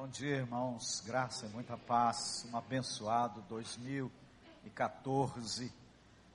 Bom 0.00 0.08
dia, 0.08 0.36
irmãos. 0.36 1.02
Graça 1.04 1.44
e 1.44 1.50
muita 1.50 1.76
paz. 1.76 2.48
Um 2.50 2.56
abençoado 2.56 3.44
2014. 3.50 5.70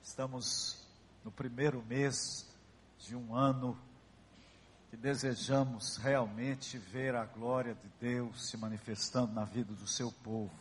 Estamos 0.03 0.87
no 1.23 1.31
primeiro 1.31 1.81
mês 1.81 2.47
de 2.99 3.15
um 3.15 3.35
ano 3.35 3.75
que 4.91 4.95
desejamos 4.95 5.97
realmente 5.97 6.77
ver 6.77 7.15
a 7.15 7.25
glória 7.25 7.73
de 7.73 7.89
Deus 7.99 8.51
se 8.51 8.55
manifestando 8.55 9.33
na 9.33 9.45
vida 9.45 9.73
do 9.73 9.87
seu 9.87 10.11
povo. 10.11 10.53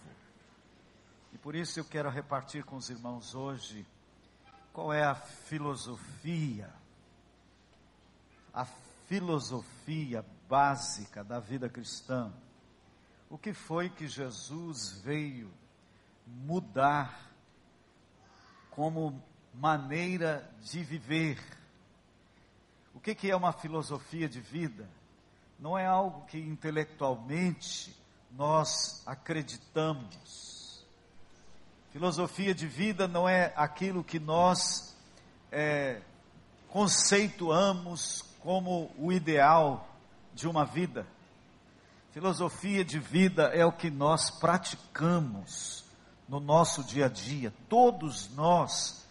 E 1.30 1.36
por 1.36 1.54
isso 1.54 1.78
eu 1.78 1.84
quero 1.84 2.08
repartir 2.08 2.64
com 2.64 2.76
os 2.76 2.88
irmãos 2.88 3.34
hoje 3.34 3.86
qual 4.72 4.90
é 4.90 5.04
a 5.04 5.14
filosofia, 5.14 6.72
a 8.50 8.64
filosofia 9.06 10.24
básica 10.48 11.22
da 11.22 11.38
vida 11.38 11.68
cristã 11.68 12.32
o 13.30 13.38
que 13.38 13.52
foi 13.52 13.88
que 13.88 14.06
Jesus 14.06 15.00
veio 15.02 15.50
mudar 16.26 17.30
como 18.70 19.22
maneira 19.52 20.50
de 20.60 20.82
viver? 20.82 21.38
O 22.94 23.00
que, 23.00 23.14
que 23.14 23.30
é 23.30 23.36
uma 23.36 23.52
filosofia 23.52 24.28
de 24.28 24.40
vida? 24.40 24.88
Não 25.58 25.78
é 25.78 25.86
algo 25.86 26.26
que 26.26 26.38
intelectualmente 26.38 27.96
nós 28.30 29.02
acreditamos. 29.06 30.84
Filosofia 31.92 32.54
de 32.54 32.66
vida 32.66 33.06
não 33.06 33.28
é 33.28 33.52
aquilo 33.56 34.02
que 34.02 34.18
nós 34.18 34.96
é, 35.52 36.02
conceituamos 36.68 38.22
como 38.40 38.90
o 38.98 39.12
ideal 39.12 39.88
de 40.34 40.48
uma 40.48 40.64
vida. 40.64 41.06
Filosofia 42.14 42.84
de 42.84 43.00
vida 43.00 43.50
é 43.52 43.66
o 43.66 43.72
que 43.72 43.90
nós 43.90 44.30
praticamos 44.30 45.84
no 46.28 46.38
nosso 46.38 46.84
dia 46.84 47.06
a 47.06 47.08
dia. 47.08 47.52
Todos 47.68 48.30
nós 48.36 49.04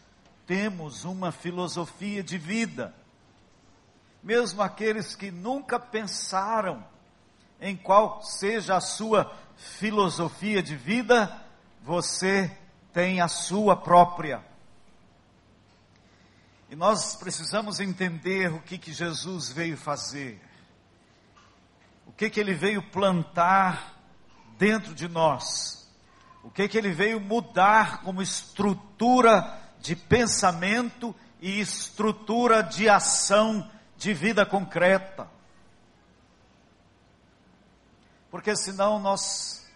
temos 0.48 1.04
uma 1.04 1.30
filosofia 1.30 2.24
de 2.24 2.38
vida. 2.38 2.96
Mesmo 4.24 4.62
aqueles 4.62 5.18
que 5.18 5.32
nunca 5.32 5.78
pensaram 5.78 6.82
em 7.60 7.76
qual 7.76 8.24
seja 8.24 8.78
a 8.78 8.80
sua 8.80 9.30
filosofia 9.58 10.64
de 10.64 10.78
vida, 10.78 11.30
você 11.82 12.58
tem 12.94 13.20
a 13.20 13.28
sua 13.28 13.76
própria. 13.76 14.42
E 16.70 16.76
nós 16.78 17.18
precisamos 17.18 17.82
entender 17.82 18.54
o 18.54 18.62
que, 18.62 18.78
que 18.78 18.94
Jesus 18.94 19.52
veio 19.52 19.76
fazer 19.76 20.42
o 22.14 22.16
que 22.16 22.30
que 22.30 22.40
ele 22.40 22.54
veio 22.54 22.84
plantar 22.92 23.96
dentro 24.56 24.94
de 24.94 25.08
nós, 25.08 25.90
o 26.44 26.52
que 26.52 26.68
que 26.68 26.78
ele 26.78 26.92
veio 26.92 27.20
mudar 27.20 28.04
como 28.04 28.22
estrutura 28.22 29.60
de 29.80 29.96
pensamento 29.96 31.14
e 31.42 31.60
estrutura 31.60 32.62
de 32.62 32.88
ação 32.88 33.68
de 33.98 34.14
vida 34.14 34.46
concreta. 34.46 35.28
Porque 38.30 38.56
senão 38.56 39.00
nós 39.00 39.68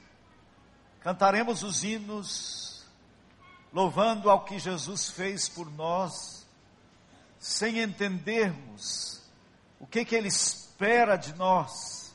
cantaremos 1.02 1.64
os 1.64 1.84
hinos 1.84 2.86
louvando 3.74 4.30
ao 4.30 4.46
que 4.46 4.60
Jesus 4.60 5.10
fez 5.10 5.50
por 5.50 5.72
nós, 5.72 6.46
sem 7.40 7.80
entendermos 7.80 9.24
o 9.80 9.88
que 9.88 10.06
que 10.06 10.16
ele 10.16 10.28
espera 10.28 11.16
de 11.16 11.34
nós 11.34 12.07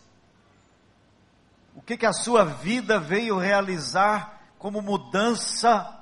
o 1.74 1.82
que, 1.82 1.96
que 1.96 2.06
a 2.06 2.12
sua 2.12 2.44
vida 2.44 2.98
veio 3.00 3.38
realizar 3.38 4.40
como 4.58 4.80
mudança 4.80 5.98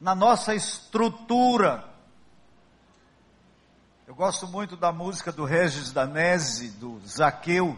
na 0.00 0.14
nossa 0.14 0.54
estrutura. 0.54 1.84
Eu 4.06 4.14
gosto 4.14 4.46
muito 4.46 4.76
da 4.76 4.92
música 4.92 5.32
do 5.32 5.44
Regis 5.44 5.92
Danese, 5.92 6.70
do 6.70 7.00
Zaqueu, 7.06 7.76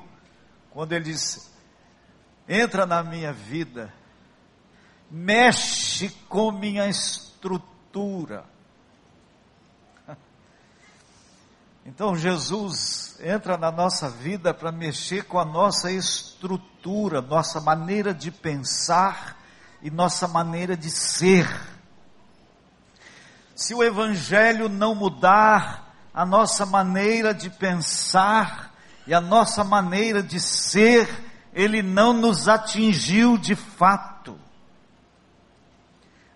quando 0.70 0.92
ele 0.92 1.06
diz: 1.06 1.50
entra 2.46 2.84
na 2.86 3.02
minha 3.02 3.32
vida, 3.32 3.92
mexe 5.10 6.10
com 6.28 6.52
minha 6.52 6.86
estrutura. 6.86 8.44
Então 11.86 12.14
Jesus 12.14 13.18
entra 13.20 13.56
na 13.56 13.72
nossa 13.72 14.10
vida 14.10 14.52
para 14.52 14.70
mexer 14.70 15.24
com 15.24 15.38
a 15.38 15.44
nossa 15.44 15.90
estrutura, 15.90 16.27
nossa 17.28 17.60
maneira 17.60 18.14
de 18.14 18.30
pensar 18.30 19.36
e 19.82 19.90
nossa 19.90 20.26
maneira 20.28 20.76
de 20.76 20.90
ser. 20.90 21.48
Se 23.54 23.74
o 23.74 23.82
Evangelho 23.82 24.68
não 24.68 24.94
mudar 24.94 25.94
a 26.12 26.24
nossa 26.24 26.66
maneira 26.66 27.34
de 27.34 27.50
pensar 27.50 28.74
e 29.06 29.14
a 29.14 29.20
nossa 29.20 29.64
maneira 29.64 30.22
de 30.22 30.38
ser, 30.38 31.08
ele 31.52 31.82
não 31.82 32.12
nos 32.12 32.48
atingiu 32.48 33.36
de 33.36 33.54
fato. 33.54 34.38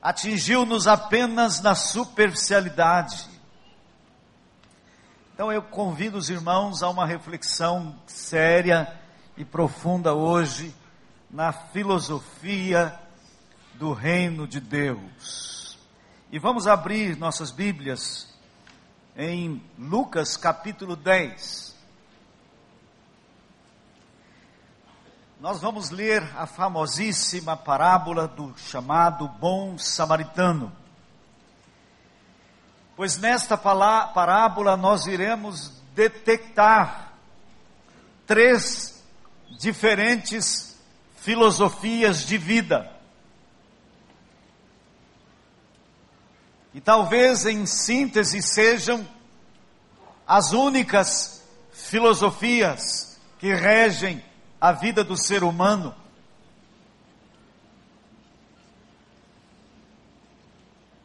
Atingiu-nos 0.00 0.86
apenas 0.86 1.60
na 1.60 1.74
superficialidade 1.74 3.32
então 5.42 5.50
eu 5.50 5.62
convido 5.62 6.18
os 6.18 6.30
irmãos 6.30 6.82
a 6.82 6.88
uma 6.90 7.06
reflexão 7.06 7.96
séria 8.06 8.96
e 9.36 9.44
profunda 9.44 10.14
hoje 10.14 10.74
na 11.30 11.52
filosofia 11.52 12.98
do 13.74 13.92
reino 13.92 14.46
de 14.46 14.60
Deus. 14.60 15.78
E 16.30 16.38
vamos 16.38 16.66
abrir 16.66 17.16
nossas 17.16 17.50
Bíblias 17.50 18.32
em 19.16 19.62
Lucas 19.78 20.36
capítulo 20.36 20.96
10. 20.96 21.72
Nós 25.40 25.60
vamos 25.60 25.90
ler 25.90 26.22
a 26.36 26.46
famosíssima 26.46 27.56
parábola 27.56 28.28
do 28.28 28.56
chamado 28.56 29.26
bom 29.26 29.76
samaritano. 29.76 30.72
Pois 32.94 33.16
nesta 33.16 33.56
parábola 33.56 34.76
nós 34.76 35.06
iremos 35.06 35.82
detectar 35.94 37.12
três 38.26 38.91
diferentes 39.62 40.76
filosofias 41.18 42.26
de 42.26 42.36
vida. 42.36 42.92
E 46.74 46.80
talvez 46.80 47.46
em 47.46 47.64
síntese 47.64 48.42
sejam 48.42 49.06
as 50.26 50.52
únicas 50.52 51.44
filosofias 51.72 53.20
que 53.38 53.54
regem 53.54 54.24
a 54.60 54.72
vida 54.72 55.04
do 55.04 55.16
ser 55.16 55.44
humano. 55.44 55.94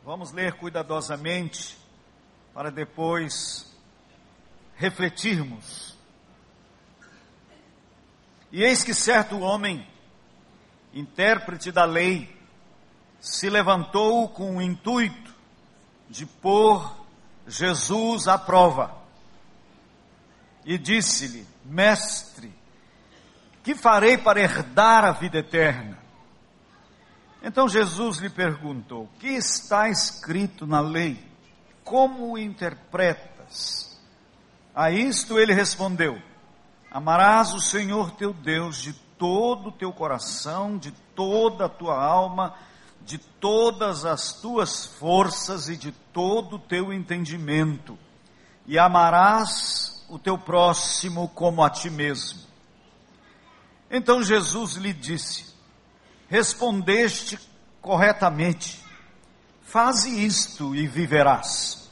Vamos 0.04 0.32
ler 0.32 0.54
cuidadosamente 0.54 1.78
para 2.56 2.72
depois 2.72 3.72
refletirmos. 4.78 5.97
E 8.52 8.64
eis 8.64 8.84
que 8.84 8.94
certo 8.94 9.40
homem, 9.40 9.86
intérprete 10.94 11.72
da 11.72 11.86
lei, 11.86 12.36
se 13.20 13.50
levantou 13.50 14.30
com 14.30 14.58
o 14.58 14.62
intuito 14.62 15.36
de 16.10 16.26
pôr 16.26 16.96
Jesus 17.48 18.28
à 18.28 18.38
prova. 18.38 18.96
E 20.66 20.78
disse-lhe: 20.78 21.46
Mestre, 21.66 22.54
que 23.64 23.76
farei 23.76 24.18
para 24.18 24.40
herdar 24.40 25.04
a 25.04 25.12
vida 25.12 25.40
eterna? 25.40 25.98
Então 27.42 27.68
Jesus 27.68 28.18
lhe 28.18 28.30
perguntou: 28.30 29.10
que 29.20 29.30
está 29.30 29.90
escrito 29.90 30.66
na 30.66 30.80
lei? 30.80 31.26
Como 31.84 32.38
interpretas? 32.38 34.00
A 34.76 34.92
isto 34.92 35.40
ele 35.40 35.54
respondeu: 35.54 36.22
Amarás 36.92 37.54
o 37.54 37.60
Senhor 37.60 38.12
teu 38.12 38.34
Deus 38.34 38.82
de 38.82 38.94
todo 38.94 39.70
o 39.70 39.72
teu 39.72 39.92
coração, 39.92 40.78
de 40.78 40.92
toda 41.16 41.66
a 41.66 41.70
tua 41.70 42.02
alma, 42.02 42.56
de 43.02 43.18
todas 43.18 44.06
as 44.06 44.34
tuas 44.34 44.86
forças 44.86 45.70
e 45.70 45.78
de 45.78 45.92
todo 45.92 46.58
o 46.58 46.60
teu 46.60 46.92
entendimento, 46.92 47.98
e 48.66 48.78
amarás 48.78 50.06
o 50.10 50.20
teu 50.20 50.38
próximo 50.38 51.30
como 51.30 51.64
a 51.64 51.70
ti 51.70 51.90
mesmo. 51.90 52.40
Então 53.90 54.22
Jesus 54.22 54.74
lhe 54.74 54.94
disse: 54.94 55.54
respondeste 56.28 57.40
corretamente. 57.82 58.86
Faze 59.62 60.26
isto 60.26 60.76
e 60.76 60.88
viverás. 60.88 61.90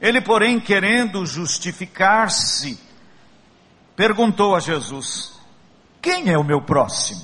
Ele, 0.00 0.20
porém, 0.20 0.60
querendo 0.60 1.24
justificar-se, 1.24 2.78
perguntou 3.96 4.54
a 4.54 4.60
Jesus: 4.60 5.34
quem 6.04 6.30
é 6.30 6.36
o 6.36 6.44
meu 6.44 6.60
próximo? 6.60 7.22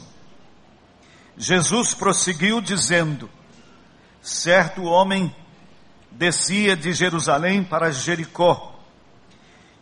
Jesus 1.37 1.93
prosseguiu 1.93 2.61
dizendo: 2.61 3.29
Certo 4.23 4.85
homem 4.85 5.35
descia 6.11 6.75
de 6.75 6.93
Jerusalém 6.93 7.63
para 7.63 7.93
Jericó 7.93 8.75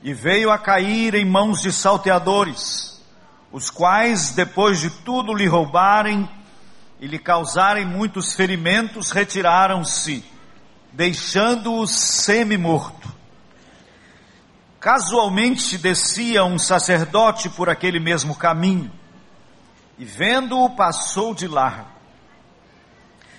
e 0.02 0.12
veio 0.12 0.50
a 0.50 0.58
cair 0.58 1.14
em 1.14 1.24
mãos 1.24 1.60
de 1.60 1.72
salteadores, 1.72 3.00
os 3.52 3.70
quais, 3.70 4.30
depois 4.30 4.80
de 4.80 4.90
tudo 4.90 5.34
lhe 5.34 5.46
roubarem 5.46 6.28
e 7.00 7.06
lhe 7.06 7.18
causarem 7.18 7.86
muitos 7.86 8.32
ferimentos, 8.32 9.10
retiraram-se, 9.10 10.24
deixando-o 10.92 11.86
semi-morto. 11.86 13.17
Casualmente 14.80 15.76
descia 15.76 16.44
um 16.44 16.58
sacerdote 16.58 17.48
por 17.48 17.68
aquele 17.68 17.98
mesmo 17.98 18.34
caminho 18.36 18.92
e, 19.98 20.04
vendo-o, 20.04 20.70
passou 20.70 21.34
de 21.34 21.48
largo. 21.48 21.88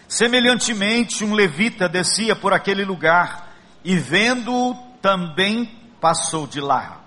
Semelhantemente, 0.08 1.24
um 1.24 1.34
levita 1.34 1.88
descia 1.88 2.36
por 2.36 2.52
aquele 2.52 2.84
lugar 2.84 3.54
e, 3.84 3.96
vendo-o, 3.96 4.76
também 5.02 5.66
passou 6.02 6.46
de 6.46 6.60
largo. 6.60 7.00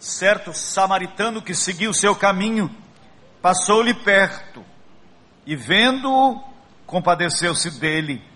Certo 0.00 0.52
samaritano 0.52 1.40
que 1.40 1.54
seguiu 1.54 1.94
seu 1.94 2.16
caminho 2.16 2.74
passou-lhe 3.40 3.94
perto 3.94 4.64
e, 5.46 5.54
vendo-o, 5.54 6.42
compadeceu-se 6.86 7.78
dele 7.78 8.33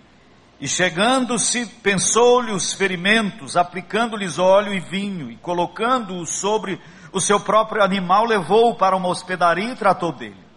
e 0.59 0.67
chegando-se, 0.67 1.65
pensou-lhe 1.65 2.51
os 2.51 2.73
ferimentos, 2.73 3.55
aplicando-lhes 3.55 4.37
óleo 4.37 4.73
e 4.73 4.79
vinho, 4.79 5.31
e 5.31 5.37
colocando-o 5.37 6.25
sobre 6.25 6.81
o 7.13 7.21
seu 7.21 7.39
próprio 7.39 7.81
animal, 7.81 8.25
levou-o 8.25 8.75
para 8.75 8.95
uma 8.95 9.07
hospedaria 9.07 9.71
e 9.71 9.75
tratou 9.75 10.11
dele. 10.11 10.49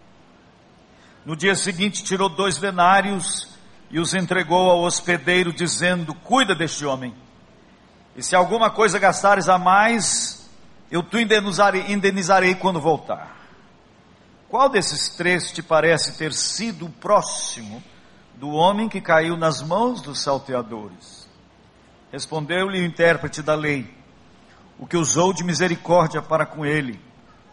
No 1.25 1.37
dia 1.37 1.55
seguinte, 1.55 2.03
tirou 2.03 2.27
dois 2.27 2.57
denários 2.57 3.47
e 3.89 3.97
os 3.97 4.13
entregou 4.13 4.69
ao 4.69 4.81
hospedeiro, 4.81 5.53
dizendo: 5.53 6.13
Cuida 6.13 6.53
deste 6.53 6.85
homem, 6.85 7.15
e 8.15 8.21
se 8.21 8.35
alguma 8.35 8.69
coisa 8.69 8.99
gastares 8.99 9.47
a 9.47 9.57
mais, 9.57 10.49
eu 10.91 11.01
te 11.01 11.17
indenizarei, 11.21 11.85
indenizarei 11.87 12.55
quando 12.55 12.79
voltar. 12.79 13.37
Qual 14.49 14.67
desses 14.67 15.09
três 15.09 15.51
te 15.51 15.63
parece 15.63 16.17
ter 16.17 16.33
sido 16.33 16.87
o 16.87 16.89
próximo? 16.89 17.81
Do 18.35 18.49
homem 18.49 18.89
que 18.89 19.01
caiu 19.01 19.37
nas 19.37 19.61
mãos 19.61 20.01
dos 20.01 20.21
salteadores. 20.21 21.27
Respondeu-lhe 22.11 22.79
o 22.79 22.85
intérprete 22.85 23.41
da 23.41 23.55
lei, 23.55 23.91
o 24.77 24.85
que 24.85 24.97
usou 24.97 25.33
de 25.33 25.43
misericórdia 25.43 26.21
para 26.21 26.45
com 26.45 26.65
ele. 26.65 26.99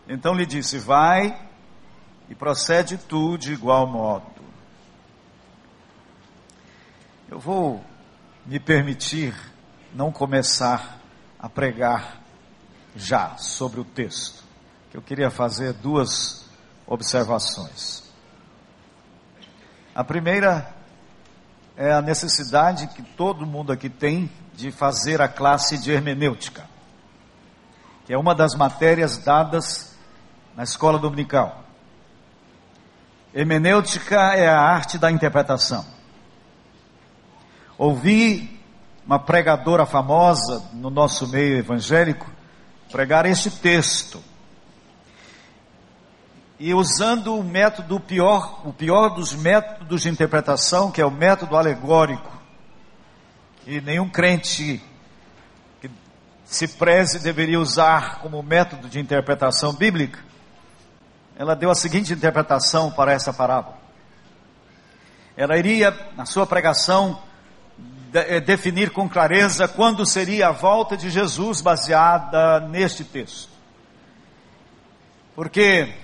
Então 0.08 0.34
lhe 0.34 0.44
disse: 0.44 0.78
Vai 0.78 1.48
e 2.28 2.34
procede 2.34 2.98
tu 2.98 3.38
de 3.38 3.52
igual 3.52 3.86
modo. 3.86 4.40
Eu 7.28 7.38
vou 7.38 7.84
me 8.44 8.58
permitir 8.58 9.34
não 9.94 10.10
começar 10.10 10.98
a 11.38 11.48
pregar 11.48 12.20
já 12.94 13.36
sobre 13.36 13.80
o 13.80 13.84
texto, 13.84 14.42
eu 14.92 15.00
queria 15.00 15.30
fazer 15.30 15.72
duas 15.72 16.44
observações. 16.86 18.09
A 20.00 20.04
primeira 20.04 20.66
é 21.76 21.92
a 21.92 22.00
necessidade 22.00 22.86
que 22.86 23.02
todo 23.02 23.44
mundo 23.44 23.70
aqui 23.70 23.90
tem 23.90 24.30
de 24.54 24.72
fazer 24.72 25.20
a 25.20 25.28
classe 25.28 25.76
de 25.76 25.92
hermenêutica, 25.92 26.64
que 28.06 28.14
é 28.14 28.16
uma 28.16 28.34
das 28.34 28.54
matérias 28.54 29.18
dadas 29.18 29.94
na 30.56 30.62
escola 30.62 30.98
dominical. 30.98 31.64
Hermenêutica 33.34 34.16
é 34.34 34.48
a 34.48 34.58
arte 34.58 34.96
da 34.96 35.10
interpretação. 35.10 35.84
Ouvi 37.76 38.58
uma 39.04 39.18
pregadora 39.18 39.84
famosa 39.84 40.66
no 40.72 40.88
nosso 40.88 41.28
meio 41.28 41.58
evangélico 41.58 42.26
pregar 42.90 43.26
este 43.26 43.50
texto 43.50 44.24
e 46.60 46.74
usando 46.74 47.34
o 47.34 47.42
método 47.42 47.98
pior, 47.98 48.60
o 48.66 48.72
pior 48.72 49.08
dos 49.14 49.32
métodos 49.32 50.02
de 50.02 50.10
interpretação, 50.10 50.90
que 50.90 51.00
é 51.00 51.06
o 51.06 51.10
método 51.10 51.56
alegórico, 51.56 52.30
que 53.64 53.80
nenhum 53.80 54.10
crente 54.10 54.78
que 55.80 55.90
se 56.44 56.68
preze 56.68 57.18
deveria 57.18 57.58
usar 57.58 58.18
como 58.18 58.42
método 58.42 58.90
de 58.90 59.00
interpretação 59.00 59.72
bíblica, 59.72 60.18
ela 61.34 61.56
deu 61.56 61.70
a 61.70 61.74
seguinte 61.74 62.12
interpretação 62.12 62.90
para 62.90 63.10
essa 63.14 63.32
parábola. 63.32 63.78
Ela 65.34 65.56
iria, 65.56 65.96
na 66.14 66.26
sua 66.26 66.46
pregação, 66.46 67.22
eh, 68.12 68.38
definir 68.38 68.90
com 68.90 69.08
clareza 69.08 69.66
quando 69.66 70.04
seria 70.04 70.48
a 70.48 70.52
volta 70.52 70.94
de 70.94 71.08
Jesus 71.08 71.62
baseada 71.62 72.60
neste 72.60 73.02
texto. 73.02 73.48
Porque 75.34 75.94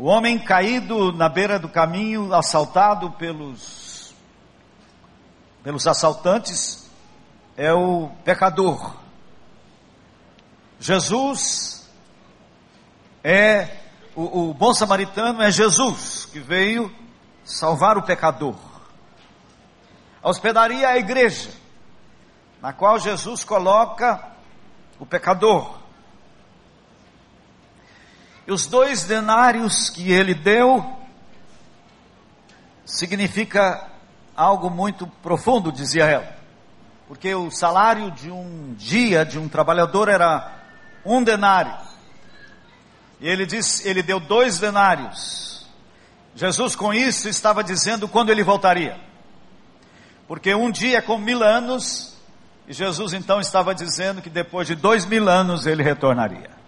o 0.00 0.04
homem 0.04 0.38
caído 0.38 1.12
na 1.12 1.28
beira 1.28 1.58
do 1.58 1.68
caminho, 1.68 2.32
assaltado 2.32 3.10
pelos, 3.10 4.14
pelos 5.62 5.86
assaltantes, 5.86 6.90
é 7.54 7.70
o 7.74 8.08
pecador. 8.24 8.96
Jesus 10.78 11.86
é, 13.22 13.76
o, 14.16 14.48
o 14.48 14.54
bom 14.54 14.72
samaritano 14.72 15.42
é 15.42 15.50
Jesus, 15.50 16.24
que 16.32 16.40
veio 16.40 16.90
salvar 17.44 17.98
o 17.98 18.02
pecador. 18.02 18.56
A 20.22 20.30
hospedaria 20.30 20.86
é 20.86 20.92
a 20.92 20.96
igreja, 20.96 21.50
na 22.62 22.72
qual 22.72 22.98
Jesus 22.98 23.44
coloca 23.44 24.32
o 24.98 25.04
pecador. 25.04 25.78
E 28.50 28.52
os 28.52 28.66
dois 28.66 29.04
denários 29.04 29.88
que 29.90 30.10
ele 30.10 30.34
deu 30.34 30.84
significa 32.84 33.88
algo 34.34 34.68
muito 34.68 35.06
profundo, 35.06 35.70
dizia 35.70 36.04
ela. 36.06 36.36
Porque 37.06 37.32
o 37.32 37.48
salário 37.52 38.10
de 38.10 38.28
um 38.28 38.74
dia 38.74 39.24
de 39.24 39.38
um 39.38 39.48
trabalhador 39.48 40.08
era 40.08 40.52
um 41.04 41.22
denário. 41.22 41.76
E 43.20 43.28
ele 43.28 43.46
disse, 43.46 43.88
ele 43.88 44.02
deu 44.02 44.18
dois 44.18 44.58
denários. 44.58 45.64
Jesus 46.34 46.74
com 46.74 46.92
isso 46.92 47.28
estava 47.28 47.62
dizendo 47.62 48.08
quando 48.08 48.30
ele 48.30 48.42
voltaria. 48.42 48.98
Porque 50.26 50.52
um 50.56 50.72
dia 50.72 50.98
é 50.98 51.00
como 51.00 51.24
mil 51.24 51.44
anos, 51.44 52.16
e 52.66 52.72
Jesus 52.72 53.12
então 53.12 53.40
estava 53.40 53.72
dizendo 53.76 54.20
que 54.20 54.28
depois 54.28 54.66
de 54.66 54.74
dois 54.74 55.06
mil 55.06 55.28
anos 55.28 55.66
ele 55.66 55.84
retornaria. 55.84 56.58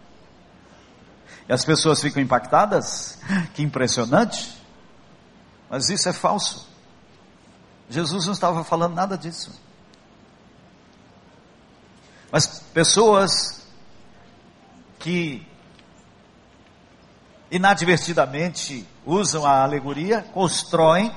E 1.48 1.52
as 1.52 1.64
pessoas 1.64 2.00
ficam 2.00 2.22
impactadas. 2.22 3.18
Que 3.54 3.62
impressionante. 3.62 4.60
Mas 5.68 5.88
isso 5.88 6.08
é 6.08 6.12
falso. 6.12 6.68
Jesus 7.88 8.26
não 8.26 8.32
estava 8.32 8.64
falando 8.64 8.94
nada 8.94 9.16
disso. 9.16 9.52
Mas 12.30 12.46
pessoas 12.72 13.66
que 14.98 15.46
inadvertidamente 17.50 18.88
usam 19.04 19.44
a 19.44 19.62
alegoria, 19.62 20.22
constroem 20.32 21.14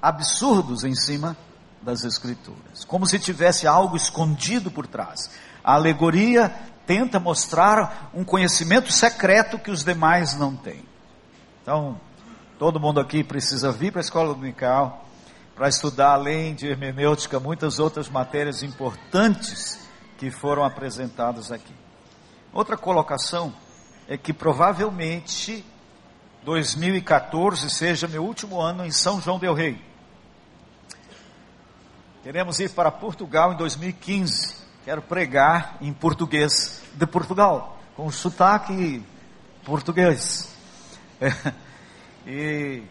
absurdos 0.00 0.82
em 0.84 0.94
cima 0.94 1.36
das 1.82 2.04
escrituras, 2.04 2.84
como 2.86 3.06
se 3.06 3.18
tivesse 3.18 3.66
algo 3.66 3.94
escondido 3.96 4.70
por 4.70 4.86
trás. 4.86 5.30
A 5.62 5.74
alegoria 5.74 6.54
tenta 6.86 7.18
mostrar 7.18 8.10
um 8.14 8.24
conhecimento 8.24 8.92
secreto 8.92 9.58
que 9.58 9.70
os 9.70 9.84
demais 9.84 10.36
não 10.36 10.54
têm. 10.54 10.84
Então, 11.62 11.98
todo 12.58 12.80
mundo 12.80 13.00
aqui 13.00 13.24
precisa 13.24 13.72
vir 13.72 13.90
para 13.90 14.00
a 14.00 14.04
escola 14.04 14.34
dominical 14.34 15.04
para 15.54 15.68
estudar, 15.68 16.14
além 16.14 16.54
de 16.54 16.66
hermenêutica, 16.66 17.38
muitas 17.38 17.78
outras 17.78 18.08
matérias 18.08 18.62
importantes 18.62 19.88
que 20.18 20.30
foram 20.30 20.64
apresentadas 20.64 21.52
aqui. 21.52 21.74
Outra 22.52 22.76
colocação 22.76 23.54
é 24.08 24.16
que 24.16 24.32
provavelmente 24.32 25.64
2014 26.44 27.70
seja 27.70 28.08
meu 28.08 28.24
último 28.24 28.60
ano 28.60 28.84
em 28.84 28.90
São 28.90 29.20
João 29.20 29.38
del 29.38 29.54
Rei. 29.54 29.80
Queremos 32.22 32.58
ir 32.58 32.70
para 32.70 32.90
Portugal 32.90 33.52
em 33.52 33.56
2015 33.56 34.53
quero 34.84 35.00
pregar 35.00 35.78
em 35.80 35.92
português 35.94 36.82
de 36.92 37.06
Portugal, 37.06 37.78
com 37.96 38.10
sotaque 38.10 39.02
português. 39.64 40.54
E 42.26 42.82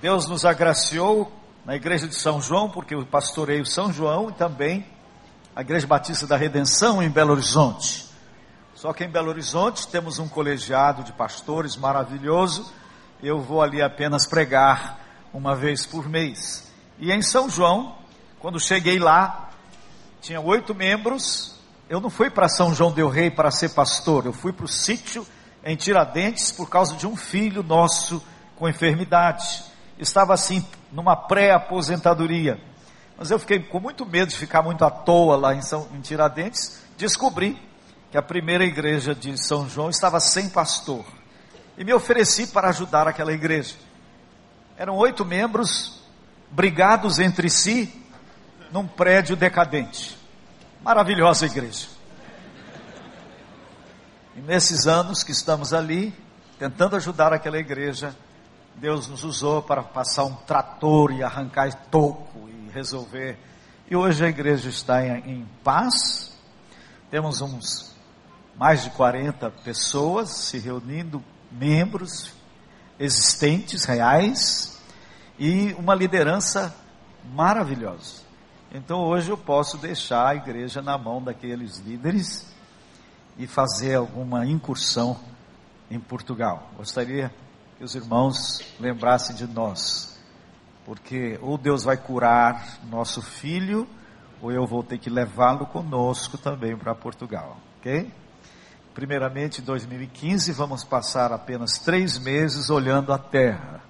Deus 0.00 0.28
nos 0.28 0.44
agraciou 0.44 1.32
na 1.64 1.74
igreja 1.74 2.06
de 2.06 2.14
São 2.14 2.40
João, 2.40 2.70
porque 2.70 2.94
eu 2.94 3.04
pastoreio 3.04 3.66
São 3.66 3.92
João 3.92 4.30
e 4.30 4.32
também 4.32 4.86
a 5.52 5.62
Igreja 5.62 5.84
Batista 5.84 6.28
da 6.28 6.36
Redenção 6.36 7.02
em 7.02 7.10
Belo 7.10 7.32
Horizonte. 7.32 8.06
Só 8.76 8.92
que 8.92 9.02
em 9.02 9.10
Belo 9.10 9.30
Horizonte 9.30 9.88
temos 9.88 10.20
um 10.20 10.28
colegiado 10.28 11.02
de 11.02 11.12
pastores 11.12 11.76
maravilhoso. 11.76 12.72
Eu 13.20 13.40
vou 13.40 13.60
ali 13.60 13.82
apenas 13.82 14.28
pregar 14.28 15.00
uma 15.34 15.56
vez 15.56 15.84
por 15.84 16.08
mês. 16.08 16.72
E 17.00 17.10
em 17.10 17.20
São 17.20 17.50
João, 17.50 17.96
quando 18.38 18.60
cheguei 18.60 19.00
lá, 19.00 19.47
tinha 20.20 20.40
oito 20.40 20.74
membros. 20.74 21.54
Eu 21.88 22.00
não 22.00 22.10
fui 22.10 22.30
para 22.30 22.48
São 22.48 22.74
João 22.74 22.92
del 22.92 23.08
Rei 23.08 23.30
para 23.30 23.50
ser 23.50 23.70
pastor, 23.70 24.26
eu 24.26 24.32
fui 24.32 24.52
para 24.52 24.66
o 24.66 24.68
sítio 24.68 25.26
em 25.64 25.76
Tiradentes 25.76 26.52
por 26.52 26.68
causa 26.68 26.94
de 26.96 27.06
um 27.06 27.16
filho 27.16 27.62
nosso 27.62 28.22
com 28.56 28.68
enfermidade. 28.68 29.64
Estava 29.98 30.34
assim, 30.34 30.64
numa 30.92 31.16
pré-aposentadoria. 31.16 32.60
Mas 33.16 33.30
eu 33.30 33.38
fiquei 33.38 33.60
com 33.60 33.80
muito 33.80 34.06
medo 34.06 34.28
de 34.28 34.36
ficar 34.36 34.62
muito 34.62 34.84
à 34.84 34.90
toa 34.90 35.36
lá 35.36 35.54
em, 35.54 35.62
São, 35.62 35.88
em 35.92 36.00
Tiradentes. 36.00 36.82
Descobri 36.96 37.60
que 38.10 38.16
a 38.16 38.22
primeira 38.22 38.64
igreja 38.64 39.14
de 39.14 39.36
São 39.36 39.68
João 39.68 39.90
estava 39.90 40.20
sem 40.20 40.48
pastor. 40.48 41.04
E 41.76 41.84
me 41.84 41.92
ofereci 41.92 42.46
para 42.46 42.68
ajudar 42.68 43.08
aquela 43.08 43.32
igreja. 43.32 43.74
Eram 44.76 44.96
oito 44.96 45.24
membros 45.24 46.00
brigados 46.50 47.18
entre 47.18 47.50
si 47.50 47.92
num 48.72 48.86
prédio 48.86 49.36
decadente. 49.36 50.16
Maravilhosa 50.82 51.46
igreja. 51.46 51.88
E 54.36 54.40
nesses 54.40 54.86
anos 54.86 55.22
que 55.22 55.32
estamos 55.32 55.72
ali, 55.72 56.14
tentando 56.58 56.96
ajudar 56.96 57.32
aquela 57.32 57.58
igreja, 57.58 58.14
Deus 58.76 59.08
nos 59.08 59.24
usou 59.24 59.60
para 59.62 59.82
passar 59.82 60.24
um 60.24 60.34
trator 60.34 61.12
e 61.12 61.22
arrancar 61.22 61.72
toco 61.90 62.48
e 62.48 62.70
resolver. 62.70 63.36
E 63.90 63.96
hoje 63.96 64.24
a 64.24 64.28
igreja 64.28 64.68
está 64.68 65.04
em, 65.04 65.18
em 65.30 65.48
paz. 65.64 66.32
Temos 67.10 67.40
uns 67.40 67.96
mais 68.56 68.84
de 68.84 68.90
40 68.90 69.50
pessoas 69.64 70.30
se 70.30 70.58
reunindo, 70.58 71.22
membros 71.50 72.32
existentes, 72.98 73.84
reais, 73.84 74.80
e 75.38 75.72
uma 75.78 75.94
liderança 75.94 76.74
maravilhosa. 77.32 78.27
Então 78.72 79.00
hoje 79.00 79.30
eu 79.30 79.38
posso 79.38 79.78
deixar 79.78 80.28
a 80.28 80.34
igreja 80.34 80.82
na 80.82 80.98
mão 80.98 81.22
daqueles 81.22 81.78
líderes 81.78 82.46
e 83.38 83.46
fazer 83.46 83.94
alguma 83.94 84.44
incursão 84.44 85.18
em 85.90 85.98
Portugal. 85.98 86.68
Gostaria 86.76 87.32
que 87.78 87.84
os 87.84 87.94
irmãos 87.94 88.60
lembrassem 88.78 89.34
de 89.34 89.46
nós, 89.46 90.20
porque 90.84 91.38
ou 91.40 91.56
Deus 91.56 91.82
vai 91.84 91.96
curar 91.96 92.78
nosso 92.90 93.22
filho, 93.22 93.88
ou 94.42 94.52
eu 94.52 94.66
vou 94.66 94.82
ter 94.82 94.98
que 94.98 95.08
levá-lo 95.08 95.64
conosco 95.64 96.36
também 96.36 96.76
para 96.76 96.94
Portugal, 96.94 97.56
ok? 97.78 98.12
Primeiramente, 98.92 99.62
em 99.62 99.64
2015, 99.64 100.52
vamos 100.52 100.84
passar 100.84 101.32
apenas 101.32 101.78
três 101.78 102.18
meses 102.18 102.68
olhando 102.68 103.14
a 103.14 103.18
terra, 103.18 103.80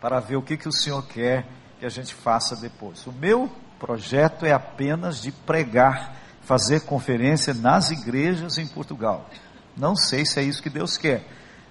para 0.00 0.18
ver 0.18 0.36
o 0.36 0.42
que, 0.42 0.56
que 0.56 0.68
o 0.68 0.72
Senhor 0.72 1.06
quer 1.06 1.46
que 1.78 1.86
a 1.86 1.88
gente 1.88 2.14
faça 2.14 2.56
depois. 2.56 3.06
O 3.06 3.12
meu 3.12 3.50
projeto 3.84 4.46
é 4.46 4.52
apenas 4.52 5.20
de 5.20 5.32
pregar, 5.32 6.14
fazer 6.42 6.80
conferência 6.80 7.52
nas 7.52 7.90
igrejas 7.90 8.56
em 8.56 8.66
Portugal. 8.66 9.28
Não 9.76 9.96
sei 9.96 10.24
se 10.24 10.38
é 10.38 10.42
isso 10.42 10.62
que 10.62 10.70
Deus 10.70 10.96
quer 10.96 11.24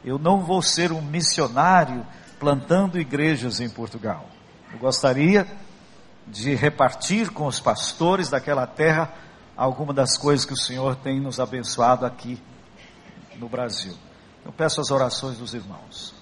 eu 0.04 0.18
não 0.18 0.42
vou 0.42 0.62
ser 0.62 0.92
um 0.92 1.02
missionário 1.02 2.06
plantando 2.40 3.00
igrejas 3.00 3.60
em 3.60 3.70
Portugal. 3.70 4.26
Eu 4.72 4.80
gostaria 4.80 5.48
de 6.28 6.56
repartir 6.56 7.32
com 7.32 7.46
os 7.46 7.60
pastores 7.60 8.30
daquela 8.30 8.66
terra 8.66 9.14
alguma 9.56 9.94
das 9.94 10.18
coisas 10.18 10.46
que 10.46 10.54
o 10.54 10.58
Senhor 10.58 10.96
tem 10.96 11.20
nos 11.20 11.40
abençoado 11.40 12.06
aqui 12.06 12.42
no 13.36 13.48
Brasil. 13.48 13.96
Eu 14.44 14.52
peço 14.52 14.82
as 14.82 14.90
orações 14.90 15.38
dos 15.38 15.54
irmãos. 15.54 16.16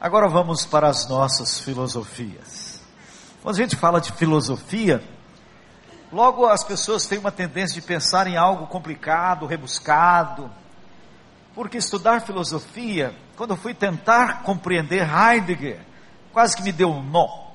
Agora 0.00 0.28
vamos 0.28 0.64
para 0.64 0.88
as 0.88 1.06
nossas 1.08 1.60
filosofias. 1.60 2.71
Quando 3.42 3.56
a 3.56 3.58
gente 3.58 3.74
fala 3.74 4.00
de 4.00 4.12
filosofia, 4.12 5.02
logo 6.12 6.46
as 6.46 6.62
pessoas 6.62 7.06
têm 7.06 7.18
uma 7.18 7.32
tendência 7.32 7.74
de 7.74 7.84
pensar 7.84 8.28
em 8.28 8.36
algo 8.36 8.68
complicado, 8.68 9.46
rebuscado, 9.46 10.48
porque 11.52 11.76
estudar 11.76 12.22
filosofia, 12.22 13.12
quando 13.36 13.50
eu 13.50 13.56
fui 13.56 13.74
tentar 13.74 14.44
compreender 14.44 15.02
Heidegger, 15.02 15.80
quase 16.32 16.56
que 16.56 16.62
me 16.62 16.70
deu 16.70 16.88
um 16.88 17.02
nó. 17.02 17.48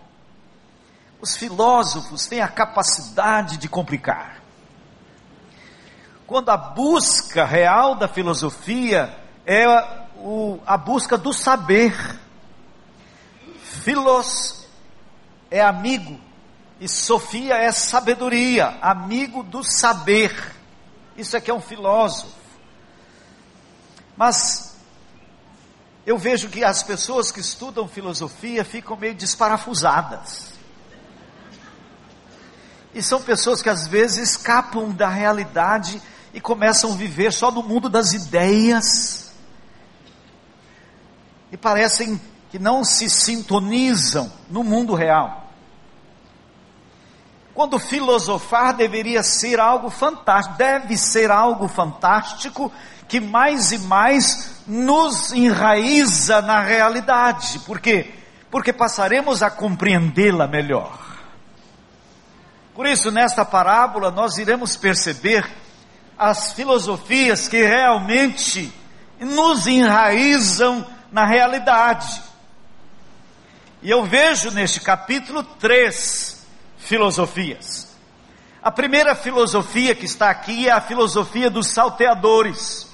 Os 1.21 1.37
filósofos 1.37 2.27
têm 2.27 2.41
a 2.41 2.49
capacidade 2.49 3.55
de 3.55 3.69
complicar. 3.69 4.41
Quando 6.27 6.49
a 6.49 6.57
busca 6.57 7.45
real 7.45 7.95
da 7.95 8.09
filosofia 8.09 9.17
é 9.45 9.65
o, 10.17 10.59
a 10.65 10.77
busca 10.77 11.17
do 11.17 11.31
saber. 11.31 11.95
Filos 13.63 14.56
é 15.49 15.61
amigo 15.61 16.19
e 16.79 16.87
Sofia 16.87 17.55
é 17.55 17.71
sabedoria, 17.71 18.77
amigo 18.81 19.43
do 19.43 19.63
saber. 19.63 20.33
Isso 21.17 21.35
aqui 21.35 21.49
é 21.49 21.53
um 21.53 21.61
filósofo. 21.61 22.35
Mas 24.15 24.75
eu 26.05 26.17
vejo 26.17 26.49
que 26.49 26.63
as 26.63 26.83
pessoas 26.83 27.31
que 27.31 27.39
estudam 27.39 27.87
filosofia 27.87 28.63
ficam 28.63 28.95
meio 28.95 29.15
desparafusadas. 29.15 30.53
E 32.93 33.01
são 33.01 33.21
pessoas 33.21 33.61
que 33.61 33.69
às 33.69 33.87
vezes 33.87 34.31
escapam 34.31 34.91
da 34.91 35.09
realidade 35.09 36.01
e 36.33 36.39
começam 36.39 36.93
a 36.93 36.95
viver 36.95 37.33
só 37.33 37.51
no 37.51 37.63
mundo 37.63 37.89
das 37.89 38.13
ideias. 38.13 39.31
E 41.51 41.57
parecem 41.57 42.19
que 42.49 42.59
não 42.59 42.83
se 42.83 43.09
sintonizam 43.09 44.31
no 44.49 44.63
mundo 44.63 44.93
real. 44.93 45.47
Quando 47.53 47.79
filosofar 47.79 48.75
deveria 48.75 49.23
ser 49.23 49.59
algo 49.59 49.89
fantástico, 49.89 50.57
deve 50.57 50.95
ser 50.95 51.31
algo 51.31 51.67
fantástico 51.67 52.71
que 53.07 53.19
mais 53.19 53.71
e 53.71 53.79
mais 53.79 54.61
nos 54.67 55.33
enraiza 55.33 56.41
na 56.41 56.59
realidade. 56.61 57.59
Por 57.59 57.79
quê? 57.79 58.13
Porque 58.51 58.71
passaremos 58.71 59.41
a 59.41 59.49
compreendê-la 59.49 60.47
melhor. 60.47 60.99
Por 62.75 62.85
isso, 62.85 63.09
nesta 63.09 63.43
parábola, 63.43 64.11
nós 64.11 64.37
iremos 64.37 64.77
perceber 64.77 65.49
as 66.15 66.53
filosofias 66.53 67.47
que 67.47 67.61
realmente 67.61 68.71
nos 69.19 69.65
enraizam 69.65 70.85
na 71.11 71.25
realidade. 71.25 72.21
E 73.81 73.89
eu 73.91 74.03
vejo 74.03 74.51
neste 74.51 74.79
capítulo 74.79 75.43
três 75.43 76.45
filosofias. 76.77 77.95
A 78.61 78.71
primeira 78.71 79.15
filosofia 79.15 79.93
que 79.93 80.05
está 80.05 80.29
aqui 80.29 80.67
é 80.67 80.71
a 80.71 80.81
filosofia 80.81 81.49
dos 81.49 81.67
salteadores. 81.67 82.87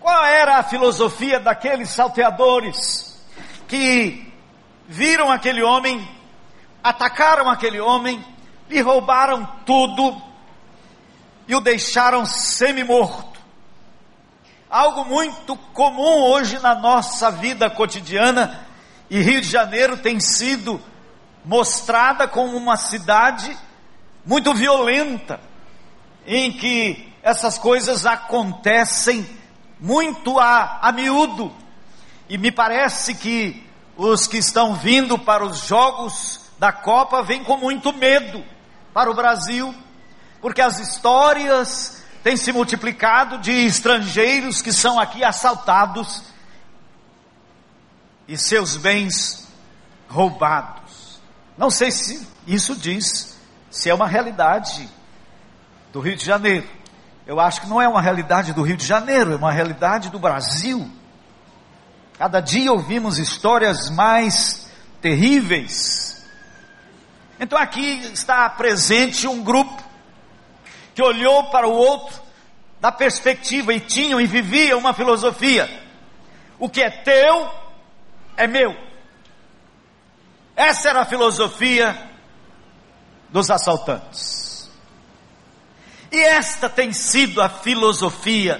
Qual 0.00 0.24
era 0.24 0.58
a 0.58 0.62
filosofia 0.62 1.38
daqueles 1.38 1.90
salteadores 1.90 3.22
que 3.68 4.32
viram 4.88 5.30
aquele 5.30 5.62
homem, 5.62 6.08
atacaram 6.82 7.50
aquele 7.50 7.80
homem, 7.80 8.24
lhe 8.70 8.80
roubaram 8.80 9.44
tudo 9.66 10.20
e 11.46 11.54
o 11.54 11.60
deixaram 11.60 12.24
semi-morto? 12.24 13.35
Algo 14.76 15.06
muito 15.06 15.56
comum 15.72 16.20
hoje 16.24 16.58
na 16.58 16.74
nossa 16.74 17.30
vida 17.30 17.70
cotidiana, 17.70 18.66
e 19.08 19.22
Rio 19.22 19.40
de 19.40 19.48
Janeiro 19.48 19.96
tem 19.96 20.20
sido 20.20 20.78
mostrada 21.42 22.28
como 22.28 22.58
uma 22.58 22.76
cidade 22.76 23.56
muito 24.22 24.52
violenta, 24.52 25.40
em 26.26 26.52
que 26.52 27.10
essas 27.22 27.56
coisas 27.56 28.04
acontecem 28.04 29.26
muito 29.80 30.38
a, 30.38 30.80
a 30.82 30.92
miúdo. 30.92 31.50
E 32.28 32.36
me 32.36 32.52
parece 32.52 33.14
que 33.14 33.66
os 33.96 34.26
que 34.26 34.36
estão 34.36 34.74
vindo 34.74 35.18
para 35.18 35.42
os 35.42 35.60
jogos 35.60 36.50
da 36.58 36.70
Copa 36.70 37.22
vêm 37.22 37.42
com 37.42 37.56
muito 37.56 37.94
medo 37.94 38.44
para 38.92 39.10
o 39.10 39.14
Brasil, 39.14 39.74
porque 40.42 40.60
as 40.60 40.78
histórias 40.78 42.04
têm 42.26 42.36
se 42.36 42.52
multiplicado 42.52 43.38
de 43.38 43.52
estrangeiros 43.52 44.60
que 44.60 44.72
são 44.72 44.98
aqui 44.98 45.22
assaltados 45.22 46.24
e 48.26 48.36
seus 48.36 48.76
bens 48.76 49.46
roubados. 50.08 51.20
Não 51.56 51.70
sei 51.70 51.92
se 51.92 52.26
isso 52.44 52.74
diz 52.74 53.38
se 53.70 53.88
é 53.88 53.94
uma 53.94 54.08
realidade 54.08 54.88
do 55.92 56.00
Rio 56.00 56.16
de 56.16 56.24
Janeiro 56.24 56.68
eu 57.28 57.38
acho 57.38 57.60
que 57.60 57.68
não 57.68 57.80
é 57.80 57.88
uma 57.88 58.02
realidade 58.02 58.52
do 58.52 58.62
Rio 58.62 58.76
de 58.76 58.86
Janeiro, 58.86 59.32
é 59.32 59.36
uma 59.36 59.52
realidade 59.52 60.10
do 60.10 60.18
Brasil. 60.18 60.88
Cada 62.18 62.40
dia 62.40 62.72
ouvimos 62.72 63.18
histórias 63.18 63.88
mais 63.90 64.68
terríveis. 65.00 66.24
Então 67.38 67.56
aqui 67.56 68.10
está 68.12 68.50
presente 68.50 69.28
um 69.28 69.42
grupo 69.42 69.85
que 70.96 71.02
olhou 71.02 71.44
para 71.50 71.68
o 71.68 71.72
outro 71.72 72.18
da 72.80 72.90
perspectiva 72.90 73.74
e 73.74 73.78
tinham 73.78 74.18
e 74.18 74.26
viviam 74.26 74.78
uma 74.78 74.94
filosofia. 74.94 75.68
O 76.58 76.70
que 76.70 76.80
é 76.80 76.88
teu 76.88 77.50
é 78.34 78.46
meu. 78.46 78.74
Essa 80.56 80.88
era 80.88 81.02
a 81.02 81.04
filosofia 81.04 82.10
dos 83.28 83.50
assaltantes. 83.50 84.70
E 86.10 86.18
esta 86.18 86.66
tem 86.66 86.94
sido 86.94 87.42
a 87.42 87.50
filosofia 87.50 88.58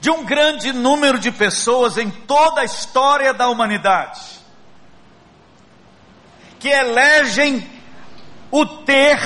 de 0.00 0.10
um 0.10 0.24
grande 0.24 0.72
número 0.72 1.16
de 1.16 1.30
pessoas 1.30 1.96
em 1.96 2.10
toda 2.10 2.62
a 2.62 2.64
história 2.64 3.32
da 3.32 3.48
humanidade, 3.48 4.20
que 6.58 6.68
elegem 6.68 7.70
o 8.50 8.66
ter, 8.66 9.20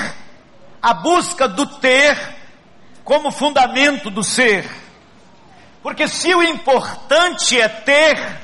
a 0.87 0.95
busca 0.95 1.49
do 1.49 1.66
ter, 1.81 2.16
como 3.02 3.33
fundamento 3.33 4.09
do 4.09 4.23
ser. 4.23 4.71
Porque 5.83 6.07
se 6.07 6.33
o 6.33 6.45
importante 6.45 7.61
é 7.61 7.69
ter, 7.69 8.40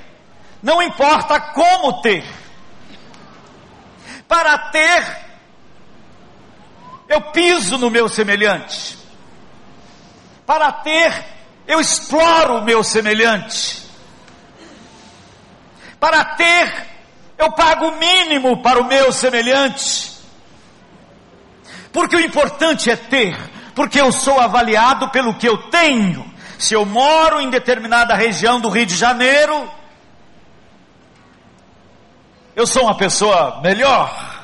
não 0.60 0.82
importa 0.82 1.38
como 1.38 2.02
ter. 2.02 2.24
Para 4.26 4.58
ter, 4.70 5.18
eu 7.08 7.20
piso 7.30 7.78
no 7.78 7.88
meu 7.88 8.08
semelhante. 8.08 8.98
Para 10.44 10.72
ter, 10.72 11.24
eu 11.64 11.78
exploro 11.78 12.58
o 12.58 12.64
meu 12.64 12.82
semelhante. 12.82 13.86
Para 16.00 16.24
ter, 16.24 16.88
eu 17.38 17.52
pago 17.52 17.86
o 17.86 17.98
mínimo 17.98 18.60
para 18.64 18.80
o 18.80 18.84
meu 18.84 19.12
semelhante. 19.12 20.11
Porque 21.92 22.16
o 22.16 22.20
importante 22.20 22.90
é 22.90 22.96
ter, 22.96 23.38
porque 23.74 24.00
eu 24.00 24.10
sou 24.10 24.40
avaliado 24.40 25.10
pelo 25.10 25.34
que 25.34 25.48
eu 25.48 25.68
tenho. 25.68 26.30
Se 26.58 26.74
eu 26.74 26.86
moro 26.86 27.40
em 27.40 27.50
determinada 27.50 28.14
região 28.14 28.60
do 28.60 28.68
Rio 28.68 28.86
de 28.86 28.96
Janeiro, 28.96 29.70
eu 32.54 32.66
sou 32.66 32.84
uma 32.84 32.96
pessoa 32.96 33.60
melhor. 33.60 34.42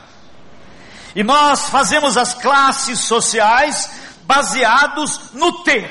E 1.14 1.22
nós 1.22 1.68
fazemos 1.70 2.16
as 2.16 2.34
classes 2.34 3.00
sociais 3.00 3.90
baseados 4.24 5.32
no 5.32 5.62
ter. 5.62 5.90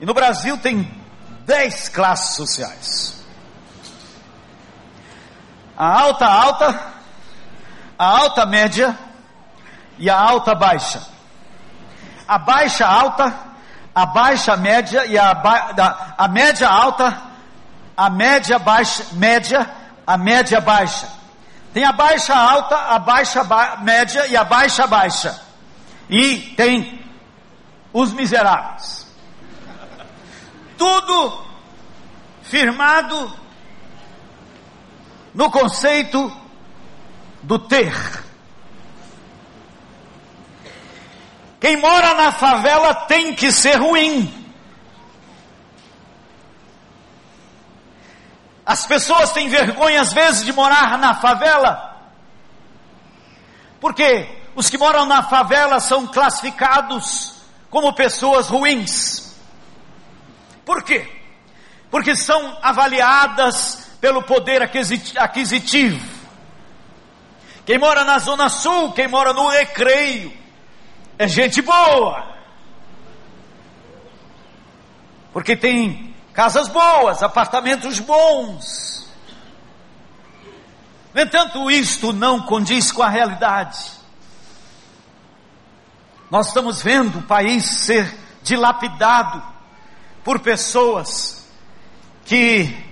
E 0.00 0.06
no 0.06 0.14
Brasil 0.14 0.56
tem 0.58 0.90
dez 1.46 1.88
classes 1.88 2.34
sociais. 2.36 3.19
A 5.80 5.86
alta 5.86 6.26
alta, 6.26 6.92
a 7.98 8.04
alta 8.04 8.44
média 8.44 8.98
e 9.98 10.10
a 10.10 10.18
alta 10.18 10.54
baixa. 10.54 11.00
A 12.28 12.38
baixa 12.38 12.86
alta, 12.86 13.34
a 13.94 14.04
baixa 14.04 14.56
média 14.58 15.06
e 15.06 15.16
a, 15.16 15.30
a, 15.30 16.24
a 16.24 16.28
média 16.28 16.68
alta, 16.68 17.22
a 17.96 18.10
média 18.10 18.58
baixa, 18.58 19.06
média, 19.12 19.70
a 20.06 20.18
média 20.18 20.60
baixa. 20.60 21.08
Tem 21.72 21.84
a 21.84 21.92
baixa 21.92 22.36
alta, 22.36 22.76
a 22.76 22.98
baixa 22.98 23.42
ba 23.44 23.78
média 23.78 24.26
e 24.26 24.36
a 24.36 24.44
baixa 24.44 24.86
baixa. 24.86 25.40
E 26.10 26.52
tem 26.56 27.02
os 27.94 28.12
miseráveis 28.12 29.00
tudo 30.80 31.44
firmado 32.42 33.30
no 35.34 35.50
conceito 35.50 36.34
do 37.42 37.58
ter. 37.58 37.94
Quem 41.60 41.76
mora 41.76 42.14
na 42.14 42.32
favela 42.32 42.94
tem 43.06 43.34
que 43.34 43.52
ser 43.52 43.76
ruim. 43.76 44.36
As 48.64 48.86
pessoas 48.86 49.32
têm 49.32 49.48
vergonha 49.48 50.00
às 50.00 50.12
vezes 50.12 50.44
de 50.44 50.52
morar 50.52 50.96
na 50.98 51.14
favela. 51.14 51.90
Porque 53.80 54.28
os 54.54 54.70
que 54.70 54.78
moram 54.78 55.04
na 55.06 55.22
favela 55.22 55.80
são 55.80 56.06
classificados 56.06 57.34
como 57.68 57.92
pessoas 57.92 58.48
ruins. 58.48 59.34
Por 60.64 60.82
quê? 60.82 61.10
Porque 61.90 62.14
são 62.14 62.58
avaliadas 62.62 63.89
pelo 64.00 64.22
poder 64.22 64.62
aquisitivo. 64.62 66.20
Quem 67.66 67.78
mora 67.78 68.04
na 68.04 68.18
Zona 68.18 68.48
Sul, 68.48 68.92
quem 68.92 69.06
mora 69.06 69.32
no 69.32 69.48
Recreio, 69.48 70.32
é 71.18 71.28
gente 71.28 71.60
boa. 71.60 72.34
Porque 75.32 75.54
tem 75.54 76.14
casas 76.32 76.68
boas, 76.68 77.22
apartamentos 77.22 78.00
bons. 78.00 79.08
No 81.12 81.20
entanto, 81.20 81.70
isto 81.70 82.12
não 82.12 82.42
condiz 82.42 82.90
com 82.90 83.02
a 83.02 83.08
realidade. 83.08 83.78
Nós 86.30 86.48
estamos 86.48 86.80
vendo 86.82 87.18
o 87.18 87.22
país 87.22 87.64
ser 87.64 88.16
dilapidado 88.42 89.42
por 90.24 90.38
pessoas 90.38 91.46
que 92.24 92.89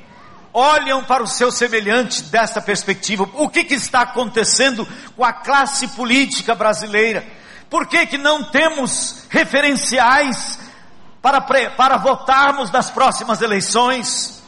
olham 0.59 1.05
para 1.05 1.23
o 1.23 1.27
seu 1.27 1.53
semelhante 1.53 2.25
dessa 2.25 2.61
perspectiva. 2.61 3.29
O 3.35 3.49
que, 3.49 3.65
que 3.65 3.75
está 3.75 4.01
acontecendo 4.01 4.87
com 5.17 5.25
a 5.25 5.33
classe 5.33 5.89
política 5.89 6.55
brasileira? 6.55 7.25
Por 7.71 7.87
que, 7.87 8.07
que 8.07 8.19
não 8.19 8.43
temos 8.45 9.27
referenciais 9.31 10.59
para, 11.23 11.41
para 11.41 11.97
votarmos 11.97 12.71
nas 12.71 12.91
próximas 12.91 13.41
eleições? 13.41 14.43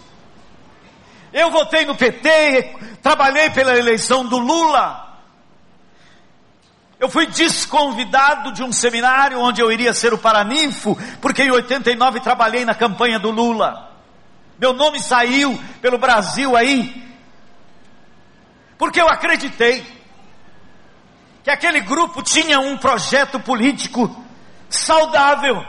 Eu 1.32 1.50
votei 1.50 1.84
no 1.84 1.94
PT, 1.94 2.76
trabalhei 3.02 3.50
pela 3.50 3.78
eleição 3.78 4.26
do 4.26 4.38
Lula. 4.38 5.18
Eu 6.98 7.08
fui 7.08 7.26
desconvidado 7.26 8.52
de 8.52 8.62
um 8.62 8.72
seminário 8.72 9.38
onde 9.38 9.60
eu 9.60 9.70
iria 9.70 9.94
ser 9.94 10.12
o 10.12 10.18
paraninfo, 10.18 10.98
porque 11.20 11.44
em 11.44 11.50
89 11.50 12.20
trabalhei 12.20 12.64
na 12.64 12.74
campanha 12.74 13.18
do 13.18 13.30
Lula. 13.30 13.89
Meu 14.60 14.74
nome 14.74 15.00
saiu 15.00 15.58
pelo 15.80 15.96
Brasil 15.96 16.54
aí, 16.54 17.02
porque 18.76 19.00
eu 19.00 19.08
acreditei 19.08 19.82
que 21.42 21.50
aquele 21.50 21.80
grupo 21.80 22.22
tinha 22.22 22.60
um 22.60 22.76
projeto 22.76 23.40
político 23.40 24.14
saudável, 24.68 25.64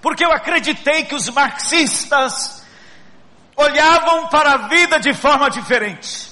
porque 0.00 0.24
eu 0.24 0.30
acreditei 0.30 1.06
que 1.06 1.14
os 1.16 1.28
marxistas 1.30 2.64
olhavam 3.56 4.28
para 4.28 4.52
a 4.52 4.68
vida 4.68 5.00
de 5.00 5.12
forma 5.12 5.50
diferente. 5.50 6.30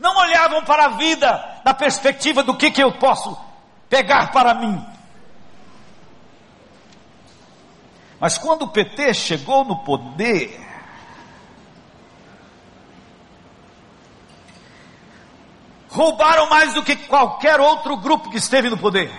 Não 0.00 0.16
olhavam 0.16 0.64
para 0.64 0.86
a 0.86 0.96
vida 0.96 1.60
na 1.62 1.74
perspectiva 1.74 2.42
do 2.42 2.56
que, 2.56 2.70
que 2.70 2.82
eu 2.82 2.92
posso 2.92 3.38
pegar 3.90 4.32
para 4.32 4.54
mim. 4.54 4.91
Mas 8.22 8.38
quando 8.38 8.62
o 8.62 8.68
PT 8.68 9.14
chegou 9.14 9.64
no 9.64 9.82
poder, 9.82 10.56
roubaram 15.90 16.48
mais 16.48 16.72
do 16.72 16.84
que 16.84 16.94
qualquer 16.94 17.58
outro 17.58 17.96
grupo 17.96 18.30
que 18.30 18.36
esteve 18.36 18.70
no 18.70 18.78
poder. 18.78 19.10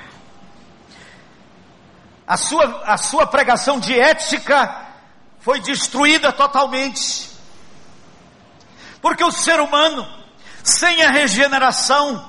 A 2.25 2.37
sua, 2.37 2.81
a 2.85 2.95
sua 2.95 3.27
pregação 3.27 3.77
de 3.77 3.93
ética 3.99 4.87
foi 5.37 5.59
destruída 5.59 6.31
totalmente. 6.31 7.29
Porque 9.01 9.21
o 9.25 9.31
ser 9.31 9.59
humano, 9.59 10.07
sem 10.63 11.03
a 11.03 11.11
regeneração, 11.11 12.25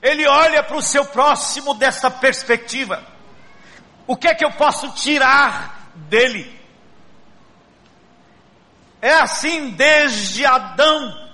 ele 0.00 0.24
olha 0.28 0.62
para 0.62 0.76
o 0.76 0.82
seu 0.82 1.04
próximo 1.06 1.74
desta 1.74 2.08
perspectiva. 2.08 3.17
O 4.08 4.16
que 4.16 4.26
é 4.26 4.34
que 4.34 4.44
eu 4.44 4.50
posso 4.50 4.90
tirar 4.94 5.92
dele? 5.94 6.58
É 9.00 9.14
assim 9.14 9.70
desde 9.70 10.44
Adão, 10.44 11.30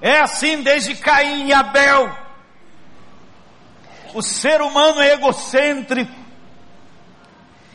é 0.00 0.20
assim 0.20 0.62
desde 0.62 0.94
Caim 0.94 1.48
e 1.48 1.52
Abel. 1.52 2.16
O 4.14 4.22
ser 4.22 4.62
humano 4.62 5.02
é 5.02 5.12
egocêntrico, 5.12 6.10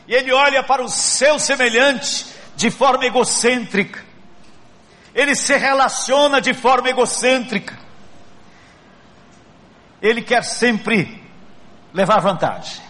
e 0.07 0.15
ele 0.15 0.33
olha 0.33 0.63
para 0.63 0.81
o 0.81 0.89
seu 0.89 1.37
semelhante 1.37 2.25
de 2.55 2.71
forma 2.71 3.05
egocêntrica 3.05 4.07
ele 5.17 5.33
se 5.33 5.57
relaciona 5.57 6.39
de 6.39 6.53
forma 6.53 6.89
egocêntrica. 6.89 7.75
Ele 9.99 10.21
quer 10.21 10.43
sempre 10.43 11.23
levar 11.91 12.19
vantagem. 12.19 12.83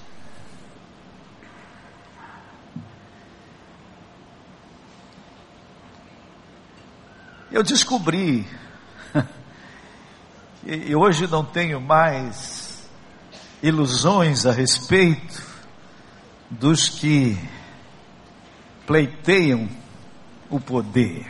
Eu 7.49 7.63
descobri, 7.63 8.45
e 10.65 10.93
hoje 10.93 11.27
não 11.27 11.45
tenho 11.45 11.79
mais 11.79 12.89
ilusões 13.63 14.45
a 14.45 14.51
respeito 14.51 15.41
dos 16.49 16.89
que 16.89 17.37
pleiteiam 18.85 19.69
o 20.49 20.59
poder. 20.59 21.25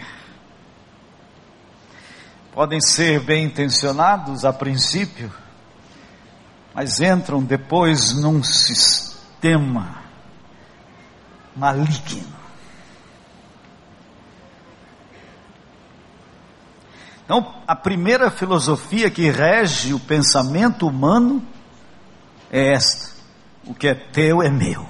Podem 2.52 2.82
ser 2.82 3.20
bem 3.20 3.46
intencionados 3.46 4.44
a 4.44 4.52
princípio, 4.52 5.32
mas 6.74 7.00
entram 7.00 7.44
depois 7.44 8.14
num 8.20 8.42
sistema 8.42 10.02
maligno. 11.56 12.37
Então, 17.28 17.56
a 17.68 17.76
primeira 17.76 18.32
filosofia 18.32 19.12
que 19.12 19.30
rege 19.30 19.94
o 19.94 20.00
pensamento 20.00 20.88
humano 20.88 21.46
é 22.50 22.72
esta: 22.72 23.12
o 23.66 23.74
que 23.74 23.86
é 23.86 23.94
teu 23.94 24.42
é 24.42 24.50
meu. 24.50 24.88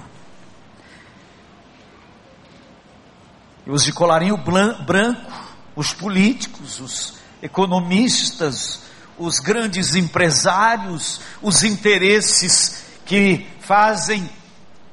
os 3.66 3.82
de 3.82 3.92
colarinho 3.92 4.36
branco, 4.36 5.32
os 5.74 5.92
políticos, 5.92 6.78
os 6.78 7.14
economistas, 7.42 8.82
os 9.18 9.40
grandes 9.40 9.96
empresários, 9.96 11.20
os 11.42 11.64
interesses 11.64 12.84
que 13.04 13.48
fazem 13.60 14.30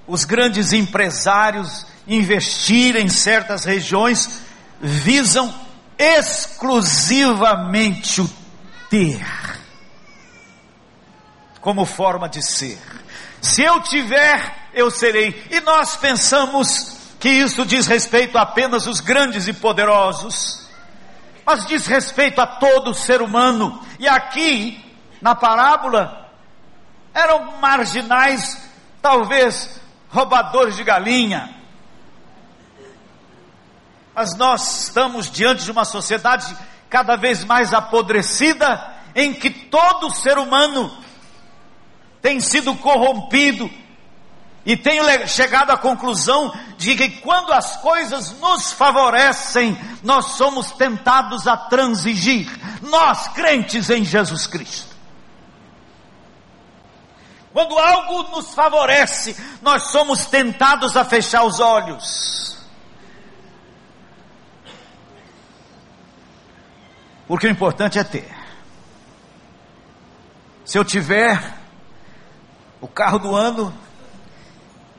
os 0.08 0.26
grandes 0.26 0.74
empresários 0.74 1.86
investir 2.08 2.96
em 2.96 3.08
certas 3.08 3.66
regiões 3.66 4.42
visam 4.82 5.54
exclusivamente 5.98 8.22
o 8.22 8.30
ter 8.90 9.26
como 11.66 11.84
forma 11.84 12.30
de 12.30 12.44
ser. 12.44 12.80
Se 13.42 13.64
eu 13.64 13.82
tiver, 13.82 14.70
eu 14.72 14.92
serei. 14.92 15.48
E 15.50 15.60
nós 15.62 15.98
pensamos 15.98 16.96
que 17.20 17.28
isso 17.28 17.66
diz 17.66 17.88
respeito 17.88 18.38
apenas 18.38 18.86
aos 18.86 19.00
grandes 19.00 19.48
e 19.48 19.54
poderosos, 19.54 20.70
mas 21.44 21.66
diz 21.66 21.88
respeito 21.88 22.40
a 22.40 22.46
todo 22.46 22.94
ser 22.94 23.20
humano. 23.20 23.84
E 23.98 24.08
aqui, 24.08 24.80
na 25.20 25.34
parábola, 25.34 26.30
eram 27.12 27.58
marginais, 27.60 28.70
talvez 29.02 29.82
roubadores 30.10 30.76
de 30.76 30.84
galinha. 30.84 31.50
Mas 34.16 34.36
nós 34.38 34.84
estamos 34.84 35.30
diante 35.30 35.66
de 35.66 35.72
uma 35.72 35.84
sociedade 35.84 36.56
cada 36.90 37.18
vez 37.18 37.44
mais 37.44 37.74
apodrecida, 37.74 38.94
em 39.14 39.34
que 39.34 39.50
todo 39.50 40.14
ser 40.14 40.38
humano 40.38 40.96
tem 42.22 42.40
sido 42.40 42.74
corrompido 42.76 43.70
e 44.66 44.76
tenho 44.76 45.04
chegado 45.28 45.70
à 45.70 45.78
conclusão 45.78 46.52
de 46.78 46.96
que 46.96 47.10
quando 47.22 47.54
as 47.54 47.78
coisas 47.78 48.32
nos 48.40 48.72
favorecem, 48.72 49.78
nós 50.02 50.38
somos 50.38 50.72
tentados 50.72 51.48
a 51.48 51.56
transigir. 51.56 52.50
Nós, 52.82 53.28
crentes 53.28 53.90
em 53.90 54.04
Jesus 54.04 54.48
Cristo. 54.48 54.96
Quando 57.54 57.78
algo 57.78 58.24
nos 58.36 58.54
favorece, 58.54 59.36
nós 59.62 59.92
somos 59.92 60.26
tentados 60.26 60.98
a 60.98 61.06
fechar 61.06 61.44
os 61.44 61.60
olhos. 61.60 62.58
Porque 67.28 67.48
o 67.48 67.50
importante 67.50 67.98
é 67.98 68.04
ter. 68.04 68.32
Se 70.64 70.78
eu 70.78 70.86
tiver 70.86 71.56
o 72.80 72.88
carro 72.88 73.20
do 73.20 73.36
ano, 73.36 73.74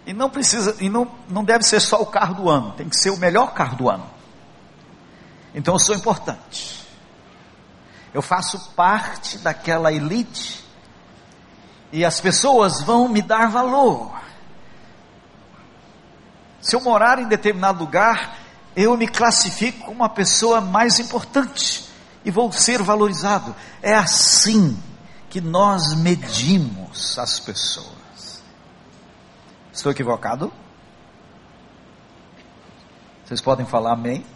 e 0.06 0.12
não 0.12 0.28
precisa, 0.30 0.76
e 0.80 0.88
não, 0.88 1.10
não 1.28 1.44
deve 1.44 1.64
ser 1.64 1.80
só 1.80 2.00
o 2.00 2.06
carro 2.06 2.34
do 2.34 2.48
ano, 2.48 2.72
tem 2.72 2.88
que 2.88 2.96
ser 2.96 3.10
o 3.10 3.16
melhor 3.16 3.52
carro 3.54 3.76
do 3.76 3.88
ano. 3.88 4.08
Então 5.54 5.74
eu 5.74 5.78
sou 5.78 5.94
importante. 5.94 6.86
Eu 8.12 8.22
faço 8.22 8.70
parte 8.70 9.38
daquela 9.38 9.92
elite 9.92 10.64
e 11.92 12.04
as 12.04 12.20
pessoas 12.20 12.82
vão 12.82 13.08
me 13.08 13.22
dar 13.22 13.48
valor. 13.48 14.12
Se 16.60 16.74
eu 16.74 16.80
morar 16.80 17.18
em 17.18 17.28
determinado 17.28 17.78
lugar, 17.78 18.36
eu 18.74 18.96
me 18.96 19.06
classifico 19.06 19.80
como 19.86 19.96
uma 19.96 20.08
pessoa 20.08 20.60
mais 20.60 20.98
importante 20.98 21.86
e 22.26 22.30
vou 22.30 22.50
ser 22.50 22.82
valorizado. 22.82 23.54
É 23.80 23.94
assim 23.94 24.76
que 25.30 25.40
nós 25.40 25.94
medimos 25.94 27.16
as 27.16 27.38
pessoas. 27.38 28.42
Estou 29.72 29.92
equivocado? 29.92 30.52
Vocês 33.24 33.40
podem 33.40 33.64
falar 33.64 33.92
amém? 33.92 34.26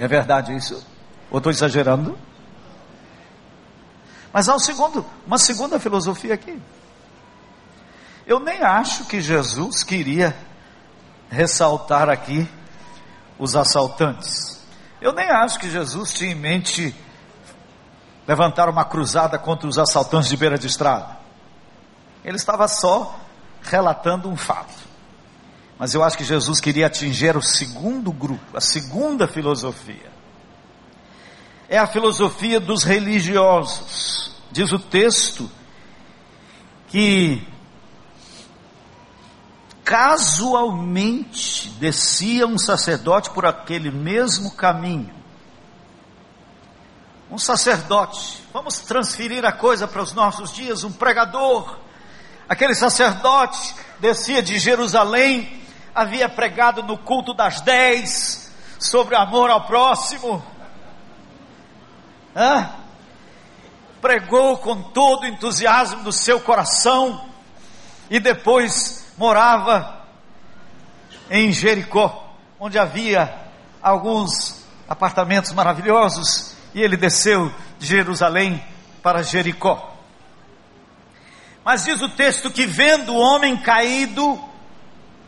É 0.00 0.08
verdade 0.08 0.56
isso? 0.56 0.82
Ou 1.30 1.38
estou 1.38 1.52
exagerando? 1.52 2.18
Mas 4.32 4.48
há 4.48 4.54
um 4.54 4.58
segundo, 4.58 5.04
uma 5.26 5.36
segunda 5.36 5.78
filosofia 5.78 6.32
aqui. 6.32 6.58
Eu 8.26 8.40
nem 8.40 8.62
acho 8.62 9.04
que 9.04 9.20
Jesus 9.20 9.82
queria 9.82 10.34
ressaltar 11.30 12.08
aqui 12.08 12.48
os 13.38 13.54
assaltantes. 13.54 14.61
Eu 15.02 15.12
nem 15.12 15.28
acho 15.28 15.58
que 15.58 15.68
Jesus 15.68 16.14
tinha 16.14 16.30
em 16.30 16.36
mente 16.36 16.94
levantar 18.24 18.68
uma 18.68 18.84
cruzada 18.84 19.36
contra 19.36 19.68
os 19.68 19.76
assaltantes 19.76 20.30
de 20.30 20.36
beira 20.36 20.56
de 20.56 20.68
estrada. 20.68 21.18
Ele 22.24 22.36
estava 22.36 22.68
só 22.68 23.18
relatando 23.62 24.28
um 24.28 24.36
fato. 24.36 24.72
Mas 25.76 25.92
eu 25.92 26.04
acho 26.04 26.16
que 26.16 26.22
Jesus 26.22 26.60
queria 26.60 26.86
atingir 26.86 27.36
o 27.36 27.42
segundo 27.42 28.12
grupo, 28.12 28.56
a 28.56 28.60
segunda 28.60 29.26
filosofia. 29.26 30.12
É 31.68 31.78
a 31.78 31.86
filosofia 31.88 32.60
dos 32.60 32.84
religiosos. 32.84 34.36
Diz 34.52 34.70
o 34.70 34.78
texto 34.78 35.50
que 36.86 37.44
casualmente 39.84 41.68
descia 41.80 42.46
um 42.46 42.58
sacerdote 42.58 43.30
por 43.30 43.44
aquele 43.46 43.90
mesmo 43.90 44.52
caminho. 44.52 45.14
Um 47.30 47.38
sacerdote, 47.38 48.42
vamos 48.52 48.78
transferir 48.78 49.44
a 49.44 49.52
coisa 49.52 49.88
para 49.88 50.02
os 50.02 50.12
nossos 50.12 50.52
dias, 50.52 50.84
um 50.84 50.92
pregador, 50.92 51.78
Aquele 52.52 52.74
sacerdote 52.74 53.74
descia 53.98 54.42
de 54.42 54.58
Jerusalém, 54.58 55.58
havia 55.94 56.28
pregado 56.28 56.82
no 56.82 56.98
culto 56.98 57.32
das 57.32 57.62
dez 57.62 58.52
sobre 58.78 59.16
amor 59.16 59.48
ao 59.48 59.64
próximo. 59.64 60.44
Hã? 62.36 62.70
Pregou 64.02 64.58
com 64.58 64.82
todo 64.82 65.22
o 65.22 65.26
entusiasmo 65.26 66.02
do 66.02 66.12
seu 66.12 66.40
coração 66.40 67.24
e 68.10 68.20
depois 68.20 69.01
morava 69.16 70.02
em 71.30 71.52
Jericó, 71.52 72.34
onde 72.58 72.78
havia 72.78 73.34
alguns 73.80 74.64
apartamentos 74.88 75.52
maravilhosos, 75.52 76.54
e 76.74 76.80
ele 76.80 76.96
desceu 76.96 77.52
de 77.78 77.86
Jerusalém 77.86 78.62
para 79.02 79.22
Jericó. 79.22 79.92
Mas 81.64 81.84
diz 81.84 82.00
o 82.02 82.08
texto 82.08 82.50
que 82.50 82.66
vendo 82.66 83.14
o 83.14 83.18
homem 83.18 83.56
caído, 83.56 84.42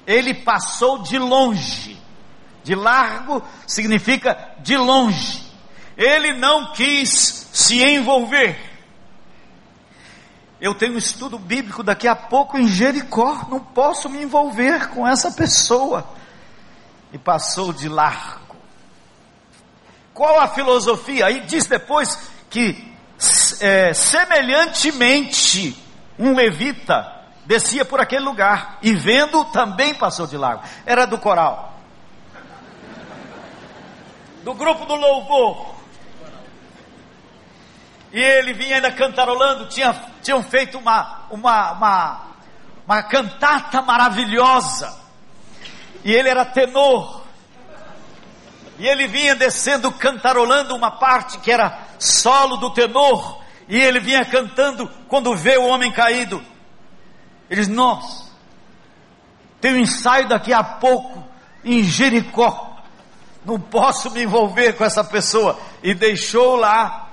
ele 0.07 0.35
passou 0.35 1.03
de 1.03 1.19
longe. 1.19 1.97
De 2.63 2.75
largo 2.75 3.43
significa 3.67 4.55
de 4.61 4.77
longe. 4.77 5.43
Ele 5.97 6.33
não 6.35 6.73
quis 6.73 7.49
se 7.53 7.83
envolver. 7.83 8.74
Eu 10.65 10.75
tenho 10.75 10.95
um 10.95 10.97
estudo 10.97 11.39
bíblico 11.39 11.83
daqui 11.83 12.09
a 12.09 12.17
pouco 12.17 12.57
em 12.57 12.67
Jericó, 12.67 13.45
não 13.51 13.61
posso 13.61 14.09
me 14.09 14.23
envolver 14.23 14.89
com 14.89 15.07
essa 15.07 15.31
pessoa. 15.31 16.09
E 17.13 17.19
passou 17.19 17.71
de 17.71 17.87
largo. 17.87 18.57
Qual 20.15 20.41
a 20.41 20.49
filosofia? 20.49 21.27
Aí 21.27 21.41
diz 21.41 21.67
depois 21.67 22.19
que 22.49 22.83
é, 23.61 23.93
semelhantemente 23.93 25.79
um 26.19 26.35
levita 26.35 27.13
descia 27.45 27.85
por 27.85 28.01
aquele 28.01 28.25
lugar 28.25 28.79
e 28.81 28.95
vendo 28.95 29.45
também 29.45 29.93
passou 29.93 30.27
de 30.27 30.39
largo. 30.39 30.63
Era 30.87 31.07
do 31.07 31.19
coral. 31.19 31.79
Do 34.43 34.55
grupo 34.55 34.87
do 34.87 34.95
louvor. 34.95 35.75
E 38.15 38.19
ele 38.19 38.55
vinha 38.55 38.77
ainda 38.77 38.91
cantarolando, 38.91 39.69
tinha, 39.69 40.14
tinham 40.25 40.43
feito 40.43 40.79
uma, 40.79 41.27
uma, 41.31 41.73
uma, 41.73 42.21
uma 42.87 43.03
cantata 43.03 43.83
maravilhosa. 43.83 44.99
E 46.03 46.13
ele 46.13 46.29
era 46.29 46.45
tenor. 46.45 47.23
E 48.79 48.89
ele 48.89 49.07
vinha 49.07 49.37
descendo 49.37 49.93
cantarolando 49.93 50.75
uma 50.75 50.91
parte 50.91 51.39
que 51.39 51.53
era 51.53 51.79
solo 51.99 52.57
do 52.57 52.71
tenor, 52.71 53.41
e 53.69 53.79
ele 53.79 54.01
vinha 54.01 54.25
cantando 54.25 54.91
quando 55.09 55.37
vê 55.37 55.57
o 55.57 55.67
homem 55.67 55.93
caído. 55.93 56.43
Ele 57.49 57.61
diz: 57.61 57.69
Nós, 57.69 58.33
tem 59.61 59.75
um 59.75 59.79
ensaio 59.79 60.27
daqui 60.29 60.53
a 60.53 60.65
pouco 60.65 61.23
em 61.65 61.85
Jericó. 61.85 62.73
Não 63.45 63.61
posso 63.61 64.11
me 64.11 64.23
envolver 64.23 64.73
com 64.73 64.85
essa 64.85 65.05
pessoa. 65.05 65.59
E 65.83 65.95
deixou 65.95 66.57
lá 66.57 67.05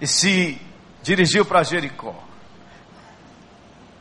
e 0.00 0.06
se 0.06 0.60
dirigiu 1.06 1.44
para 1.44 1.62
Jericó. 1.62 2.16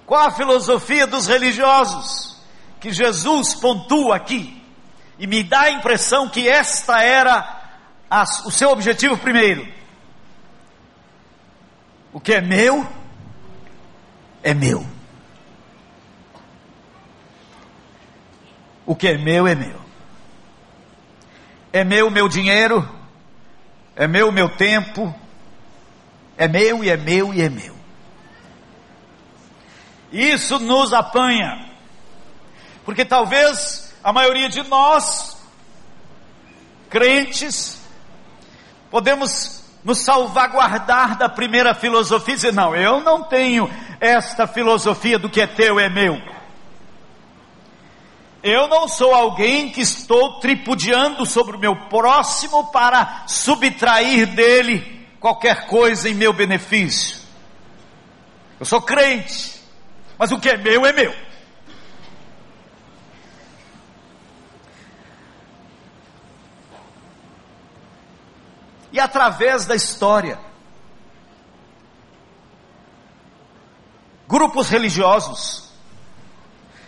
Qual 0.08 0.28
a 0.28 0.32
filosofia 0.32 1.06
dos 1.06 1.28
religiosos 1.28 2.36
que 2.80 2.92
Jesus 2.92 3.54
pontua 3.54 4.16
aqui? 4.16 4.60
E 5.20 5.28
me 5.28 5.44
dá 5.44 5.62
a 5.62 5.72
impressão 5.72 6.28
que 6.28 6.50
esta 6.50 7.04
era 7.04 7.62
a, 8.10 8.24
o 8.46 8.52
seu 8.52 8.72
objetivo 8.72 9.16
primeiro. 9.18 9.72
O 12.12 12.20
que 12.20 12.34
é 12.34 12.42
meu, 12.42 12.88
é 14.42 14.54
meu. 14.56 14.86
O 18.84 18.96
que 18.96 19.10
é 19.10 19.18
meu, 19.18 19.48
é 19.48 19.54
meu. 19.54 19.80
É 21.72 21.84
meu 21.84 22.10
meu 22.10 22.28
dinheiro, 22.28 22.88
é 23.96 24.08
meu 24.08 24.32
meu 24.32 24.50
tempo, 24.50 25.14
é 26.38 26.48
meu 26.48 26.84
e 26.84 26.90
é 26.90 26.98
meu 26.98 27.34
e 27.34 27.42
é 27.42 27.50
meu. 27.50 27.76
Isso 30.12 30.60
nos 30.60 30.94
apanha, 30.94 31.70
porque 32.84 33.04
talvez 33.04 33.94
a 34.04 34.14
maioria 34.14 34.48
de 34.48 34.64
nós, 34.64 35.38
crentes, 36.90 37.82
podemos 38.90 39.64
nos 39.84 40.00
salvaguardar 40.00 41.18
da 41.18 41.28
primeira 41.28 41.74
filosofia 41.76 42.34
e 42.34 42.38
dizer: 42.38 42.54
não, 42.54 42.76
eu 42.76 43.02
não 43.02 43.24
tenho 43.24 43.70
esta 44.00 44.48
filosofia 44.48 45.20
do 45.20 45.30
que 45.30 45.42
é 45.42 45.48
teu 45.48 45.80
é 45.80 45.90
meu. 45.90 46.22
Eu 48.44 48.68
não 48.68 48.88
sou 48.88 49.14
alguém 49.14 49.70
que 49.70 49.82
estou 49.82 50.40
tripudiando 50.40 51.26
sobre 51.26 51.58
o 51.58 51.60
meu 51.60 51.76
próximo 51.90 52.72
para 52.72 53.24
subtrair 53.26 54.28
dele 54.28 54.95
qualquer 55.26 55.66
coisa 55.66 56.08
em 56.08 56.14
meu 56.14 56.32
benefício. 56.32 57.18
Eu 58.60 58.66
sou 58.68 58.80
crente, 58.80 59.60
mas 60.20 60.32
o 60.32 60.40
que 60.40 60.48
é 60.48 60.56
meu 60.56 60.86
é 60.86 60.94
meu. 60.94 61.16
E 68.92 69.00
através 69.00 69.66
da 69.66 69.76
história, 69.76 70.38
grupos 74.28 74.70
religiosos, 74.70 75.72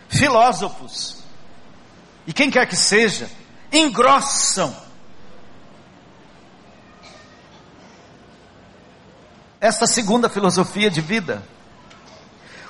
filósofos, 0.08 1.24
e 2.28 2.32
quem 2.32 2.52
quer 2.52 2.68
que 2.68 2.76
seja, 2.76 3.32
engrossam 3.74 4.87
esta 9.60 9.88
segunda 9.88 10.30
filosofia 10.30 10.90
de 10.90 11.02
vida. 11.02 11.44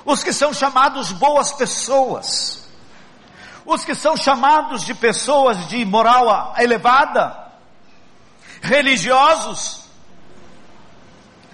Os 0.04 0.22
que 0.22 0.32
são 0.32 0.54
chamados 0.54 1.12
boas 1.12 1.52
pessoas, 1.52 2.66
os 3.64 3.84
que 3.84 3.94
são 3.94 4.16
chamados 4.16 4.82
de 4.82 4.94
pessoas 4.94 5.68
de 5.68 5.84
moral 5.84 6.54
elevada, 6.58 7.52
religiosos, 8.62 9.82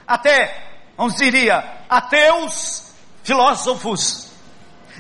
até, 0.07 0.71
vamos 0.97 1.17
diria, 1.17 1.83
ateus, 1.89 2.93
filósofos, 3.25 4.29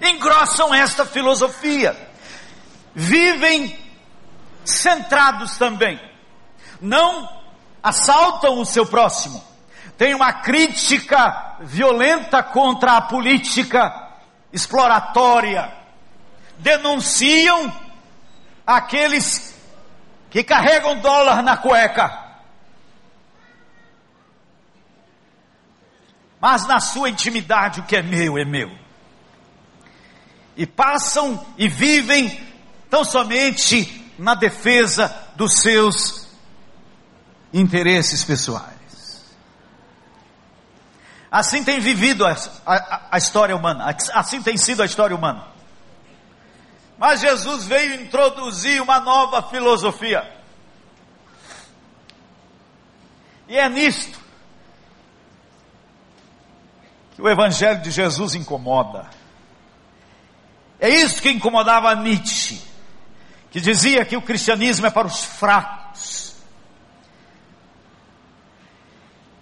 engrossam 0.02 0.74
esta 0.74 1.06
filosofia, 1.06 1.96
vivem 2.94 3.78
centrados 4.64 5.56
também, 5.56 6.00
não 6.80 7.28
assaltam 7.82 8.58
o 8.58 8.66
seu 8.66 8.86
próximo, 8.86 9.53
tem 9.96 10.14
uma 10.14 10.32
crítica 10.32 11.56
violenta 11.60 12.42
contra 12.42 12.96
a 12.96 13.02
política 13.02 14.12
exploratória, 14.52 15.72
denunciam 16.58 17.72
aqueles 18.66 19.54
que 20.30 20.42
carregam 20.42 20.98
dólar 21.00 21.42
na 21.42 21.56
cueca. 21.56 22.22
Mas 26.40 26.66
na 26.66 26.80
sua 26.80 27.08
intimidade, 27.08 27.80
o 27.80 27.84
que 27.84 27.96
é 27.96 28.02
meu 28.02 28.36
é 28.36 28.44
meu. 28.44 28.70
E 30.56 30.66
passam 30.66 31.44
e 31.56 31.68
vivem 31.68 32.40
tão 32.90 33.04
somente 33.04 34.12
na 34.18 34.34
defesa 34.34 35.08
dos 35.36 35.54
seus 35.60 36.28
interesses 37.52 38.24
pessoais. 38.24 38.73
Assim 41.34 41.64
tem 41.64 41.80
vivido 41.80 42.24
a, 42.24 42.36
a, 42.64 43.00
a 43.10 43.18
história 43.18 43.56
humana, 43.56 43.92
assim 44.14 44.40
tem 44.40 44.56
sido 44.56 44.84
a 44.84 44.86
história 44.86 45.16
humana. 45.16 45.44
Mas 46.96 47.22
Jesus 47.22 47.64
veio 47.64 48.00
introduzir 48.00 48.80
uma 48.80 49.00
nova 49.00 49.42
filosofia. 49.42 50.32
E 53.48 53.58
é 53.58 53.68
nisto 53.68 54.16
que 57.16 57.20
o 57.20 57.28
Evangelho 57.28 57.82
de 57.82 57.90
Jesus 57.90 58.36
incomoda. 58.36 59.10
É 60.78 60.88
isso 60.88 61.20
que 61.20 61.30
incomodava 61.30 61.96
Nietzsche, 61.96 62.62
que 63.50 63.60
dizia 63.60 64.04
que 64.04 64.16
o 64.16 64.22
cristianismo 64.22 64.86
é 64.86 64.90
para 64.90 65.08
os 65.08 65.24
fracos. 65.24 66.36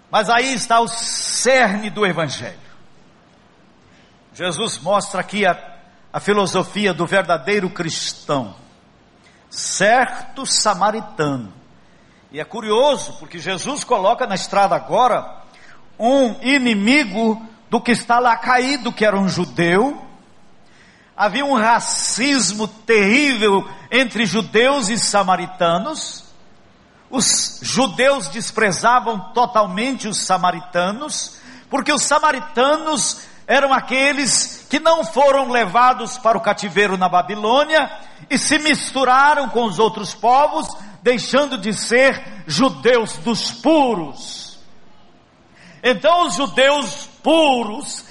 Mas 0.09 0.27
aí 0.27 0.55
está 0.55 0.79
o 0.79 0.87
cerne 1.43 1.89
do 1.89 2.05
Evangelho. 2.05 2.57
Jesus 4.33 4.79
mostra 4.79 5.21
aqui 5.21 5.45
a 5.45 5.73
a 6.13 6.19
filosofia 6.19 6.93
do 6.93 7.07
verdadeiro 7.07 7.67
cristão, 7.71 8.53
certo 9.49 10.45
samaritano. 10.45 11.51
E 12.31 12.39
é 12.39 12.45
curioso, 12.45 13.13
porque 13.13 13.39
Jesus 13.39 13.83
coloca 13.83 14.27
na 14.27 14.35
estrada 14.35 14.75
agora 14.75 15.41
um 15.97 16.35
inimigo 16.43 17.41
do 17.67 17.81
que 17.81 17.91
está 17.91 18.19
lá 18.19 18.37
caído, 18.37 18.93
que 18.93 19.03
era 19.03 19.17
um 19.17 19.27
judeu. 19.27 20.05
Havia 21.17 21.45
um 21.45 21.55
racismo 21.55 22.67
terrível 22.67 23.67
entre 23.89 24.27
judeus 24.27 24.89
e 24.89 24.99
samaritanos. 24.99 26.31
Os 27.13 27.59
judeus 27.61 28.27
desprezavam 28.29 29.19
totalmente 29.35 30.07
os 30.07 30.17
samaritanos, 30.25 31.37
porque 31.69 31.93
os 31.93 32.01
samaritanos 32.01 33.21
eram 33.45 33.71
aqueles 33.71 34.65
que 34.67 34.79
não 34.79 35.05
foram 35.05 35.51
levados 35.51 36.17
para 36.17 36.35
o 36.35 36.41
cativeiro 36.41 36.97
na 36.97 37.07
Babilônia 37.07 37.87
e 38.31 38.37
se 38.39 38.57
misturaram 38.57 39.47
com 39.47 39.65
os 39.65 39.77
outros 39.77 40.15
povos, 40.15 40.67
deixando 41.03 41.55
de 41.55 41.71
ser 41.71 42.43
judeus 42.47 43.15
dos 43.17 43.51
puros. 43.51 44.57
Então 45.83 46.25
os 46.25 46.33
judeus 46.33 47.07
puros 47.21 48.05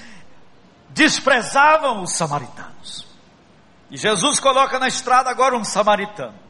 desprezavam 0.91 2.05
os 2.05 2.13
samaritanos. 2.13 3.05
E 3.91 3.97
Jesus 3.97 4.39
coloca 4.39 4.79
na 4.79 4.87
estrada 4.87 5.29
agora 5.29 5.57
um 5.57 5.65
samaritano. 5.65 6.42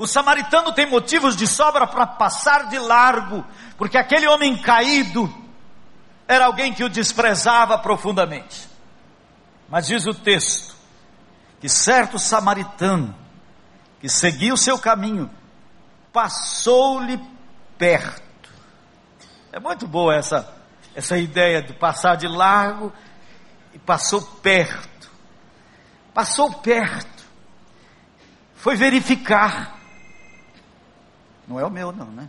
O 0.00 0.06
samaritano 0.06 0.72
tem 0.72 0.86
motivos 0.86 1.36
de 1.36 1.46
sobra 1.46 1.86
para 1.86 2.06
passar 2.06 2.70
de 2.70 2.78
largo, 2.78 3.44
porque 3.76 3.98
aquele 3.98 4.26
homem 4.26 4.56
caído, 4.56 5.30
era 6.26 6.46
alguém 6.46 6.72
que 6.72 6.82
o 6.82 6.88
desprezava 6.88 7.76
profundamente. 7.76 8.66
Mas 9.68 9.88
diz 9.88 10.06
o 10.06 10.14
texto 10.14 10.74
que 11.60 11.68
certo 11.68 12.18
samaritano 12.18 13.14
que 14.00 14.08
seguia 14.08 14.54
o 14.54 14.56
seu 14.56 14.78
caminho 14.78 15.30
passou-lhe 16.10 17.20
perto. 17.76 18.48
É 19.52 19.60
muito 19.60 19.86
boa 19.86 20.16
essa 20.16 20.50
essa 20.94 21.18
ideia 21.18 21.60
de 21.60 21.74
passar 21.74 22.16
de 22.16 22.26
largo 22.26 22.90
e 23.74 23.78
passou 23.78 24.22
perto. 24.22 25.10
Passou 26.14 26.50
perto. 26.54 27.22
Foi 28.54 28.76
verificar. 28.76 29.79
Não 31.50 31.58
é 31.58 31.66
o 31.66 31.70
meu 31.70 31.90
não, 31.90 32.06
né? 32.06 32.28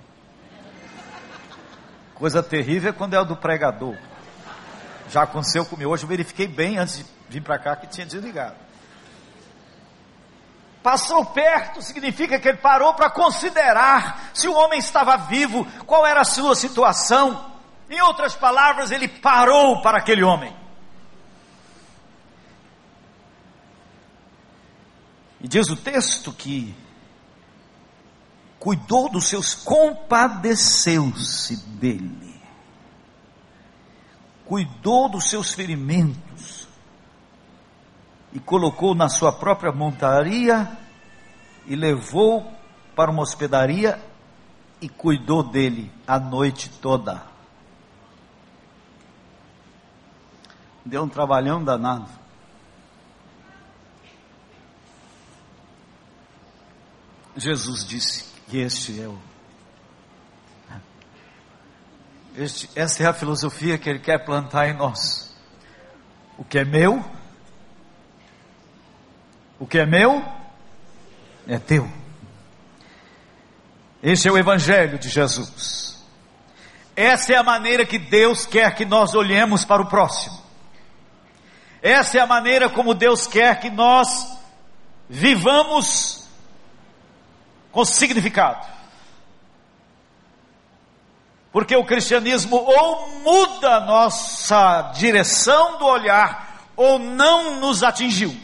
Coisa 2.16 2.42
terrível 2.42 2.90
é 2.90 2.94
quando 2.94 3.14
é 3.14 3.20
o 3.20 3.24
do 3.24 3.36
pregador. 3.36 3.96
Já 5.12 5.22
aconteceu 5.22 5.64
comigo. 5.64 5.92
Hoje 5.92 6.06
eu 6.06 6.10
verifiquei 6.10 6.48
bem 6.48 6.80
antes 6.80 6.98
de 6.98 7.06
vir 7.30 7.44
para 7.44 7.60
cá 7.60 7.76
que 7.76 7.86
tinha 7.86 8.04
desligado. 8.04 8.56
Passou 10.82 11.24
perto 11.24 11.84
significa 11.84 12.40
que 12.40 12.48
ele 12.48 12.58
parou 12.58 12.96
para 12.96 13.12
considerar 13.12 14.32
se 14.34 14.48
o 14.48 14.56
homem 14.56 14.80
estava 14.80 15.16
vivo, 15.18 15.68
qual 15.86 16.04
era 16.08 16.22
a 16.22 16.26
sua 16.26 16.56
situação. 16.56 17.46
Em 17.92 18.02
outras 18.02 18.34
palavras, 18.34 18.90
ele 18.90 19.08
parou 19.08 19.84
para 19.84 20.00
aquele 20.00 20.24
homem. 20.24 20.52
E 25.40 25.48
diz 25.48 25.70
o 25.70 25.76
texto 25.76 26.34
que 26.34 26.76
cuidou 28.62 29.10
dos 29.10 29.26
seus, 29.26 29.56
compadeceu-se 29.56 31.58
dele, 31.58 32.40
cuidou 34.46 35.10
dos 35.10 35.32
seus 35.32 35.52
ferimentos 35.52 36.68
e 38.32 38.40
colocou 38.40 38.94
na 38.94 39.10
sua 39.10 39.32
própria 39.32 39.72
montaria 39.72 40.78
e 41.66 41.76
levou 41.76 42.54
para 42.96 43.10
uma 43.10 43.24
hospedaria 43.24 44.00
e 44.80 44.88
cuidou 44.88 45.42
dele 45.42 45.92
a 46.06 46.20
noite 46.20 46.70
toda. 46.70 47.24
Deu 50.86 51.02
um 51.02 51.10
trabalhão 51.10 51.64
danado. 51.64 52.08
Jesus 57.36 57.88
disse 57.88 58.31
que 58.52 58.58
este 58.58 59.02
é 59.02 59.08
o. 59.08 59.18
Este, 62.36 62.70
essa 62.76 63.02
é 63.02 63.06
a 63.06 63.14
filosofia 63.14 63.78
que 63.78 63.90
Ele 63.90 64.00
quer 64.00 64.26
plantar 64.26 64.68
em 64.68 64.74
nós. 64.74 65.34
O 66.38 66.44
que 66.44 66.60
é 66.60 66.66
meu, 66.66 67.02
o 69.58 69.66
que 69.66 69.80
é 69.80 69.86
meu, 69.86 70.22
é 71.48 71.58
teu. 71.60 71.90
Este 74.04 74.28
é 74.28 74.32
o 74.32 74.38
Evangelho 74.38 75.00
de 75.00 75.08
Jesus. 75.08 76.04
Essa 76.94 77.32
é 77.32 77.38
a 77.38 77.44
maneira 77.44 77.86
que 77.86 77.98
Deus 77.98 78.46
quer 78.46 78.76
que 78.76 78.84
nós 78.84 79.14
olhemos 79.14 79.64
para 79.64 79.82
o 79.82 79.88
próximo. 79.88 80.42
Essa 81.82 82.18
é 82.18 82.22
a 82.22 82.28
maneira 82.28 82.70
como 82.70 82.94
Deus 82.94 83.26
quer 83.28 83.62
que 83.62 83.70
nós 83.70 84.28
vivamos 85.10 86.21
com 87.72 87.86
significado. 87.86 88.66
Porque 91.52 91.76
o 91.76 91.86
cristianismo 91.86 92.56
ou 92.56 93.20
muda 93.20 93.82
nossa 93.82 94.94
direção 94.94 95.78
do 95.78 95.86
olhar, 95.86 96.70
ou 96.76 96.98
não 96.98 97.60
nos 97.60 97.84
atingiu. 97.84 98.36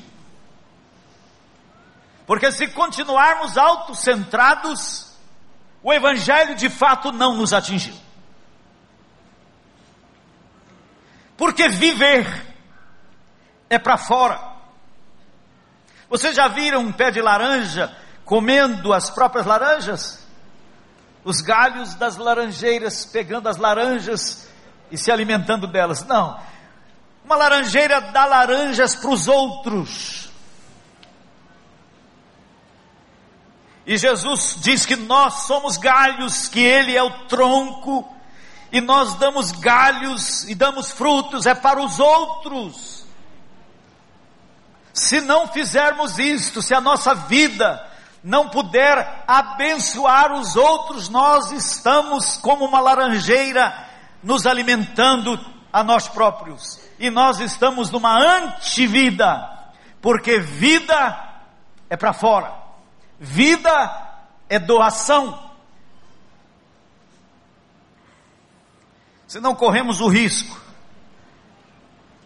Porque 2.25 2.51
se 2.51 2.67
continuarmos 2.67 3.57
autocentrados, 3.57 5.15
o 5.81 5.93
Evangelho 5.93 6.55
de 6.55 6.69
fato 6.69 7.13
não 7.13 7.35
nos 7.35 7.53
atingiu. 7.53 7.95
Porque 11.37 11.69
viver 11.69 12.45
é 13.69 13.79
para 13.79 13.97
fora. 13.97 14.57
Vocês 16.09 16.35
já 16.35 16.49
viram 16.49 16.81
um 16.81 16.91
pé 16.91 17.11
de 17.11 17.21
laranja 17.21 17.95
comendo 18.27 18.91
as 18.93 19.09
próprias 19.09 19.45
laranjas, 19.45 20.19
os 21.23 21.39
galhos 21.39 21.95
das 21.95 22.17
laranjeiras, 22.17 23.05
pegando 23.05 23.47
as 23.47 23.55
laranjas 23.55 24.49
e 24.91 24.97
se 24.97 25.09
alimentando 25.09 25.65
delas. 25.65 26.05
Não. 26.05 26.37
Uma 27.23 27.37
laranjeira 27.37 28.01
dá 28.01 28.25
laranjas 28.25 28.97
para 28.97 29.09
os 29.09 29.29
outros. 29.29 30.29
E 33.85 33.97
Jesus 33.97 34.57
diz 34.59 34.85
que 34.85 34.97
nós 34.97 35.45
somos 35.45 35.77
galhos, 35.77 36.49
que 36.49 36.59
Ele 36.59 36.97
é 36.97 37.01
o 37.01 37.25
tronco, 37.27 38.13
e 38.73 38.81
nós 38.81 39.15
damos 39.15 39.53
galhos 39.53 40.43
e 40.49 40.53
damos 40.53 40.91
frutos, 40.91 41.45
é 41.45 41.55
para 41.55 41.81
os 41.81 41.97
outros. 41.97 43.05
Se 44.93 45.21
não 45.21 45.47
fizermos 45.47 46.19
isto, 46.19 46.61
se 46.61 46.73
a 46.73 46.81
nossa 46.81 47.15
vida 47.15 47.87
não 48.23 48.49
puder 48.49 49.23
abençoar 49.27 50.33
os 50.33 50.55
outros, 50.55 51.09
nós 51.09 51.51
estamos 51.51 52.37
como 52.37 52.65
uma 52.65 52.79
laranjeira 52.79 53.87
nos 54.23 54.45
alimentando 54.45 55.39
a 55.71 55.83
nós 55.83 56.07
próprios. 56.07 56.79
E 56.99 57.09
nós 57.09 57.39
estamos 57.39 57.91
numa 57.91 58.17
antivida, 58.17 59.47
porque 60.01 60.39
vida 60.39 61.25
é 61.89 61.95
para 61.95 62.13
fora, 62.13 62.53
vida 63.19 64.07
é 64.49 64.57
doação. 64.59 65.47
Se 69.27 69.39
não 69.39 69.53
corremos 69.53 69.99
o 69.99 70.07
risco 70.07 70.59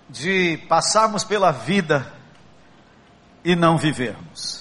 de 0.08 0.58
passarmos 0.69 1.23
pela 1.23 1.51
vida 1.51 2.13
e 3.43 3.56
não 3.56 3.77
vivermos. 3.77 4.61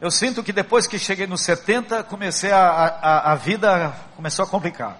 Eu 0.00 0.10
sinto 0.10 0.42
que 0.42 0.50
depois 0.52 0.86
que 0.86 0.98
cheguei 0.98 1.26
nos 1.26 1.42
70, 1.42 2.04
comecei 2.04 2.50
a, 2.50 2.58
a, 2.58 3.32
a 3.32 3.34
vida 3.34 3.94
começou 4.16 4.46
a 4.46 4.48
complicar. 4.48 4.96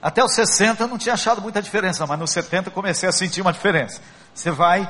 Até 0.00 0.22
os 0.22 0.32
60 0.32 0.86
não 0.86 0.96
tinha 0.96 1.14
achado 1.14 1.42
muita 1.42 1.60
diferença, 1.60 2.06
mas 2.06 2.16
nos 2.16 2.30
70 2.30 2.70
comecei 2.70 3.08
a 3.08 3.12
sentir 3.12 3.40
uma 3.40 3.52
diferença. 3.52 4.00
Você 4.32 4.52
vai, 4.52 4.88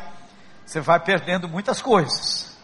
você 0.67 0.83
vai 0.83 1.01
perdendo 1.01 1.49
muitas 1.49 1.81
coisas. 1.81 2.55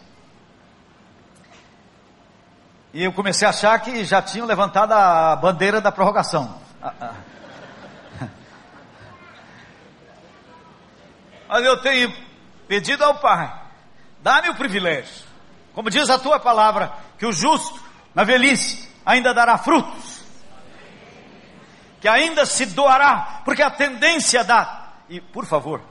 E 2.93 3.03
eu 3.03 3.15
comecei 3.15 3.47
a 3.47 3.51
achar 3.51 3.79
que 3.81 4.05
já 4.05 4.21
tinham 4.21 4.47
levantado 4.47 4.93
a 4.93 5.35
bandeira 5.37 5.81
da 5.81 5.91
prorrogação. 5.91 6.61
Mas 11.49 11.65
eu 11.65 11.81
tenho 11.81 12.15
pedido 12.69 13.03
ao 13.05 13.15
Pai, 13.15 13.51
dá-me 14.23 14.51
o 14.51 14.55
privilégio 14.55 15.26
como 15.77 15.91
diz 15.91 16.09
a 16.09 16.19
tua 16.19 16.41
palavra, 16.41 16.91
que 17.19 17.27
o 17.27 17.33
justo, 17.33 17.79
na 18.15 18.25
velhice, 18.25 18.89
ainda 19.05 19.35
dará 19.35 19.59
frutos. 19.59 20.23
Que 22.01 22.09
ainda 22.09 22.47
se 22.47 22.65
doará, 22.65 23.43
porque 23.45 23.61
a 23.61 23.71
tendência 23.71 24.43
da. 24.43 24.95
E, 25.07 25.21
por 25.21 25.45
favor, 25.45 25.83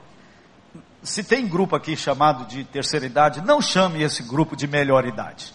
se 1.04 1.22
tem 1.22 1.46
grupo 1.46 1.76
aqui 1.76 1.96
chamado 1.96 2.46
de 2.46 2.64
terceira 2.64 3.06
idade, 3.06 3.40
não 3.40 3.62
chame 3.62 4.02
esse 4.02 4.24
grupo 4.24 4.56
de 4.56 4.66
melhor 4.66 5.06
idade. 5.06 5.54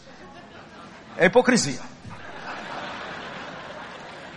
É 1.17 1.25
hipocrisia. 1.25 1.81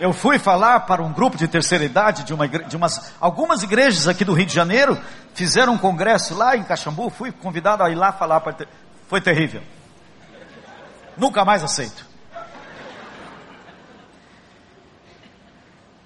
Eu 0.00 0.12
fui 0.12 0.40
falar 0.40 0.80
para 0.80 1.04
um 1.04 1.12
grupo 1.12 1.36
de 1.36 1.46
terceira 1.46 1.84
idade 1.84 2.24
de, 2.24 2.34
uma, 2.34 2.48
de 2.48 2.76
umas, 2.76 3.12
algumas 3.20 3.62
igrejas 3.62 4.08
aqui 4.08 4.24
do 4.24 4.32
Rio 4.32 4.46
de 4.46 4.54
Janeiro, 4.54 5.00
fizeram 5.34 5.74
um 5.74 5.78
congresso 5.78 6.34
lá 6.34 6.56
em 6.56 6.64
Caxambu, 6.64 7.10
fui 7.10 7.30
convidado 7.30 7.84
a 7.84 7.90
ir 7.90 7.94
lá 7.94 8.10
falar, 8.10 8.40
para, 8.40 8.66
foi 9.06 9.20
terrível. 9.20 9.62
Nunca 11.16 11.44
mais 11.44 11.62
aceito. 11.62 12.06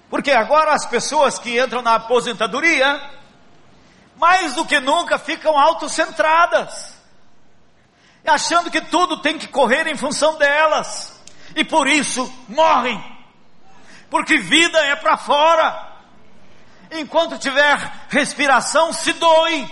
Porque 0.09 0.31
agora 0.31 0.73
as 0.73 0.85
pessoas 0.85 1.37
que 1.37 1.59
entram 1.59 1.81
na 1.81 1.95
aposentadoria, 1.95 2.99
mais 4.17 4.55
do 4.55 4.65
que 4.65 4.79
nunca 4.79 5.19
ficam 5.19 5.57
autocentradas, 5.57 6.95
achando 8.25 8.71
que 8.71 8.81
tudo 8.81 9.21
tem 9.21 9.37
que 9.37 9.47
correr 9.47 9.87
em 9.87 9.95
função 9.95 10.37
delas, 10.37 11.19
e 11.55 11.63
por 11.63 11.87
isso 11.87 12.31
morrem, 12.47 13.01
porque 14.09 14.37
vida 14.37 14.79
é 14.85 14.95
para 14.95 15.17
fora. 15.17 15.87
Enquanto 16.91 17.37
tiver 17.37 17.77
respiração, 18.09 18.91
se 18.91 19.13
doe, 19.13 19.71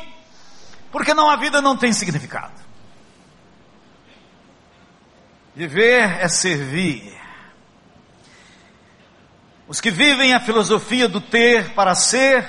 porque 0.92 1.16
não 1.16 1.30
a 1.30 1.36
vida 1.36 1.62
não 1.62 1.76
tem 1.76 1.92
significado. 1.92 2.67
Viver 5.58 6.20
é 6.22 6.28
servir. 6.28 7.20
Os 9.68 9.82
que 9.82 9.90
vivem 9.90 10.32
a 10.36 10.40
filosofia 10.40 11.10
do 11.10 11.20
ter 11.20 11.74
para 11.74 11.96
ser, 11.96 12.48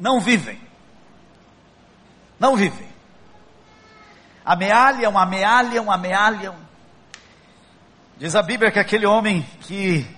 não 0.00 0.22
vivem. 0.22 0.58
Não 2.40 2.56
vivem. 2.56 2.88
Amealham, 4.42 5.18
amealham, 5.18 5.92
amealham. 5.92 6.56
Diz 8.16 8.34
a 8.34 8.42
Bíblia 8.42 8.72
que 8.72 8.78
aquele 8.78 9.04
homem 9.04 9.42
que 9.60 10.08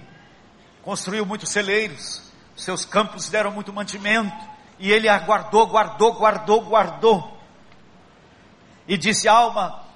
construiu 0.80 1.26
muitos 1.26 1.50
celeiros, 1.50 2.32
seus 2.54 2.84
campos 2.84 3.28
deram 3.28 3.50
muito 3.50 3.72
mantimento, 3.72 4.48
e 4.78 4.92
ele 4.92 5.08
aguardou, 5.08 5.66
guardou, 5.66 6.12
guardou, 6.12 6.60
guardou. 6.60 7.40
E 8.86 8.96
disse: 8.96 9.26
Alma, 9.28 9.89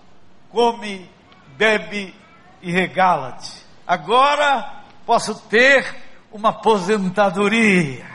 come, 0.55 1.11
bebe 1.57 2.15
e 2.63 2.71
regala-te. 2.71 3.65
Agora 3.85 4.85
posso 5.05 5.35
ter 5.49 5.85
uma 6.31 6.51
aposentadoria. 6.51 8.07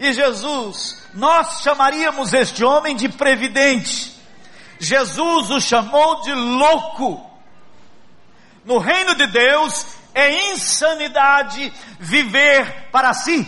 E 0.00 0.12
Jesus, 0.12 1.06
nós 1.12 1.60
chamaríamos 1.62 2.32
este 2.32 2.64
homem 2.64 2.96
de 2.96 3.10
previdente. 3.10 4.18
Jesus 4.80 5.50
o 5.50 5.60
chamou 5.60 6.22
de 6.22 6.32
louco. 6.32 7.30
No 8.64 8.78
reino 8.78 9.14
de 9.14 9.26
Deus 9.26 9.98
é 10.14 10.50
insanidade 10.52 11.72
viver 12.00 12.88
para 12.90 13.12
si. 13.12 13.46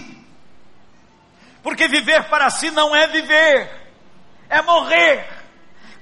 Porque 1.62 1.88
viver 1.88 2.28
para 2.28 2.50
si 2.50 2.70
não 2.70 2.94
é 2.94 3.08
viver, 3.08 3.90
é 4.48 4.62
morrer. 4.62 5.35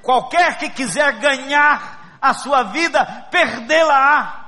Qualquer 0.04 0.58
que 0.58 0.68
quiser 0.68 1.18
ganhar 1.18 2.18
a 2.20 2.34
sua 2.34 2.64
vida, 2.64 3.26
perdê-la-á. 3.30 4.44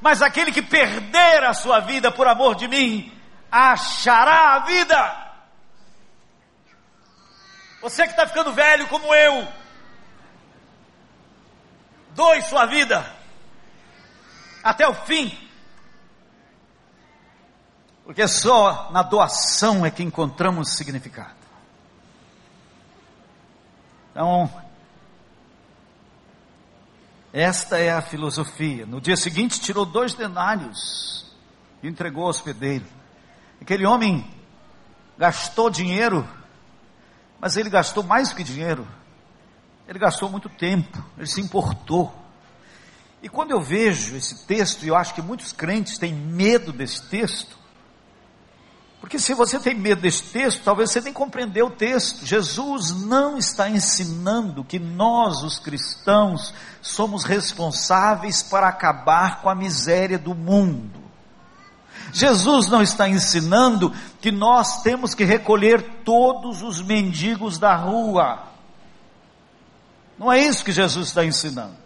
Mas 0.00 0.22
aquele 0.22 0.52
que 0.52 0.62
perder 0.62 1.42
a 1.42 1.52
sua 1.52 1.80
vida 1.80 2.12
por 2.12 2.28
amor 2.28 2.54
de 2.54 2.68
mim, 2.68 3.12
achará 3.50 4.54
a 4.54 4.58
vida. 4.60 5.24
Você 7.82 8.04
que 8.04 8.10
está 8.10 8.26
ficando 8.26 8.52
velho 8.52 8.86
como 8.86 9.12
eu, 9.12 9.46
doe 12.10 12.40
sua 12.42 12.64
vida 12.64 13.04
até 14.62 14.86
o 14.88 14.94
fim. 14.94 15.36
Porque 18.04 18.28
só 18.28 18.90
na 18.92 19.02
doação 19.02 19.84
é 19.84 19.90
que 19.90 20.02
encontramos 20.02 20.76
significado. 20.76 21.34
Então, 24.12 24.63
esta 27.36 27.78
é 27.78 27.90
a 27.90 28.00
filosofia. 28.00 28.86
No 28.86 29.00
dia 29.00 29.16
seguinte, 29.16 29.60
tirou 29.60 29.84
dois 29.84 30.14
denários 30.14 31.26
e 31.82 31.88
entregou 31.88 32.22
ao 32.22 32.30
hospedeiro. 32.30 32.84
Aquele 33.60 33.84
homem 33.84 34.24
gastou 35.18 35.68
dinheiro, 35.68 36.24
mas 37.40 37.56
ele 37.56 37.68
gastou 37.68 38.04
mais 38.04 38.32
que 38.32 38.44
dinheiro. 38.44 38.86
Ele 39.88 39.98
gastou 39.98 40.30
muito 40.30 40.48
tempo, 40.48 41.04
ele 41.18 41.26
se 41.26 41.40
importou. 41.40 42.14
E 43.20 43.28
quando 43.28 43.50
eu 43.50 43.60
vejo 43.60 44.14
esse 44.14 44.46
texto, 44.46 44.84
e 44.84 44.88
eu 44.88 44.94
acho 44.94 45.12
que 45.12 45.20
muitos 45.20 45.52
crentes 45.52 45.98
têm 45.98 46.14
medo 46.14 46.72
desse 46.72 47.02
texto, 47.08 47.58
porque 49.04 49.18
se 49.18 49.34
você 49.34 49.58
tem 49.58 49.74
medo 49.74 50.00
desse 50.00 50.22
texto, 50.22 50.62
talvez 50.64 50.90
você 50.90 50.98
nem 50.98 51.12
compreendeu 51.12 51.66
o 51.66 51.70
texto. 51.70 52.24
Jesus 52.24 52.90
não 53.02 53.36
está 53.36 53.68
ensinando 53.68 54.64
que 54.64 54.78
nós, 54.78 55.42
os 55.42 55.58
cristãos, 55.58 56.54
somos 56.80 57.22
responsáveis 57.22 58.42
para 58.42 58.66
acabar 58.66 59.42
com 59.42 59.50
a 59.50 59.54
miséria 59.54 60.18
do 60.18 60.34
mundo. 60.34 60.98
Jesus 62.14 62.66
não 62.68 62.80
está 62.80 63.06
ensinando 63.06 63.92
que 64.22 64.32
nós 64.32 64.80
temos 64.80 65.14
que 65.14 65.22
recolher 65.22 65.82
todos 66.02 66.62
os 66.62 66.80
mendigos 66.80 67.58
da 67.58 67.76
rua. 67.76 68.42
Não 70.18 70.32
é 70.32 70.40
isso 70.40 70.64
que 70.64 70.72
Jesus 70.72 71.08
está 71.08 71.22
ensinando. 71.22 71.76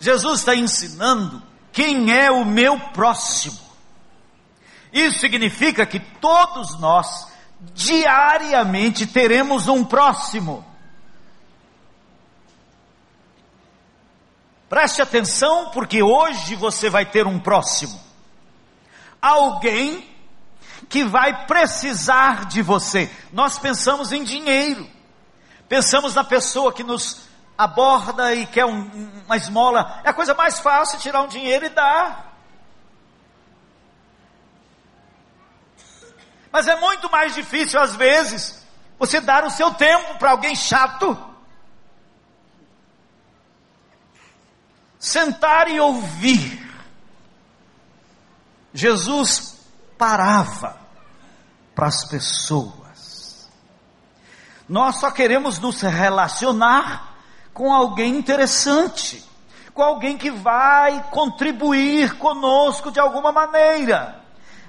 Jesus 0.00 0.40
está 0.40 0.56
ensinando 0.56 1.40
quem 1.70 2.12
é 2.12 2.28
o 2.28 2.44
meu 2.44 2.76
próximo. 2.76 3.69
Isso 4.92 5.20
significa 5.20 5.86
que 5.86 6.00
todos 6.00 6.78
nós, 6.80 7.28
diariamente, 7.74 9.06
teremos 9.06 9.68
um 9.68 9.84
próximo. 9.84 10.64
Preste 14.68 15.02
atenção, 15.02 15.70
porque 15.70 16.02
hoje 16.02 16.54
você 16.54 16.88
vai 16.88 17.04
ter 17.04 17.26
um 17.26 17.40
próximo. 17.40 18.00
Alguém 19.20 20.08
que 20.88 21.04
vai 21.04 21.46
precisar 21.46 22.46
de 22.46 22.62
você. 22.62 23.10
Nós 23.32 23.58
pensamos 23.58 24.12
em 24.12 24.24
dinheiro, 24.24 24.88
pensamos 25.68 26.14
na 26.14 26.24
pessoa 26.24 26.72
que 26.72 26.82
nos 26.82 27.28
aborda 27.58 28.34
e 28.34 28.46
quer 28.46 28.64
um, 28.64 29.10
uma 29.26 29.36
esmola, 29.36 30.00
é 30.02 30.08
a 30.08 30.14
coisa 30.14 30.34
mais 30.34 30.58
fácil 30.60 30.98
tirar 30.98 31.22
um 31.22 31.28
dinheiro 31.28 31.66
e 31.66 31.68
dar. 31.68 32.29
Mas 36.52 36.66
é 36.66 36.76
muito 36.76 37.10
mais 37.10 37.34
difícil, 37.34 37.80
às 37.80 37.94
vezes, 37.94 38.66
você 38.98 39.20
dar 39.20 39.44
o 39.44 39.50
seu 39.50 39.72
tempo 39.72 40.18
para 40.18 40.32
alguém 40.32 40.54
chato. 40.54 41.16
Sentar 44.98 45.68
e 45.68 45.80
ouvir. 45.80 46.68
Jesus 48.74 49.58
parava 49.96 50.78
para 51.74 51.86
as 51.86 52.04
pessoas. 52.04 53.48
Nós 54.68 54.96
só 54.96 55.10
queremos 55.10 55.58
nos 55.58 55.80
relacionar 55.80 57.14
com 57.52 57.72
alguém 57.72 58.16
interessante, 58.16 59.24
com 59.74 59.82
alguém 59.82 60.16
que 60.16 60.30
vai 60.30 61.08
contribuir 61.10 62.16
conosco 62.18 62.92
de 62.92 63.00
alguma 63.00 63.32
maneira. 63.32 64.19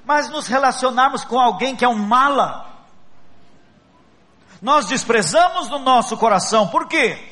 Mas 0.04 0.30
nos 0.30 0.48
relacionarmos 0.48 1.24
com 1.24 1.40
alguém 1.40 1.76
que 1.76 1.86
é 1.86 1.88
um 1.88 1.98
mala, 1.98 2.68
nós 4.62 4.86
desprezamos 4.86 5.70
no 5.70 5.80
nosso 5.80 6.16
coração, 6.18 6.68
por 6.68 6.88
quê? 6.88 7.32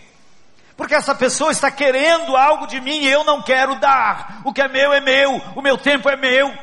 Porque 0.75 0.95
essa 0.95 1.13
pessoa 1.13 1.51
está 1.51 1.69
querendo 1.69 2.35
algo 2.35 2.65
de 2.65 2.79
mim 2.79 3.01
e 3.01 3.07
eu 3.07 3.23
não 3.23 3.41
quero 3.41 3.79
dar. 3.79 4.41
O 4.45 4.53
que 4.53 4.61
é 4.61 4.67
meu 4.67 4.93
é 4.93 4.99
meu, 4.99 5.35
o 5.55 5.61
meu 5.61 5.77
tempo 5.77 6.09
é 6.09 6.15
meu. 6.15 6.57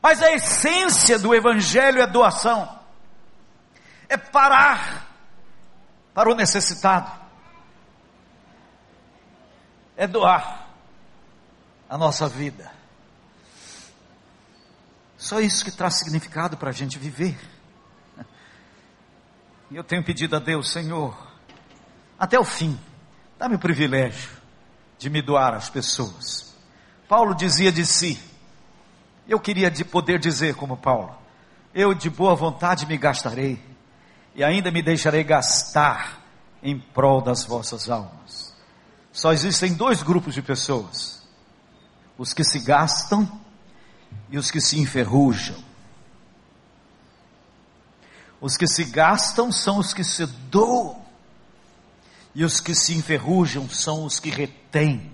Mas 0.00 0.22
a 0.22 0.32
essência 0.32 1.18
do 1.18 1.34
Evangelho 1.34 2.00
é 2.00 2.06
doação, 2.06 2.78
é 4.08 4.16
parar 4.16 5.06
para 6.14 6.30
o 6.30 6.34
necessitado. 6.34 7.10
É 9.96 10.06
doar 10.06 10.66
a 11.88 11.98
nossa 11.98 12.28
vida. 12.28 12.71
Só 15.22 15.40
isso 15.40 15.64
que 15.64 15.70
traz 15.70 16.00
significado 16.00 16.56
para 16.56 16.70
a 16.70 16.72
gente 16.72 16.98
viver. 16.98 17.38
E 19.70 19.76
eu 19.76 19.84
tenho 19.84 20.02
pedido 20.02 20.34
a 20.34 20.40
Deus, 20.40 20.72
Senhor, 20.72 21.16
até 22.18 22.40
o 22.40 22.44
fim, 22.44 22.76
dá-me 23.38 23.54
o 23.54 23.58
privilégio 23.58 24.30
de 24.98 25.08
me 25.08 25.22
doar 25.22 25.54
às 25.54 25.70
pessoas. 25.70 26.56
Paulo 27.08 27.36
dizia 27.36 27.70
de 27.70 27.86
si, 27.86 28.20
eu 29.28 29.38
queria 29.38 29.70
de 29.70 29.84
poder 29.84 30.18
dizer 30.18 30.56
como 30.56 30.76
Paulo, 30.76 31.16
eu 31.72 31.94
de 31.94 32.10
boa 32.10 32.34
vontade 32.34 32.84
me 32.84 32.98
gastarei 32.98 33.64
e 34.34 34.42
ainda 34.42 34.72
me 34.72 34.82
deixarei 34.82 35.22
gastar 35.22 36.20
em 36.60 36.80
prol 36.80 37.22
das 37.22 37.44
vossas 37.44 37.88
almas. 37.88 38.52
Só 39.12 39.32
existem 39.32 39.72
dois 39.74 40.02
grupos 40.02 40.34
de 40.34 40.42
pessoas: 40.42 41.22
os 42.18 42.34
que 42.34 42.42
se 42.42 42.58
gastam 42.58 43.40
e 44.30 44.38
os 44.38 44.50
que 44.50 44.60
se 44.60 44.78
enferrujam. 44.78 45.56
Os 48.40 48.56
que 48.56 48.66
se 48.66 48.84
gastam 48.84 49.52
são 49.52 49.78
os 49.78 49.94
que 49.94 50.02
se 50.02 50.26
doam, 50.26 51.00
e 52.34 52.44
os 52.44 52.60
que 52.60 52.74
se 52.74 52.94
enferrujam 52.94 53.68
são 53.68 54.04
os 54.04 54.18
que 54.18 54.30
retêm, 54.30 55.12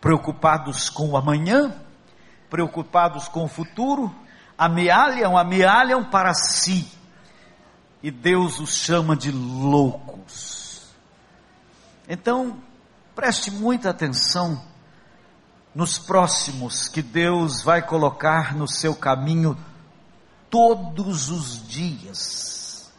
preocupados 0.00 0.88
com 0.88 1.10
o 1.10 1.16
amanhã, 1.16 1.74
preocupados 2.48 3.28
com 3.28 3.44
o 3.44 3.48
futuro, 3.48 4.14
amealham, 4.56 5.36
amealham 5.36 6.04
para 6.04 6.32
si 6.34 6.90
e 8.02 8.10
Deus 8.10 8.58
os 8.58 8.74
chama 8.74 9.16
de 9.16 9.30
loucos. 9.30 10.82
Então, 12.08 12.58
preste 13.14 13.50
muita 13.50 13.90
atenção 13.90 14.60
nos 15.74 15.98
próximos 15.98 16.88
que 16.88 17.00
Deus 17.00 17.62
vai 17.62 17.82
colocar 17.82 18.54
no 18.54 18.68
seu 18.68 18.94
caminho 18.94 19.56
todos 20.50 21.30
os 21.30 21.66
dias. 21.66 22.92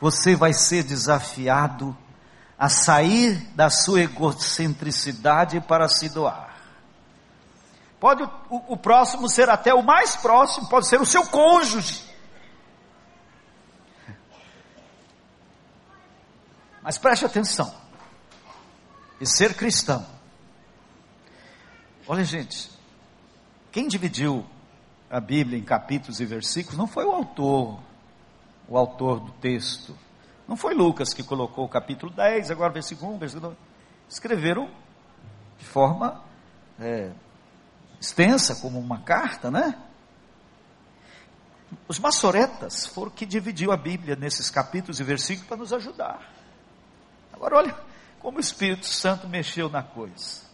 Você 0.00 0.36
vai 0.36 0.52
ser 0.52 0.84
desafiado 0.84 1.96
a 2.58 2.68
sair 2.68 3.36
da 3.54 3.68
sua 3.68 4.02
egocentricidade 4.02 5.60
para 5.60 5.88
se 5.88 6.08
doar. 6.08 6.50
Pode 7.98 8.22
o, 8.22 8.72
o, 8.72 8.76
próximo 8.76 9.28
ser 9.28 9.50
até 9.50 9.74
o 9.74 9.82
mais 9.82 10.16
próximo, 10.16 10.68
pode 10.68 10.86
ser 10.86 11.00
o 11.00 11.06
seu 11.06 11.26
cônjuge. 11.26 12.04
Mas 16.82 16.96
preste 16.96 17.26
atenção. 17.26 17.74
E 19.20 19.26
ser 19.26 19.54
cristão. 19.54 20.06
Olha, 22.12 22.24
gente, 22.24 22.68
quem 23.70 23.86
dividiu 23.86 24.44
a 25.08 25.20
Bíblia 25.20 25.56
em 25.56 25.62
capítulos 25.62 26.18
e 26.18 26.24
versículos 26.24 26.76
não 26.76 26.88
foi 26.88 27.04
o 27.04 27.12
autor, 27.12 27.78
o 28.66 28.76
autor 28.76 29.20
do 29.20 29.30
texto. 29.34 29.96
Não 30.48 30.56
foi 30.56 30.74
Lucas 30.74 31.14
que 31.14 31.22
colocou 31.22 31.64
o 31.64 31.68
capítulo 31.68 32.10
10, 32.10 32.50
agora 32.50 32.72
versículo 32.72 33.14
1, 33.14 33.18
versículo 33.18 33.50
2. 33.50 33.58
Escreveram 34.08 34.68
de 35.56 35.64
forma 35.64 36.20
é, 36.80 37.12
extensa 38.00 38.56
como 38.56 38.80
uma 38.80 39.02
carta, 39.02 39.48
né? 39.48 39.80
Os 41.86 42.00
maçoretas 42.00 42.86
foram 42.86 43.12
que 43.12 43.24
dividiu 43.24 43.70
a 43.70 43.76
Bíblia 43.76 44.16
nesses 44.16 44.50
capítulos 44.50 44.98
e 44.98 45.04
versículos 45.04 45.46
para 45.46 45.58
nos 45.58 45.72
ajudar. 45.72 46.28
Agora 47.32 47.54
olha 47.54 47.76
como 48.18 48.38
o 48.38 48.40
Espírito 48.40 48.86
Santo 48.86 49.28
mexeu 49.28 49.70
na 49.70 49.84
coisa. 49.84 50.49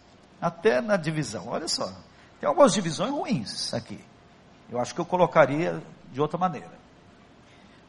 Até 0.46 0.80
na 0.80 0.96
divisão. 0.96 1.48
Olha 1.48 1.66
só. 1.66 1.92
Tem 2.38 2.48
algumas 2.48 2.72
divisões 2.72 3.10
ruins 3.10 3.74
aqui. 3.74 3.98
Eu 4.70 4.80
acho 4.80 4.94
que 4.94 5.00
eu 5.00 5.04
colocaria 5.04 5.82
de 6.12 6.20
outra 6.20 6.38
maneira. 6.38 6.70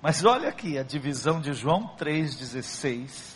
Mas 0.01 0.25
olha 0.25 0.49
aqui 0.49 0.75
a 0.75 0.81
divisão 0.81 1.39
de 1.39 1.53
João 1.53 1.91
3,16. 1.99 3.35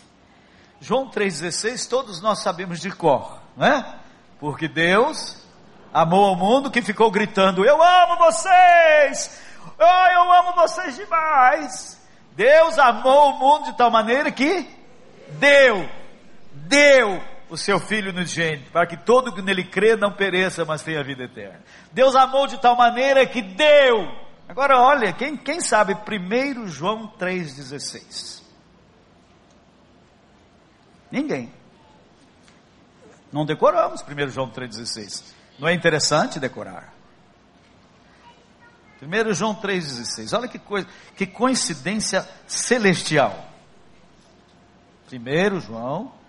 João 0.80 1.08
3,16, 1.08 1.88
todos 1.88 2.20
nós 2.20 2.40
sabemos 2.40 2.80
de 2.80 2.90
cor, 2.90 3.40
não 3.56 3.64
é? 3.64 4.00
Porque 4.40 4.66
Deus 4.66 5.40
amou 5.94 6.24
ao 6.24 6.34
mundo 6.34 6.68
que 6.68 6.82
ficou 6.82 7.08
gritando: 7.08 7.64
Eu 7.64 7.80
amo 7.80 8.16
vocês! 8.24 9.40
Oh, 9.78 10.12
eu 10.12 10.32
amo 10.32 10.52
vocês 10.54 10.96
demais! 10.96 12.00
Deus 12.34 12.76
amou 12.76 13.34
o 13.34 13.38
mundo 13.38 13.66
de 13.66 13.76
tal 13.76 13.88
maneira 13.88 14.32
que 14.32 14.68
deu, 15.38 15.88
deu 16.52 17.31
o 17.52 17.56
seu 17.58 17.78
Filho 17.78 18.10
unigênito, 18.10 18.70
para 18.70 18.86
que 18.86 18.96
todo 18.96 19.34
que 19.34 19.42
nele 19.42 19.62
crê 19.62 19.94
não 19.94 20.10
pereça, 20.10 20.64
mas 20.64 20.82
tenha 20.82 21.04
vida 21.04 21.24
eterna. 21.24 21.60
Deus 21.92 22.16
amou 22.16 22.46
de 22.46 22.58
tal 22.58 22.74
maneira 22.74 23.26
que 23.26 23.42
deu. 23.42 24.08
Agora 24.48 24.80
olha, 24.80 25.12
quem, 25.12 25.36
quem 25.36 25.60
sabe 25.60 25.94
1 25.94 26.66
João 26.68 27.12
3,16? 27.18 28.42
Ninguém. 31.10 31.52
Não 33.30 33.44
decoramos 33.44 34.00
1 34.02 34.28
João 34.30 34.50
3,16. 34.50 35.22
Não 35.58 35.68
é 35.68 35.74
interessante 35.74 36.40
decorar? 36.40 36.94
1 39.02 39.34
João 39.34 39.54
3,16. 39.54 40.34
Olha 40.34 40.48
que 40.48 40.58
coisa, 40.58 40.88
que 41.14 41.26
coincidência 41.26 42.26
celestial. 42.46 43.46
1 45.12 45.60
João 45.60 46.21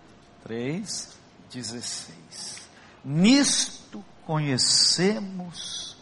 3,16. 0.48 2.64
Nisto 3.04 4.06
conhecemos 4.26 5.98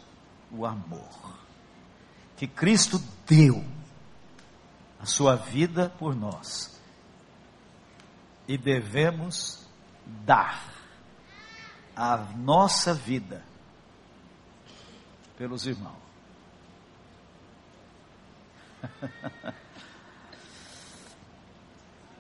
o 0.52 0.64
amor 0.66 1.40
que 2.38 2.48
Cristo 2.48 3.02
deu 3.28 3.66
a 5.00 5.06
sua 5.06 5.36
vida 5.36 5.90
por 5.98 6.16
nós 6.16 6.80
e 8.48 8.58
devemos 8.58 9.66
dar 10.26 10.72
a 11.96 12.18
nossa 12.18 12.94
vida 12.94 13.44
pelos 15.38 15.66
irmãos. 15.66 16.02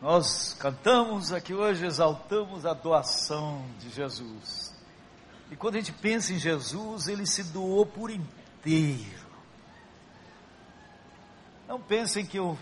Nós 0.02 0.56
cantamos 0.60 1.32
aqui 1.32 1.54
hoje, 1.54 1.86
exaltamos 1.86 2.66
a 2.66 2.74
doação 2.74 3.64
de 3.80 3.91
Jesus. 3.91 4.74
E 5.52 5.56
quando 5.56 5.76
a 5.76 5.78
gente 5.78 5.93
pensa 5.93 6.34
em 6.34 6.39
Jesus, 6.39 7.08
ele 7.08 7.28
se 7.28 7.43
doou 7.43 7.86
por 7.86 8.10
inteiro. 8.10 9.28
Não 11.68 11.80
pensem 11.80 12.26
que 12.26 12.39
eu, 12.39 12.58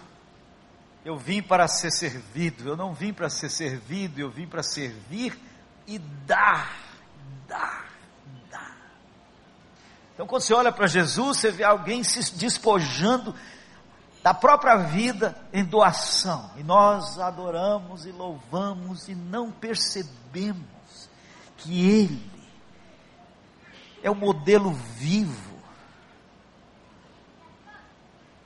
eu 1.06 1.18
vim 1.18 1.42
para 1.42 1.66
ser 1.70 1.92
servido, 1.92 2.68
eu 2.68 2.76
não 2.76 2.94
vim 2.94 3.14
para 3.14 3.30
ser 3.30 3.50
servido, 3.50 4.20
eu 4.20 4.30
vim 4.30 4.46
para 4.46 4.62
servir 4.62 5.40
e 5.88 5.98
dar, 5.98 6.78
dar, 7.48 7.90
dar. 8.52 8.76
Então, 10.14 10.28
quando 10.28 10.42
você 10.42 10.54
olha 10.54 10.74
para 10.74 10.88
Jesus, 10.88 11.38
você 11.38 11.52
vê 11.52 11.64
alguém 11.64 12.04
se 12.04 12.36
despojando 12.36 13.34
da 14.22 14.34
própria 14.34 14.76
vida 14.78 15.36
em 15.54 15.64
doação. 15.64 16.52
E 16.58 16.64
nós 16.64 17.20
adoramos 17.20 18.06
e 18.06 18.12
louvamos 18.12 19.08
e 19.08 19.16
não 19.16 19.52
percebemos 19.52 21.10
que 21.58 21.90
Ele 21.90 22.32
é 24.04 24.10
o 24.10 24.16
modelo 24.16 24.72
vivo 24.72 25.60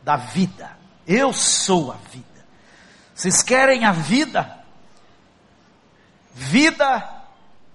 da 0.04 0.18
vida. 0.18 0.78
Eu 1.08 1.34
sou 1.34 1.92
a 1.92 1.96
vida. 1.96 2.26
Vocês 3.14 3.42
querem 3.42 3.86
a 3.86 3.92
vida? 3.92 4.64
Vida 6.34 7.24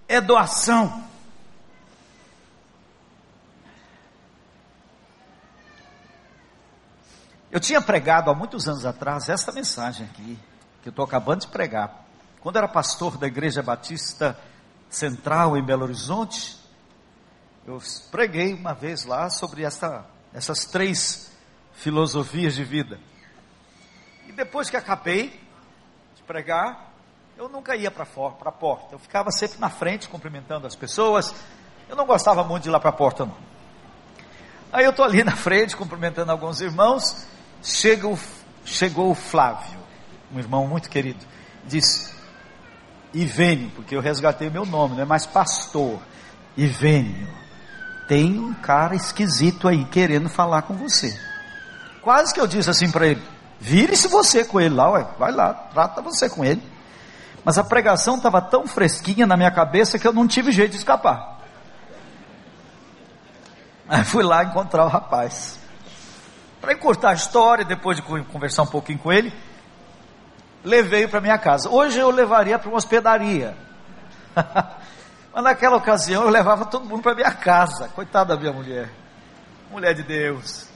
é 0.07 0.19
doação. 0.19 1.08
Eu 7.51 7.59
tinha 7.59 7.81
pregado 7.81 8.29
há 8.29 8.35
muitos 8.35 8.67
anos 8.67 8.85
atrás 8.85 9.27
esta 9.27 9.51
mensagem 9.51 10.05
aqui, 10.05 10.37
que 10.83 10.89
eu 10.89 10.91
estou 10.91 11.03
acabando 11.03 11.41
de 11.41 11.47
pregar. 11.47 12.05
Quando 12.41 12.57
era 12.57 12.67
pastor 12.67 13.17
da 13.17 13.25
Igreja 13.25 13.63
Batista 13.63 14.37
Central 14.87 15.57
em 15.57 15.63
Belo 15.63 15.83
Horizonte, 15.83 16.59
eu 17.65 17.81
preguei 18.11 18.53
uma 18.53 18.73
vez 18.73 19.03
lá 19.03 19.31
sobre 19.31 19.63
esta, 19.63 20.05
essas 20.31 20.65
três 20.65 21.31
filosofias 21.73 22.53
de 22.53 22.63
vida. 22.63 22.99
E 24.27 24.31
depois 24.31 24.69
que 24.69 24.77
acabei 24.77 25.29
de 26.15 26.21
pregar, 26.27 26.91
eu 27.35 27.49
nunca 27.49 27.75
ia 27.75 27.89
para 27.89 28.03
a 28.03 28.51
porta. 28.51 28.93
Eu 28.93 28.99
ficava 28.99 29.31
sempre 29.31 29.59
na 29.59 29.71
frente 29.71 30.07
cumprimentando 30.07 30.67
as 30.67 30.75
pessoas. 30.75 31.33
Eu 31.87 31.95
não 31.95 32.05
gostava 32.05 32.43
muito 32.43 32.63
de 32.63 32.69
ir 32.69 32.71
lá 32.71 32.79
para 32.79 32.91
a 32.91 32.93
porta, 32.93 33.25
não. 33.25 33.37
Aí 34.71 34.85
eu 34.85 34.91
estou 34.91 35.03
ali 35.03 35.23
na 35.23 35.35
frente 35.35 35.75
cumprimentando 35.75 36.31
alguns 36.31 36.61
irmãos 36.61 37.27
Chega 37.61 38.07
o, 38.07 38.17
chegou 38.65 39.11
o 39.11 39.15
Flávio, 39.15 39.79
um 40.33 40.39
irmão 40.39 40.67
muito 40.67 40.89
querido, 40.89 41.25
disse, 41.65 42.13
Ivênio, 43.13 43.71
porque 43.75 43.95
eu 43.95 44.01
resgatei 44.01 44.49
meu 44.49 44.65
nome, 44.65 44.95
não 44.95 45.03
é 45.03 45.05
mais 45.05 45.25
pastor, 45.25 45.99
Ivênio, 46.55 47.27
tem 48.07 48.39
um 48.39 48.53
cara 48.53 48.95
esquisito 48.95 49.67
aí 49.67 49.83
querendo 49.85 50.29
falar 50.29 50.61
com 50.63 50.73
você. 50.75 51.19
Quase 52.01 52.33
que 52.33 52.39
eu 52.39 52.47
disse 52.47 52.69
assim 52.69 52.89
para 52.89 53.07
ele, 53.07 53.21
vire-se 53.59 54.07
você 54.07 54.45
com 54.45 54.59
ele 54.59 54.75
lá, 54.75 54.91
ué, 54.91 55.07
vai 55.17 55.31
lá, 55.31 55.53
trata 55.53 56.01
você 56.01 56.29
com 56.29 56.45
ele. 56.45 56.61
Mas 57.43 57.57
a 57.57 57.63
pregação 57.63 58.17
estava 58.17 58.41
tão 58.41 58.67
fresquinha 58.67 59.25
na 59.25 59.37
minha 59.37 59.51
cabeça 59.51 59.97
que 59.97 60.07
eu 60.07 60.13
não 60.13 60.27
tive 60.27 60.51
jeito 60.51 60.71
de 60.71 60.77
escapar. 60.77 61.39
Aí 63.87 64.03
fui 64.03 64.23
lá 64.23 64.43
encontrar 64.43 64.85
o 64.85 64.87
rapaz. 64.89 65.57
Para 66.61 66.73
encurtar 66.73 67.11
a 67.11 67.13
história, 67.13 67.63
depois 67.63 67.97
de 67.97 68.03
conversar 68.03 68.63
um 68.63 68.67
pouquinho 68.67 68.99
com 68.99 69.11
ele, 69.11 69.33
levei 70.63 71.07
para 71.07 71.21
minha 71.21 71.37
casa. 71.37 71.69
Hoje 71.69 71.99
eu 71.99 72.09
levaria 72.11 72.59
para 72.59 72.67
uma 72.67 72.77
hospedaria. 72.77 73.55
Mas 75.33 75.43
naquela 75.43 75.77
ocasião 75.77 76.23
eu 76.23 76.29
levava 76.29 76.65
todo 76.65 76.85
mundo 76.85 77.01
para 77.01 77.15
minha 77.15 77.31
casa. 77.31 77.87
Coitada 77.89 78.35
da 78.35 78.39
minha 78.39 78.51
mulher. 78.51 78.89
Mulher 79.71 79.93
de 79.93 80.03
Deus. 80.03 80.67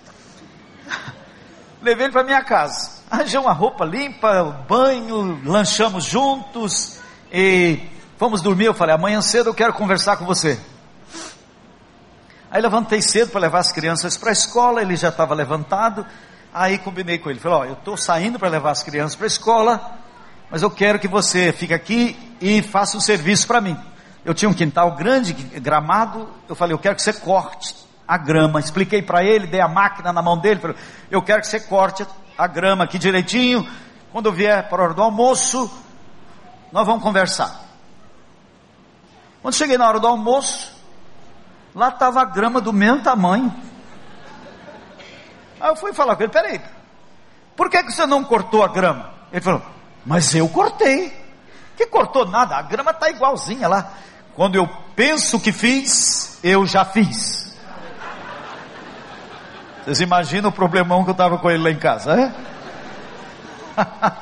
Levei 1.81 2.05
ele 2.05 2.13
para 2.13 2.23
minha 2.23 2.43
casa. 2.43 3.03
Arranjei 3.11 3.39
uma 3.39 3.51
roupa 3.51 3.83
limpa, 3.83 4.43
banho, 4.67 5.41
lanchamos 5.43 6.05
juntos 6.05 6.99
e 7.31 7.79
fomos 8.17 8.41
dormir. 8.41 8.65
Eu 8.65 8.73
falei: 8.73 8.95
amanhã 8.95 9.21
cedo 9.21 9.49
eu 9.49 9.53
quero 9.53 9.73
conversar 9.73 10.15
com 10.15 10.25
você. 10.25 10.59
Aí 12.53 12.61
levantei 12.61 13.01
cedo 13.01 13.31
para 13.31 13.41
levar 13.41 13.57
as 13.57 13.71
crianças 13.71 14.15
para 14.15 14.29
a 14.29 14.31
escola, 14.31 14.79
ele 14.79 14.95
já 14.95 15.09
estava 15.09 15.33
levantado. 15.33 16.05
Aí 16.53 16.77
combinei 16.77 17.17
com 17.17 17.31
ele, 17.31 17.39
falei, 17.39 17.57
ó, 17.57 17.61
oh, 17.61 17.65
eu 17.65 17.73
estou 17.73 17.97
saindo 17.97 18.37
para 18.37 18.47
levar 18.47 18.69
as 18.69 18.83
crianças 18.83 19.15
para 19.15 19.25
a 19.25 19.27
escola, 19.27 19.97
mas 20.51 20.61
eu 20.61 20.69
quero 20.69 20.99
que 20.99 21.07
você 21.07 21.51
fique 21.51 21.73
aqui 21.73 22.15
e 22.39 22.61
faça 22.61 22.95
um 22.95 22.99
serviço 22.99 23.47
para 23.47 23.59
mim. 23.59 23.75
Eu 24.23 24.35
tinha 24.35 24.47
um 24.47 24.53
quintal 24.53 24.91
grande, 24.91 25.33
gramado, 25.33 26.29
eu 26.47 26.53
falei, 26.53 26.75
eu 26.75 26.77
quero 26.77 26.95
que 26.95 27.01
você 27.01 27.11
corte 27.11 27.75
a 28.07 28.19
grama. 28.19 28.59
Expliquei 28.59 29.01
para 29.01 29.23
ele, 29.23 29.47
dei 29.47 29.59
a 29.59 29.67
máquina 29.67 30.13
na 30.13 30.21
mão 30.21 30.37
dele, 30.37 30.59
falei, 30.59 30.77
eu 31.09 31.23
quero 31.23 31.41
que 31.41 31.47
você 31.47 31.59
corte 31.59 32.05
a 32.37 32.45
grama 32.45 32.83
aqui 32.83 32.99
direitinho. 32.99 33.67
Quando 34.11 34.27
eu 34.27 34.31
vier 34.31 34.69
para 34.69 34.79
a 34.79 34.85
hora 34.85 34.93
do 34.93 35.01
almoço, 35.01 35.71
nós 36.71 36.85
vamos 36.85 37.01
conversar. 37.01 37.63
Quando 39.41 39.55
cheguei 39.55 39.75
na 39.75 39.87
hora 39.87 39.99
do 39.99 40.05
almoço, 40.05 40.82
Lá 41.75 41.89
estava 41.89 42.21
a 42.21 42.25
grama 42.25 42.61
do 42.61 42.71
mesmo 42.71 43.01
tamanho. 43.01 43.53
Aí 45.59 45.69
eu 45.69 45.75
fui 45.75 45.93
falar 45.93 46.15
com 46.15 46.23
ele, 46.23 46.31
peraí, 46.31 46.61
por 47.55 47.69
que, 47.69 47.83
que 47.83 47.91
você 47.91 48.05
não 48.05 48.23
cortou 48.23 48.63
a 48.63 48.67
grama? 48.67 49.11
Ele 49.31 49.41
falou, 49.41 49.61
mas 50.05 50.33
eu 50.35 50.47
cortei. 50.49 51.21
Que 51.75 51.87
cortou 51.87 52.25
nada, 52.25 52.55
a 52.55 52.61
grama 52.61 52.91
está 52.91 53.09
igualzinha 53.09 53.67
lá. 53.67 53.93
Quando 54.35 54.55
eu 54.55 54.67
penso 54.95 55.39
que 55.39 55.51
fiz, 55.51 56.39
eu 56.43 56.65
já 56.65 56.85
fiz. 56.85 57.57
Vocês 59.83 59.99
imaginam 59.99 60.49
o 60.49 60.53
problemão 60.53 61.03
que 61.03 61.09
eu 61.09 61.13
estava 61.13 61.37
com 61.37 61.49
ele 61.49 61.63
lá 61.63 61.71
em 61.71 61.79
casa, 61.79 62.13
é? 62.19 62.31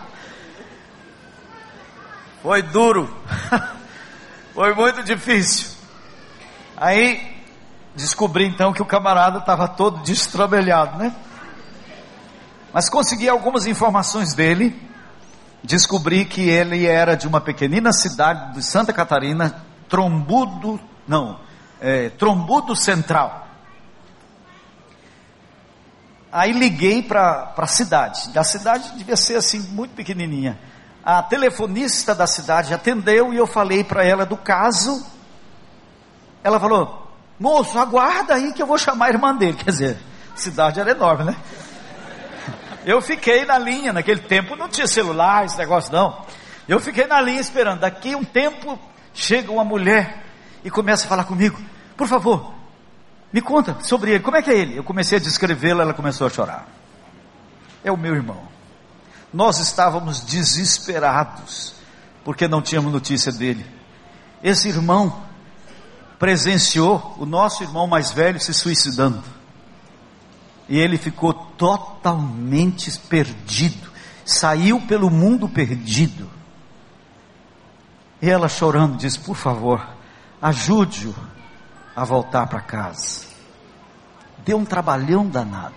Foi 2.42 2.62
duro. 2.62 3.16
Foi 4.54 4.74
muito 4.74 5.04
difícil. 5.04 5.78
Aí 6.76 7.31
Descobri 7.96 8.46
então 8.48 8.72
que 8.72 8.82
o 8.82 8.86
camarada 8.86 9.40
estava 9.40 9.68
todo 9.68 10.02
destrambelhado, 10.02 10.98
né? 10.98 11.14
Mas 12.74 12.90
consegui 12.90 13.28
algumas 13.28 13.66
informações 13.66 14.34
dele. 14.34 14.80
Descobri 15.64 16.26
que 16.26 16.50
ele 16.50 16.86
era 16.86 17.16
de 17.16 17.28
uma 17.28 17.42
pequenina 17.42 17.92
cidade 17.92 18.54
de 18.54 18.64
Santa 18.64 18.94
Catarina, 18.94 19.64
Trombudo, 19.90 20.80
não, 21.08 21.40
é, 21.80 22.10
Trombudo 22.10 22.76
Central. 22.76 23.48
Aí 26.32 26.54
liguei 26.54 27.04
para 27.04 27.54
a 27.58 27.68
cidade. 27.68 28.32
A 28.38 28.44
cidade 28.44 28.94
devia 28.98 29.18
ser 29.18 29.36
assim, 29.36 29.60
muito 29.74 29.94
pequenininha. 29.94 30.58
A 31.04 31.22
telefonista 31.22 32.16
da 32.16 32.26
cidade 32.26 32.74
atendeu 32.74 33.34
e 33.34 33.38
eu 33.38 33.46
falei 33.46 33.84
para 33.84 34.06
ela 34.06 34.26
do 34.26 34.38
caso. 34.38 35.06
Ela 36.42 36.58
falou: 36.58 37.01
Moço, 37.42 37.80
aguarda 37.80 38.36
aí 38.36 38.54
que 38.54 38.62
eu 38.62 38.68
vou 38.68 38.78
chamar 38.78 39.08
a 39.08 39.10
irmã 39.10 39.36
dele. 39.36 39.58
Quer 39.58 39.72
dizer, 39.72 39.98
cidade 40.36 40.80
era 40.80 40.92
enorme, 40.92 41.24
né? 41.24 41.36
Eu 42.86 43.02
fiquei 43.02 43.46
na 43.46 43.58
linha, 43.58 43.92
naquele 43.92 44.22
tempo 44.22 44.56
não 44.56 44.70
tinha 44.70 44.86
celular, 44.86 45.44
esse 45.44 45.58
negócio 45.58 45.92
não. 45.92 46.24
Eu 46.68 46.80
fiquei 46.80 47.08
na 47.08 47.20
linha 47.20 47.42
esperando. 47.42 47.80
Daqui 47.80 48.16
um 48.16 48.24
tempo 48.24 48.78
chega 49.12 49.52
uma 49.52 49.64
mulher 49.64 50.24
e 50.64 50.70
começa 50.70 51.06
a 51.06 51.10
falar 51.10 51.24
comigo. 51.24 51.60
Por 51.98 52.08
favor, 52.08 52.54
me 53.34 53.42
conta 53.42 53.76
sobre 53.82 54.12
ele, 54.12 54.24
como 54.24 54.38
é 54.38 54.44
que 54.44 54.52
é 54.52 54.58
ele? 54.60 54.78
Eu 54.78 54.84
comecei 54.84 55.18
a 55.18 55.22
descrevê-lo, 55.22 55.82
ela 55.82 55.96
começou 55.96 56.28
a 56.28 56.30
chorar. 56.30 56.68
É 57.84 57.92
o 57.92 57.98
meu 57.98 58.14
irmão. 58.14 58.44
Nós 59.34 59.58
estávamos 59.58 60.22
desesperados, 60.24 61.74
porque 62.24 62.48
não 62.48 62.62
tínhamos 62.62 62.94
notícia 62.94 63.32
dele. 63.32 63.66
Esse 64.44 64.70
irmão 64.70 65.31
presenciou 66.22 67.16
o 67.18 67.26
nosso 67.26 67.64
irmão 67.64 67.88
mais 67.88 68.12
velho 68.12 68.40
se 68.40 68.54
suicidando. 68.54 69.24
E 70.70 70.78
ele 70.78 70.96
ficou 70.96 71.34
totalmente 71.34 72.92
perdido. 73.10 73.90
Saiu 74.24 74.80
pelo 74.82 75.10
mundo 75.10 75.50
perdido. 75.50 76.30
E 78.22 78.30
ela 78.30 78.48
chorando 78.48 78.98
disse: 78.98 79.18
Por 79.18 79.36
favor, 79.36 79.84
ajude-o 80.40 81.16
a 81.96 82.06
voltar 82.06 82.46
para 82.46 82.62
casa. 82.62 83.26
Deu 84.46 84.60
um 84.60 84.66
trabalhão 84.66 85.28
danado. 85.28 85.74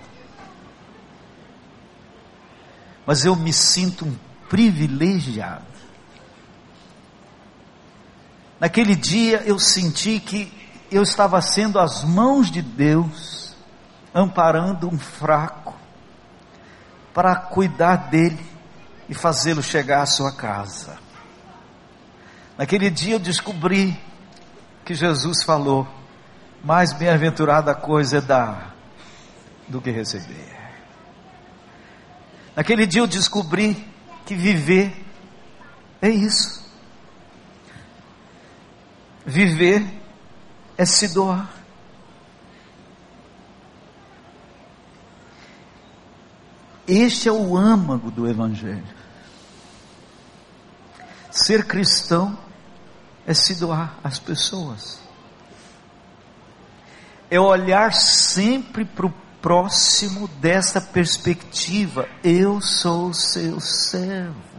Mas 3.07 3.25
eu 3.25 3.35
me 3.35 3.53
sinto 3.53 4.05
um 4.05 4.15
privilegiado. 4.51 5.74
Naquele 8.65 8.97
dia 8.97 9.43
eu 9.45 9.59
senti 9.59 10.19
que 10.19 10.51
eu 10.91 11.03
estava 11.03 11.39
sendo 11.43 11.79
as 11.79 12.03
mãos 12.03 12.51
de 12.51 12.63
Deus, 12.63 13.55
amparando 14.15 14.89
um 14.89 14.99
fraco, 14.99 15.75
para 17.13 17.37
cuidar 17.37 18.09
dele 18.09 18.43
e 19.07 19.13
fazê-lo 19.13 19.63
chegar 19.63 20.01
à 20.01 20.07
sua 20.07 20.33
casa. 20.33 20.97
Naquele 22.57 22.89
dia 22.89 23.17
eu 23.17 23.19
descobri 23.19 24.01
que 24.83 24.95
Jesus 24.95 25.43
falou: 25.43 25.87
mais 26.65 26.95
bem-aventurada 26.95 27.75
coisa 27.75 28.17
é 28.17 28.21
dar 28.23 28.75
do 29.69 29.79
que 29.79 29.91
receber. 29.91 30.57
Naquele 32.57 32.87
dia 32.87 33.03
eu 33.03 33.07
descobri 33.07 33.87
que 34.25 34.35
viver 34.35 35.05
é 36.01 36.09
isso. 36.09 36.64
Viver 39.27 39.85
é 40.77 40.85
se 40.85 41.09
doar. 41.09 41.51
Este 46.87 47.29
é 47.29 47.33
o 47.33 47.57
âmago 47.57 48.11
do 48.11 48.29
Evangelho. 48.29 48.85
Ser 51.31 51.67
cristão 51.67 52.39
é 53.27 53.33
se 53.33 53.55
doar 53.55 53.99
às 54.05 54.19
pessoas 54.19 55.05
é 57.35 57.41
olhar 57.41 57.93
sempre 57.93 58.85
para 58.85 59.07
o 59.07 59.15
próximo 59.43 60.29
dessa 60.29 60.81
perspectiva. 60.81 62.09
Eu 62.23 62.61
sou 62.61 63.13
seu 63.13 63.59
servo. 63.59 64.54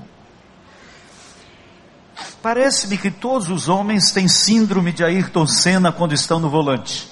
Parece-me 2.42 2.98
que 2.98 3.12
todos 3.12 3.50
os 3.50 3.68
homens 3.68 4.12
têm 4.12 4.28
síndrome 4.28 4.92
de 4.92 5.04
Ayrton 5.04 5.46
Senna 5.46 5.92
quando 5.92 6.14
estão 6.14 6.40
no 6.40 6.50
volante. 6.50 7.12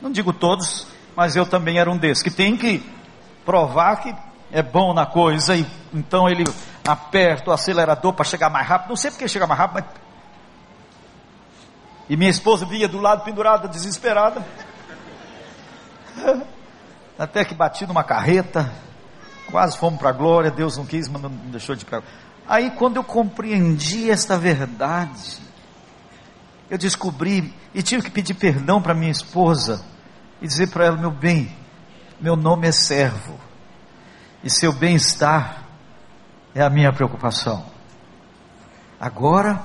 Não 0.00 0.10
digo 0.10 0.32
todos, 0.32 0.86
mas 1.16 1.36
eu 1.36 1.46
também 1.46 1.78
era 1.78 1.90
um 1.90 1.96
desses, 1.96 2.22
que 2.22 2.30
tem 2.30 2.56
que 2.56 2.84
provar 3.44 3.96
que 3.96 4.14
é 4.52 4.62
bom 4.62 4.92
na 4.92 5.06
coisa, 5.06 5.56
e 5.56 5.66
então 5.92 6.28
ele 6.28 6.44
aperta 6.86 7.50
o 7.50 7.52
acelerador 7.52 8.12
para 8.12 8.24
chegar 8.24 8.50
mais 8.50 8.66
rápido. 8.66 8.90
Não 8.90 8.96
sei 8.96 9.10
porque 9.10 9.26
chega 9.26 9.46
mais 9.46 9.58
rápido, 9.58 9.84
mas 9.84 10.08
e 12.08 12.16
minha 12.16 12.30
esposa 12.30 12.64
vinha 12.64 12.88
do 12.88 12.98
lado 12.98 13.22
pendurada, 13.22 13.68
desesperada. 13.68 14.44
Até 17.18 17.44
que 17.44 17.54
bati 17.54 17.86
numa 17.86 18.02
carreta, 18.02 18.72
quase 19.50 19.76
fomos 19.76 19.98
para 19.98 20.08
a 20.08 20.12
glória, 20.12 20.50
Deus 20.50 20.76
não 20.76 20.86
quis, 20.86 21.08
mas 21.08 21.20
não 21.20 21.30
deixou 21.30 21.74
de 21.76 21.84
ir 21.84 22.02
Aí 22.48 22.70
quando 22.70 22.96
eu 22.96 23.04
compreendi 23.04 24.10
esta 24.10 24.38
verdade, 24.38 25.38
eu 26.70 26.78
descobri 26.78 27.54
e 27.74 27.82
tive 27.82 28.04
que 28.04 28.10
pedir 28.10 28.34
perdão 28.34 28.80
para 28.80 28.94
minha 28.94 29.12
esposa 29.12 29.84
e 30.40 30.46
dizer 30.46 30.70
para 30.70 30.86
ela, 30.86 30.96
meu 30.96 31.10
bem, 31.10 31.54
meu 32.18 32.36
nome 32.36 32.66
é 32.66 32.72
servo, 32.72 33.38
e 34.42 34.48
seu 34.48 34.72
bem-estar 34.72 35.64
é 36.54 36.62
a 36.62 36.70
minha 36.70 36.90
preocupação. 36.90 37.66
Agora 38.98 39.62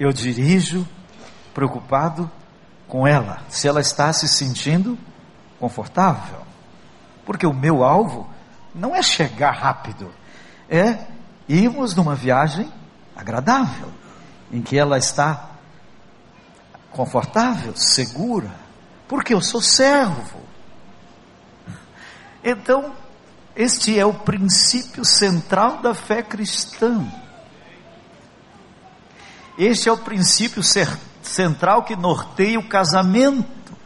eu 0.00 0.12
dirijo 0.12 0.88
preocupado 1.52 2.30
com 2.88 3.06
ela, 3.06 3.42
se 3.48 3.68
ela 3.68 3.80
está 3.82 4.12
se 4.14 4.26
sentindo 4.26 4.98
confortável. 5.60 6.40
Porque 7.26 7.46
o 7.46 7.52
meu 7.52 7.84
alvo 7.84 8.28
não 8.74 8.96
é 8.96 9.02
chegar 9.02 9.52
rápido, 9.52 10.10
é 10.68 11.06
irmos 11.48 11.94
numa 11.94 12.14
viagem 12.14 12.70
agradável, 13.16 13.88
em 14.50 14.62
que 14.62 14.78
ela 14.78 14.98
está 14.98 15.50
confortável, 16.90 17.74
segura, 17.76 18.50
porque 19.08 19.34
eu 19.34 19.40
sou 19.40 19.60
servo. 19.60 20.40
Então, 22.44 22.92
este 23.54 23.98
é 23.98 24.04
o 24.04 24.14
princípio 24.14 25.04
central 25.04 25.78
da 25.78 25.94
fé 25.94 26.22
cristã. 26.22 27.06
Este 29.58 29.88
é 29.88 29.92
o 29.92 29.98
princípio 29.98 30.62
central 31.22 31.84
que 31.84 31.94
norteia 31.94 32.58
o 32.58 32.68
casamento. 32.68 33.76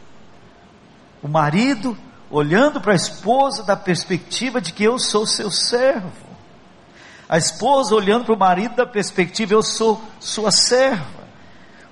O 1.21 1.27
marido 1.27 1.97
olhando 2.29 2.79
para 2.81 2.93
a 2.93 2.95
esposa 2.95 3.63
da 3.63 3.75
perspectiva 3.75 4.61
de 4.61 4.71
que 4.71 4.83
eu 4.83 4.97
sou 4.97 5.25
seu 5.25 5.51
servo. 5.51 6.26
A 7.29 7.37
esposa 7.37 7.93
olhando 7.93 8.25
para 8.25 8.33
o 8.33 8.39
marido 8.39 8.75
da 8.75 8.85
perspectiva, 8.85 9.53
eu 9.53 9.61
sou 9.61 10.01
sua 10.19 10.51
serva. 10.51 11.27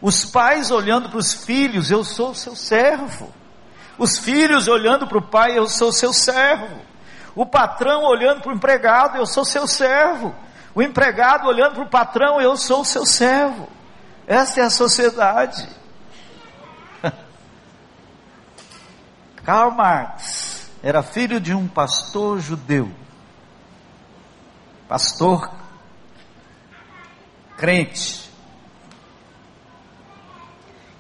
Os 0.01 0.25
pais 0.25 0.71
olhando 0.71 1.09
para 1.09 1.17
os 1.17 1.33
filhos, 1.33 1.91
eu 1.91 2.03
sou 2.03 2.33
seu 2.33 2.55
servo. 2.55 3.33
Os 3.97 4.17
filhos 4.17 4.67
olhando 4.67 5.07
para 5.07 5.17
o 5.17 5.21
pai, 5.21 5.57
eu 5.57 5.67
sou 5.67 5.91
seu 5.91 6.13
servo. 6.13 6.79
O 7.35 7.45
patrão 7.45 8.03
olhando 8.03 8.41
para 8.41 8.51
o 8.51 8.55
empregado, 8.55 9.17
eu 9.17 9.25
sou 9.25 9.43
seu 9.43 9.67
servo. 9.67 10.33
O 10.73 10.81
empregado 10.81 11.47
olhando 11.47 11.75
para 11.75 11.83
o 11.83 11.89
patrão, 11.89 12.39
eu 12.39 12.55
sou 12.55 12.85
seu 12.85 13.05
servo. 13.05 13.67
Essa 14.25 14.61
é 14.61 14.63
a 14.63 14.69
sociedade. 14.69 15.67
Karl 19.43 19.71
Marx 19.71 20.69
era 20.81 21.03
filho 21.03 21.39
de 21.41 21.53
um 21.53 21.67
pastor 21.67 22.39
judeu. 22.39 22.89
Pastor 24.87 25.51
crente. 27.57 28.29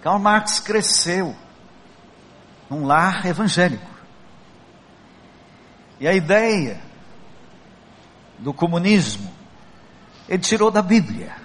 Karl 0.01 0.19
Marx 0.19 0.59
cresceu 0.59 1.35
num 2.69 2.85
lar 2.85 3.25
evangélico. 3.25 3.89
E 5.99 6.07
a 6.07 6.13
ideia 6.13 6.81
do 8.39 8.53
comunismo 8.53 9.33
ele 10.27 10.41
tirou 10.41 10.71
da 10.71 10.81
Bíblia 10.81 11.35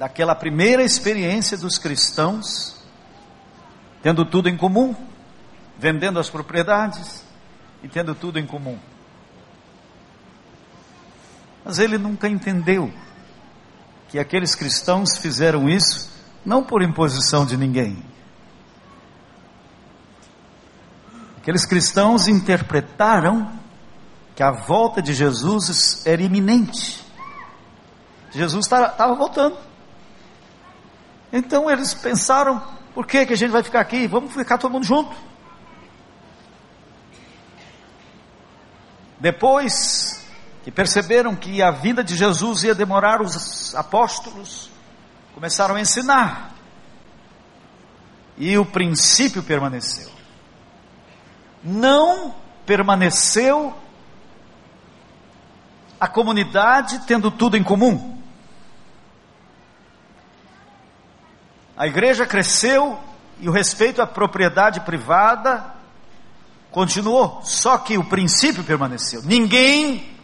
daquela 0.00 0.34
primeira 0.34 0.82
experiência 0.82 1.58
dos 1.58 1.76
cristãos, 1.76 2.82
tendo 4.02 4.24
tudo 4.24 4.48
em 4.48 4.56
comum, 4.56 4.96
vendendo 5.78 6.18
as 6.18 6.30
propriedades 6.30 7.22
e 7.82 7.88
tendo 7.88 8.14
tudo 8.14 8.38
em 8.38 8.46
comum. 8.46 8.78
Mas 11.64 11.78
ele 11.78 11.98
nunca 11.98 12.28
entendeu 12.28 12.92
que 14.08 14.18
aqueles 14.18 14.54
cristãos 14.54 15.16
fizeram 15.18 15.68
isso 15.68 16.10
não 16.44 16.62
por 16.62 16.82
imposição 16.82 17.44
de 17.44 17.56
ninguém. 17.56 18.02
Aqueles 21.38 21.64
cristãos 21.64 22.28
interpretaram 22.28 23.50
que 24.34 24.42
a 24.42 24.50
volta 24.50 25.02
de 25.02 25.12
Jesus 25.12 26.04
era 26.06 26.22
iminente. 26.22 27.04
Jesus 28.30 28.66
estava 28.66 29.14
voltando. 29.14 29.56
Então 31.32 31.70
eles 31.70 31.94
pensaram: 31.94 32.62
por 32.94 33.06
que, 33.06 33.26
que 33.26 33.32
a 33.32 33.36
gente 33.36 33.50
vai 33.50 33.62
ficar 33.62 33.80
aqui? 33.80 34.06
Vamos 34.06 34.32
ficar 34.32 34.58
todo 34.58 34.72
mundo 34.72 34.84
junto. 34.84 35.14
Depois 39.18 40.09
perceberam 40.70 41.34
que 41.34 41.62
a 41.62 41.70
vida 41.70 42.04
de 42.04 42.16
Jesus 42.16 42.62
ia 42.62 42.74
demorar, 42.74 43.20
os 43.20 43.74
apóstolos 43.74 44.70
começaram 45.34 45.76
a 45.76 45.80
ensinar. 45.80 46.52
E 48.36 48.56
o 48.56 48.64
princípio 48.64 49.42
permaneceu. 49.42 50.10
Não 51.62 52.34
permaneceu 52.64 53.74
a 56.00 56.08
comunidade 56.08 57.00
tendo 57.06 57.30
tudo 57.30 57.56
em 57.56 57.62
comum. 57.62 58.18
A 61.76 61.86
igreja 61.86 62.26
cresceu 62.26 62.98
e 63.38 63.48
o 63.48 63.52
respeito 63.52 64.02
à 64.02 64.06
propriedade 64.06 64.80
privada 64.80 65.74
continuou, 66.70 67.40
só 67.42 67.78
que 67.78 67.98
o 67.98 68.04
princípio 68.04 68.62
permaneceu. 68.62 69.22
Ninguém 69.24 70.19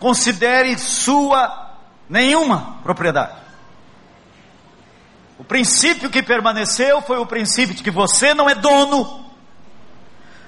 considere 0.00 0.76
sua 0.78 1.76
nenhuma 2.08 2.78
propriedade. 2.82 3.38
O 5.38 5.44
princípio 5.44 6.10
que 6.10 6.22
permaneceu 6.22 7.00
foi 7.02 7.18
o 7.18 7.26
princípio 7.26 7.74
de 7.74 7.82
que 7.82 7.90
você 7.90 8.34
não 8.34 8.48
é 8.48 8.54
dono, 8.54 9.30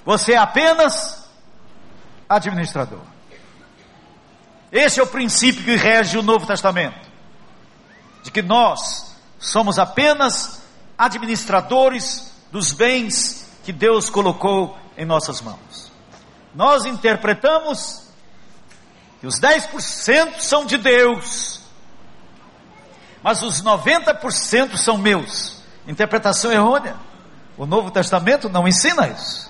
você 0.05 0.33
é 0.33 0.39
apenas 0.39 1.31
administrador. 2.29 3.01
Esse 4.73 5.01
é 5.01 5.03
o 5.03 5.07
princípio 5.07 5.63
que 5.63 5.77
rege 5.77 6.19
o 6.19 6.23
Novo 6.23 6.47
Testamento, 6.47 7.09
de 8.23 8.31
que 8.31 8.43
nós 8.43 9.15
somos 9.39 9.79
apenas 9.79 10.63
administradores 10.97 12.33
dos 12.51 12.73
bens 12.73 13.51
que 13.65 13.73
Deus 13.73 14.09
colocou 14.09 14.79
em 14.97 15.05
nossas 15.05 15.41
mãos. 15.41 15.93
Nós 16.55 16.85
interpretamos 16.85 18.03
que 19.23 19.27
os 19.29 19.39
10% 19.39 20.41
são 20.41 20.67
de 20.67 20.77
Deus, 20.77 21.61
mas 23.23 23.41
os 23.41 23.63
90% 23.63 24.77
são 24.77 24.99
meus. 24.99 25.63
Interpretação 25.87 26.51
errônea. 26.51 26.97
O 27.57 27.65
Novo 27.65 27.93
Testamento 27.93 28.49
não 28.49 28.67
ensina 28.67 29.07
isso. 29.07 29.49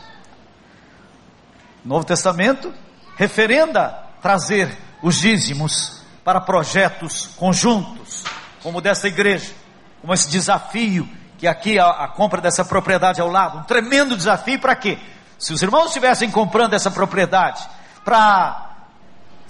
O 1.83 1.89
Novo 1.89 2.05
Testamento 2.05 2.71
referenda 3.17 3.89
trazer 4.21 4.77
os 5.03 5.19
dízimos 5.19 6.03
para 6.23 6.39
projetos 6.39 7.29
conjuntos, 7.39 8.25
como 8.63 8.79
dessa 8.79 9.09
igreja 9.09 9.55
como 10.03 10.13
esse 10.13 10.29
desafio 10.29 11.09
que 11.39 11.47
aqui 11.47 11.79
a, 11.79 11.89
a 11.89 12.09
compra 12.09 12.43
dessa 12.43 12.63
propriedade 12.63 13.23
ao 13.23 13.29
lado, 13.31 13.61
um 13.61 13.63
tremendo 13.63 14.19
desafio 14.19 14.59
para 14.59 14.77
quê? 14.77 14.99
Se 15.39 15.51
os 15.55 15.63
irmãos 15.63 15.87
estivessem 15.87 16.31
comprando 16.31 16.75
essa 16.75 16.91
propriedade 16.91 17.67
para 18.05 18.72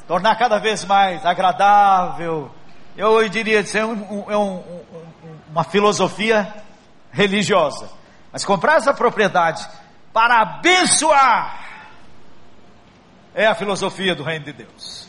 tornar 0.06 0.36
cada 0.36 0.58
vez 0.58 0.84
mais 0.84 1.24
agradável, 1.24 2.50
eu 2.96 3.28
diria 3.28 3.62
que 3.62 3.78
é 3.78 3.84
um, 3.84 3.92
um, 3.92 4.34
um, 4.36 4.62
uma 5.50 5.64
filosofia 5.64 6.52
religiosa. 7.10 7.88
Mas 8.32 8.44
comprar 8.44 8.76
essa 8.76 8.92
propriedade 8.94 9.66
para 10.12 10.42
abençoar 10.42 11.62
é 13.34 13.46
a 13.46 13.54
filosofia 13.54 14.14
do 14.14 14.22
reino 14.22 14.44
de 14.44 14.52
Deus. 14.52 15.08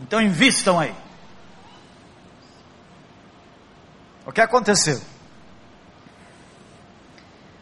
Então 0.00 0.20
invistam 0.20 0.78
aí. 0.78 0.94
O 4.26 4.32
que 4.32 4.40
aconteceu? 4.40 5.00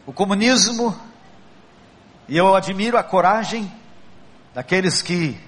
O 0.05 0.13
comunismo, 0.13 0.97
e 2.27 2.37
eu 2.37 2.55
admiro 2.55 2.97
a 2.97 3.03
coragem 3.03 3.71
daqueles 4.53 5.01
que 5.01 5.39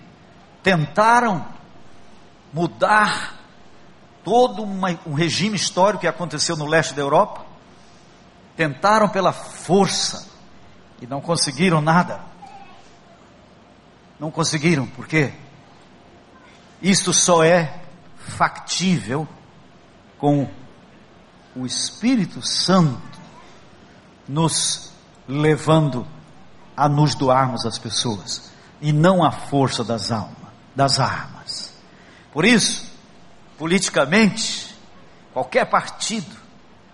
tentaram 0.65 1.45
mudar 2.51 3.35
todo 4.23 4.63
uma, 4.63 4.99
um 5.05 5.13
regime 5.13 5.55
histórico 5.55 6.01
que 6.01 6.07
aconteceu 6.07 6.57
no 6.57 6.65
leste 6.65 6.95
da 6.95 7.03
Europa, 7.03 7.45
tentaram 8.57 9.07
pela 9.07 9.31
força 9.31 10.27
e 10.99 11.05
não 11.05 11.21
conseguiram 11.21 11.81
nada. 11.81 12.19
Não 14.19 14.31
conseguiram, 14.31 14.87
por 14.87 15.05
quê? 15.07 15.33
Isso 16.81 17.13
só 17.13 17.43
é 17.43 17.81
factível 18.17 19.27
com 20.17 20.49
o 21.55 21.63
Espírito 21.63 22.41
Santo 22.41 23.19
nos 24.27 24.91
levando 25.27 26.07
a 26.75 26.89
nos 26.89 27.13
doarmos 27.13 27.67
às 27.67 27.77
pessoas 27.77 28.51
e 28.81 28.91
não 28.91 29.23
a 29.23 29.29
força 29.29 29.83
das 29.83 30.11
almas, 30.11 30.44
das 30.75 30.99
armas. 30.99 31.73
Por 32.33 32.45
isso, 32.45 32.91
politicamente, 33.57 34.75
qualquer 35.33 35.65
partido, 35.65 36.35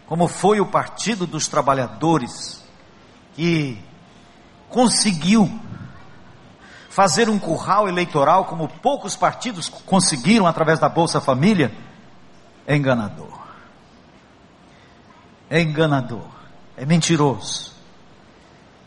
como 0.06 0.28
foi 0.28 0.60
o 0.60 0.68
Partido 0.68 1.26
dos 1.26 1.48
Trabalhadores, 1.48 2.64
que 3.34 3.82
conseguiu 4.70 5.50
fazer 6.90 7.30
um 7.30 7.40
curral 7.40 7.88
eleitoral 7.88 8.46
como 8.46 8.68
poucos 8.68 9.16
partidos 9.16 9.70
conseguiram 9.70 10.46
através 10.46 10.80
da 10.80 10.90
Bolsa 10.90 11.20
Família, 11.20 11.74
é 12.68 12.76
enganador 12.76 13.42
é 15.52 15.62
enganador, 15.62 16.26
é 16.78 16.86
mentiroso. 16.86 17.74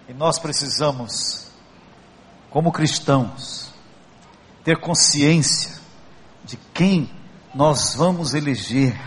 E 0.08 0.14
nós 0.14 0.38
precisamos, 0.38 1.50
como 2.48 2.72
cristãos, 2.72 3.63
ter 4.64 4.78
consciência 4.80 5.78
de 6.44 6.56
quem 6.72 7.10
nós 7.54 7.94
vamos 7.94 8.32
eleger. 8.34 8.98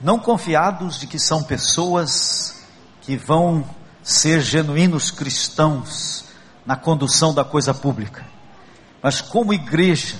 Não 0.00 0.18
confiados 0.18 1.00
de 1.00 1.06
que 1.06 1.18
são 1.18 1.42
pessoas 1.42 2.62
que 3.00 3.16
vão 3.16 3.64
ser 4.02 4.40
genuínos 4.40 5.10
cristãos 5.10 6.26
na 6.64 6.76
condução 6.76 7.34
da 7.34 7.44
coisa 7.44 7.72
pública, 7.74 8.24
mas 9.02 9.20
como 9.20 9.52
igreja, 9.52 10.16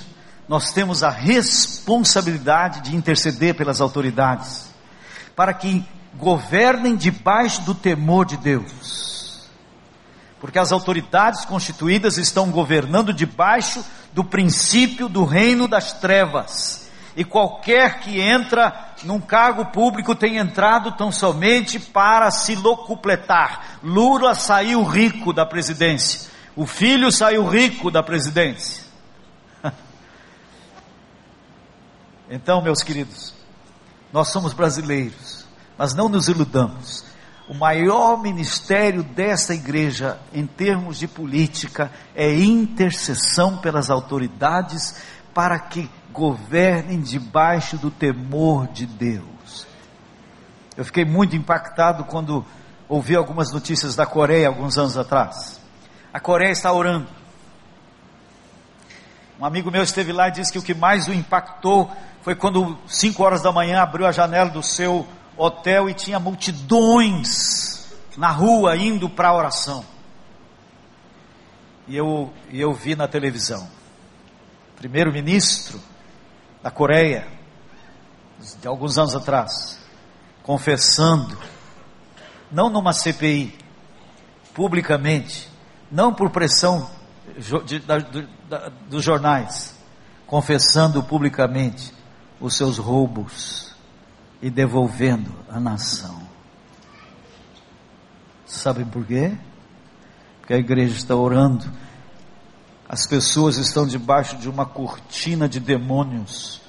nós 0.49 0.73
temos 0.73 1.03
a 1.03 1.11
responsabilidade 1.11 2.81
de 2.81 2.97
interceder 2.97 3.55
pelas 3.55 3.81
autoridades, 3.81 4.69
para 5.37 5.55
que 5.55 5.87
governem 6.17 6.97
debaixo 6.97 7.63
do 7.63 7.75
temor 7.75 8.27
de 8.27 8.37
Deus. 8.37 9.10
Porque 10.41 10.59
as 10.59 10.73
autoridades 10.73 11.45
constituídas 11.45 12.17
estão 12.17 12.51
governando 12.51 13.13
debaixo 13.13 13.85
do 14.13 14.25
princípio 14.25 15.09
do 15.09 15.25
reino 15.25 15.69
das 15.69 15.93
trevas. 15.93 16.89
E 17.15 17.25
qualquer 17.25 18.01
que 18.01 18.21
entra 18.21 18.95
num 19.03 19.21
cargo 19.21 19.67
público 19.67 20.15
tem 20.15 20.39
entrado 20.39 20.93
tão 20.93 21.13
somente 21.13 21.79
para 21.79 22.31
se 22.31 22.55
locupletar. 22.55 23.79
Lula 23.83 24.35
saiu 24.35 24.83
rico 24.85 25.33
da 25.33 25.45
presidência. 25.45 26.31
O 26.57 26.67
filho 26.67 27.11
saiu 27.13 27.47
rico 27.47 27.91
da 27.91 28.03
presidência. 28.03 28.85
Então, 32.33 32.63
meus 32.63 32.81
queridos, 32.81 33.35
nós 34.13 34.29
somos 34.29 34.53
brasileiros, 34.53 35.45
mas 35.77 35.95
não 35.95 36.09
nos 36.09 36.29
iludamos. 36.29 37.10
O 37.51 37.55
maior 37.55 38.23
ministério 38.23 39.03
dessa 39.03 39.53
igreja, 39.53 40.21
em 40.33 40.47
termos 40.47 41.01
de 41.01 41.09
política, 41.09 41.91
é 42.15 42.33
intercessão 42.33 43.57
pelas 43.57 43.91
autoridades 43.91 45.03
para 45.35 45.59
que 45.59 45.91
governem 46.13 47.01
debaixo 47.01 47.77
do 47.77 47.91
temor 47.91 48.69
de 48.69 48.87
Deus. 48.87 49.67
Eu 50.77 50.85
fiquei 50.85 51.05
muito 51.05 51.35
impactado 51.35 52.05
quando 52.05 52.47
ouvi 52.89 53.17
algumas 53.17 53.53
notícias 53.53 53.97
da 53.97 54.07
Coreia 54.07 54.47
alguns 54.47 54.79
anos 54.79 54.97
atrás. 54.97 55.61
A 56.15 56.21
Coreia 56.21 56.53
está 56.53 56.73
orando. 56.73 57.09
Um 59.41 59.45
amigo 59.45 59.73
meu 59.73 59.83
esteve 59.83 60.13
lá 60.13 60.29
e 60.29 60.33
disse 60.33 60.53
que 60.53 60.59
o 60.61 60.63
que 60.63 60.73
mais 60.73 61.09
o 61.09 61.13
impactou 61.13 61.91
foi 62.23 62.37
quando, 62.37 62.79
5 62.87 63.21
horas 63.25 63.43
da 63.43 63.51
manhã, 63.51 63.83
abriu 63.83 64.07
a 64.07 64.13
janela 64.13 64.51
do 64.51 64.63
seu 64.63 65.05
hotel 65.41 65.89
e 65.89 65.95
tinha 65.95 66.21
multidões 66.21 67.91
na 68.17 68.31
rua 68.31 68.77
indo 68.77 69.09
para 69.09 69.29
a 69.29 69.35
oração. 69.35 69.85
E 71.89 71.97
eu, 71.97 72.33
eu 72.53 72.73
vi 72.73 72.95
na 72.95 73.09
televisão, 73.09 73.69
primeiro-ministro 74.77 75.81
da 76.63 76.71
Coreia, 76.71 77.27
de 78.61 78.69
alguns 78.69 78.99
anos 78.99 79.17
atrás, 79.17 79.81
confessando, 80.43 81.37
não 82.53 82.69
numa 82.69 82.93
CPI, 82.93 83.59
publicamente, 84.55 85.49
não 85.91 86.13
por 86.13 86.31
pressão 86.31 86.89
de, 87.65 87.79
da, 87.81 87.99
da, 87.99 88.69
dos 88.89 89.03
jornais, 89.03 89.75
confessando 90.27 91.03
publicamente 91.03 91.93
os 92.41 92.57
seus 92.57 92.79
roubos 92.79 93.70
e 94.43 94.51
devolvendo 94.51 95.33
a 95.49 95.61
nação. 95.61 96.21
Sabem 98.47 98.85
por 98.85 99.05
quê? 99.05 99.33
Porque 100.41 100.55
a 100.55 100.59
igreja 100.59 100.97
está 100.97 101.15
orando, 101.15 101.71
as 102.89 103.07
pessoas 103.07 103.57
estão 103.57 103.87
debaixo 103.87 104.37
de 104.37 104.49
uma 104.49 104.67
cortina 104.67 105.49
de 105.49 105.61
demônios. 105.61 106.61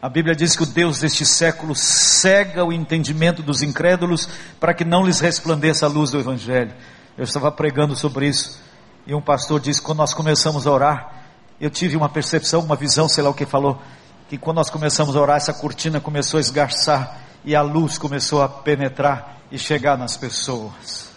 A 0.00 0.08
Bíblia 0.08 0.34
diz 0.34 0.56
que 0.56 0.64
o 0.64 0.66
Deus 0.66 1.00
deste 1.00 1.24
século 1.24 1.74
cega 1.74 2.64
o 2.64 2.72
entendimento 2.72 3.42
dos 3.42 3.62
incrédulos 3.62 4.28
para 4.58 4.74
que 4.74 4.84
não 4.84 5.04
lhes 5.04 5.20
resplandeça 5.20 5.86
a 5.86 5.88
luz 5.88 6.10
do 6.10 6.18
Evangelho. 6.18 6.72
Eu 7.16 7.24
estava 7.24 7.50
pregando 7.52 7.94
sobre 7.96 8.28
isso 8.28 8.60
e 9.06 9.14
um 9.14 9.20
pastor 9.20 9.60
disse: 9.60 9.82
quando 9.82 9.98
nós 9.98 10.14
começamos 10.14 10.66
a 10.66 10.72
orar, 10.72 11.12
eu 11.60 11.70
tive 11.70 11.96
uma 11.96 12.08
percepção, 12.08 12.60
uma 12.60 12.76
visão, 12.76 13.08
sei 13.08 13.22
lá 13.22 13.30
o 13.30 13.34
que 13.34 13.46
falou, 13.46 13.80
que 14.32 14.38
quando 14.38 14.56
nós 14.56 14.70
começamos 14.70 15.14
a 15.14 15.20
orar, 15.20 15.36
essa 15.36 15.52
cortina 15.52 16.00
começou 16.00 16.38
a 16.38 16.40
esgarçar 16.40 17.20
e 17.44 17.54
a 17.54 17.60
luz 17.60 17.98
começou 17.98 18.40
a 18.40 18.48
penetrar 18.48 19.36
e 19.50 19.58
chegar 19.58 19.98
nas 19.98 20.16
pessoas. 20.16 21.12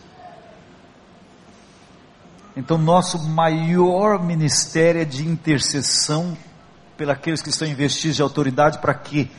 Então, 2.58 2.78
nosso 2.78 3.18
maior 3.30 4.22
ministério 4.22 5.02
é 5.02 5.06
de 5.06 5.26
intercessão 5.26 6.38
pelos 6.98 7.42
que 7.42 7.48
estão 7.48 7.66
investidos 7.66 8.18
de 8.18 8.22
autoridade 8.22 8.80
para 8.80 8.94
que 8.94 9.32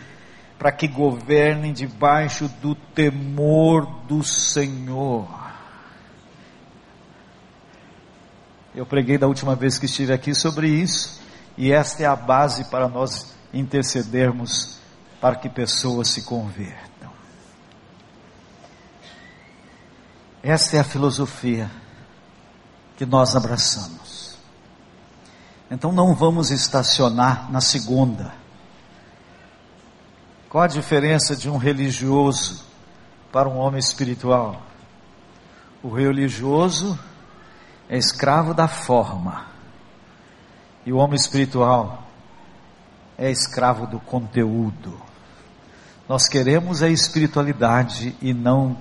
para 0.58 0.72
que 0.72 0.88
governem 0.88 1.74
debaixo 1.74 2.48
do 2.62 2.74
temor 2.74 3.84
do 4.08 4.24
Senhor. 4.24 5.28
Eu 8.74 8.86
preguei 8.86 9.18
da 9.18 9.26
última 9.26 9.54
vez 9.54 9.78
que 9.78 9.84
estive 9.84 10.14
aqui 10.14 10.34
sobre 10.34 10.66
isso, 10.66 11.20
e 11.58 11.70
esta 11.70 12.02
é 12.02 12.06
a 12.06 12.16
base 12.16 12.64
para 12.70 12.88
nós 12.88 13.35
intercedermos 13.58 14.78
para 15.20 15.36
que 15.36 15.48
pessoas 15.48 16.08
se 16.08 16.22
convertam. 16.22 17.10
Esta 20.42 20.76
é 20.76 20.80
a 20.80 20.84
filosofia 20.84 21.70
que 22.96 23.04
nós 23.04 23.34
abraçamos. 23.34 24.36
Então 25.70 25.90
não 25.90 26.14
vamos 26.14 26.50
estacionar 26.50 27.50
na 27.50 27.60
segunda. 27.60 28.32
Qual 30.48 30.62
a 30.62 30.68
diferença 30.68 31.34
de 31.34 31.50
um 31.50 31.56
religioso 31.56 32.64
para 33.32 33.48
um 33.48 33.56
homem 33.56 33.80
espiritual? 33.80 34.62
O 35.82 35.88
religioso 35.88 36.98
é 37.88 37.98
escravo 37.98 38.54
da 38.54 38.68
forma, 38.68 39.46
e 40.84 40.92
o 40.92 40.96
homem 40.96 41.16
espiritual 41.16 42.05
é 43.18 43.30
escravo 43.30 43.86
do 43.86 43.98
conteúdo. 43.98 45.00
Nós 46.08 46.28
queremos 46.28 46.82
a 46.82 46.88
espiritualidade 46.88 48.14
e 48.20 48.32
não 48.32 48.76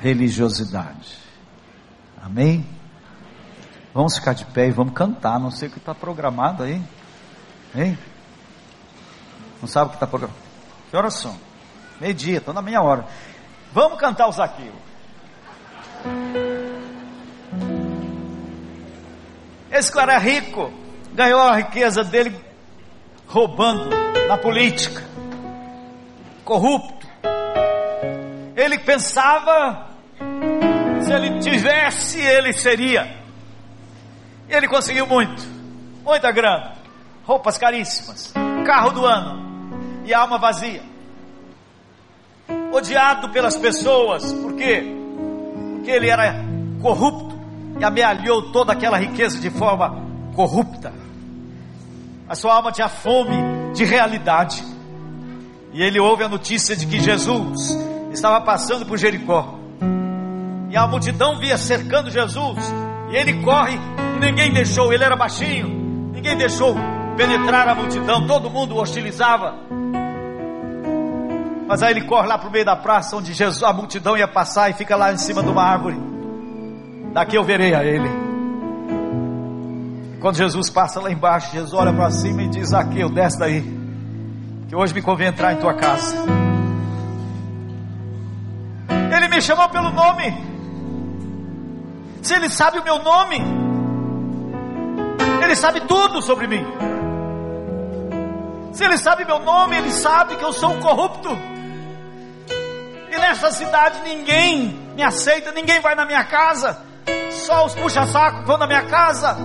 religiosidade. 0.00 1.18
Amém? 2.20 2.66
Vamos 3.92 4.16
ficar 4.16 4.32
de 4.32 4.44
pé 4.46 4.68
e 4.68 4.72
vamos 4.72 4.94
cantar. 4.94 5.38
Não 5.38 5.50
sei 5.50 5.68
o 5.68 5.70
que 5.70 5.78
está 5.78 5.94
programado 5.94 6.62
aí. 6.64 6.82
Hein? 7.74 7.98
Não 9.60 9.68
sabe 9.68 9.86
o 9.86 9.90
que 9.90 9.96
está 9.96 10.06
programado? 10.06 10.40
Que 10.90 10.96
horas 10.96 11.14
são? 11.14 11.38
Meio-dia, 12.00 12.38
estou 12.38 12.52
na 12.52 12.62
minha 12.62 12.82
hora. 12.82 13.06
Vamos 13.72 13.98
cantar 13.98 14.26
o 14.26 14.32
Zaqueu. 14.32 14.72
Esse 19.70 19.92
cara 19.92 20.14
era 20.14 20.20
rico, 20.20 20.72
ganhou 21.12 21.40
a 21.40 21.56
riqueza 21.56 22.02
dele 22.04 22.43
roubando 23.34 23.90
na 24.28 24.38
política, 24.38 25.02
corrupto. 26.44 27.04
Ele 28.54 28.78
pensava, 28.78 29.88
se 31.02 31.12
ele 31.12 31.40
tivesse, 31.40 32.20
ele 32.20 32.52
seria. 32.52 33.12
Ele 34.48 34.68
conseguiu 34.68 35.04
muito, 35.08 35.42
muita 36.04 36.30
grana, 36.30 36.74
roupas 37.24 37.58
caríssimas, 37.58 38.32
carro 38.64 38.90
do 38.90 39.04
ano 39.04 40.04
e 40.04 40.14
alma 40.14 40.38
vazia. 40.38 40.82
Odiado 42.72 43.30
pelas 43.30 43.56
pessoas, 43.56 44.32
por 44.32 44.54
quê? 44.54 44.84
Porque 45.72 45.90
ele 45.90 46.08
era 46.08 46.36
corrupto 46.80 47.36
e 47.80 47.84
amealhou 47.84 48.52
toda 48.52 48.72
aquela 48.72 48.96
riqueza 48.96 49.40
de 49.40 49.50
forma 49.50 50.04
corrupta. 50.36 51.03
A 52.28 52.34
sua 52.34 52.54
alma 52.54 52.72
tinha 52.72 52.88
fome 52.88 53.36
de 53.74 53.84
realidade. 53.84 54.64
E 55.72 55.82
ele 55.82 55.98
ouve 55.98 56.24
a 56.24 56.28
notícia 56.28 56.76
de 56.76 56.86
que 56.86 57.00
Jesus 57.00 57.76
estava 58.12 58.40
passando 58.40 58.86
por 58.86 58.96
Jericó. 58.96 59.58
E 60.70 60.76
a 60.76 60.86
multidão 60.86 61.38
via 61.38 61.58
cercando 61.58 62.10
Jesus. 62.10 62.58
E 63.10 63.16
ele 63.16 63.42
corre 63.42 63.78
e 64.16 64.20
ninguém 64.20 64.52
deixou, 64.52 64.92
ele 64.92 65.04
era 65.04 65.14
baixinho, 65.14 65.68
ninguém 66.12 66.36
deixou 66.36 66.74
penetrar 67.16 67.68
a 67.68 67.74
multidão, 67.74 68.26
todo 68.26 68.50
mundo 68.50 68.76
hostilizava. 68.76 69.54
Mas 71.66 71.82
aí 71.82 71.92
ele 71.92 72.02
corre 72.02 72.26
lá 72.26 72.38
para 72.38 72.48
o 72.48 72.52
meio 72.52 72.64
da 72.64 72.76
praça 72.76 73.16
onde 73.16 73.32
Jesus, 73.32 73.62
a 73.62 73.72
multidão 73.72 74.16
ia 74.16 74.26
passar 74.26 74.70
e 74.70 74.74
fica 74.74 74.96
lá 74.96 75.12
em 75.12 75.18
cima 75.18 75.42
de 75.42 75.48
uma 75.48 75.62
árvore 75.62 76.14
daqui 77.14 77.36
eu 77.36 77.44
verei 77.44 77.72
a 77.74 77.84
ele. 77.84 78.23
Quando 80.24 80.38
Jesus 80.38 80.70
passa 80.70 81.02
lá 81.02 81.10
embaixo, 81.10 81.52
Jesus 81.52 81.74
olha 81.74 81.92
para 81.92 82.10
cima 82.10 82.44
e 82.44 82.48
diz: 82.48 82.72
Aqui, 82.72 83.06
desce 83.12 83.38
daí, 83.38 83.60
que 84.66 84.74
hoje 84.74 84.94
me 84.94 85.02
convém 85.02 85.26
entrar 85.26 85.52
em 85.52 85.56
tua 85.56 85.74
casa. 85.74 86.16
Ele 89.14 89.28
me 89.28 89.42
chamou 89.42 89.68
pelo 89.68 89.90
nome. 89.90 90.34
Se 92.22 92.36
ele 92.36 92.48
sabe 92.48 92.78
o 92.78 92.82
meu 92.82 93.02
nome, 93.02 93.36
ele 95.42 95.54
sabe 95.54 95.82
tudo 95.82 96.22
sobre 96.22 96.46
mim. 96.46 96.64
Se 98.72 98.82
ele 98.82 98.96
sabe 98.96 99.26
meu 99.26 99.40
nome, 99.40 99.76
ele 99.76 99.90
sabe 99.90 100.36
que 100.36 100.44
eu 100.46 100.54
sou 100.54 100.72
um 100.72 100.80
corrupto. 100.80 101.28
E 103.10 103.18
nessa 103.18 103.50
cidade 103.50 104.00
ninguém 104.02 104.68
me 104.96 105.02
aceita, 105.02 105.52
ninguém 105.52 105.82
vai 105.82 105.94
na 105.94 106.06
minha 106.06 106.24
casa 106.24 106.82
só 107.44 107.66
os 107.66 107.74
puxa-saco 107.74 108.44
vão 108.46 108.56
na 108.56 108.66
minha 108.66 108.84
casa. 108.84 109.36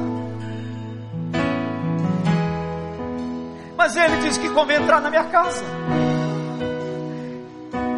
Mas 3.80 3.95
ele 3.95 4.17
disse 4.17 4.38
que 4.38 4.49
convém 4.49 4.75
entrar 4.75 4.99
na 4.99 5.09
minha 5.09 5.23
casa. 5.23 5.63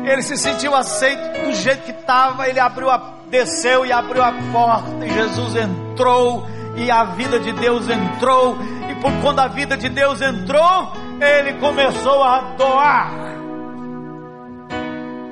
Ele 0.05 0.21
se 0.21 0.37
sentiu 0.37 0.75
aceito 0.75 1.43
do 1.43 1.55
jeito 1.55 1.81
que 1.81 1.89
estava. 1.89 2.47
Ele 2.47 2.59
abriu 2.59 2.87
a, 2.87 3.15
desceu 3.31 3.83
e 3.83 3.91
abriu 3.91 4.23
a 4.23 4.31
porta. 4.51 5.03
E 5.03 5.09
Jesus 5.09 5.55
entrou. 5.55 6.45
E 6.77 6.91
a 6.91 7.05
vida 7.05 7.39
de 7.39 7.51
Deus 7.53 7.89
entrou. 7.89 8.59
E 8.91 8.95
por 9.01 9.11
quando 9.23 9.39
a 9.39 9.47
vida 9.47 9.75
de 9.75 9.89
Deus 9.89 10.21
entrou, 10.21 10.93
ele 11.19 11.53
começou 11.53 12.23
a 12.23 12.41
doar. 12.55 13.11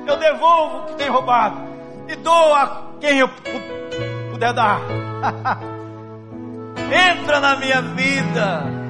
Eu 0.04 0.16
devolvo 0.16 0.78
o 0.78 0.86
que 0.86 0.94
tem 0.94 1.08
roubado. 1.08 1.60
E 2.08 2.16
dou 2.16 2.54
a 2.56 2.88
quem 2.98 3.20
eu 3.20 3.30
puder 4.32 4.52
dar. 4.52 4.80
Entra 6.90 7.38
na 7.38 7.54
minha 7.54 7.80
vida. 7.82 8.89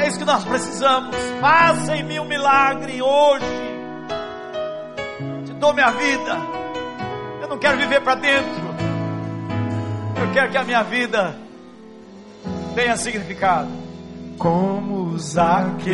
É 0.00 0.08
isso 0.08 0.18
que 0.18 0.24
nós 0.24 0.44
precisamos. 0.44 1.14
Faça 1.40 1.96
em 1.96 2.02
mim 2.02 2.18
um 2.18 2.24
milagre 2.24 3.02
hoje. 3.02 3.44
Te 5.44 5.52
dou 5.52 5.74
minha 5.74 5.90
vida. 5.90 6.36
Eu 7.42 7.48
não 7.48 7.58
quero 7.58 7.76
viver 7.76 8.00
para 8.00 8.14
dentro. 8.14 8.70
Eu 10.20 10.32
quero 10.32 10.50
que 10.50 10.56
a 10.56 10.64
minha 10.64 10.82
vida 10.82 11.36
tenha 12.74 12.96
significado. 12.96 13.68
Como 14.38 15.18
Zaqueu 15.18 15.90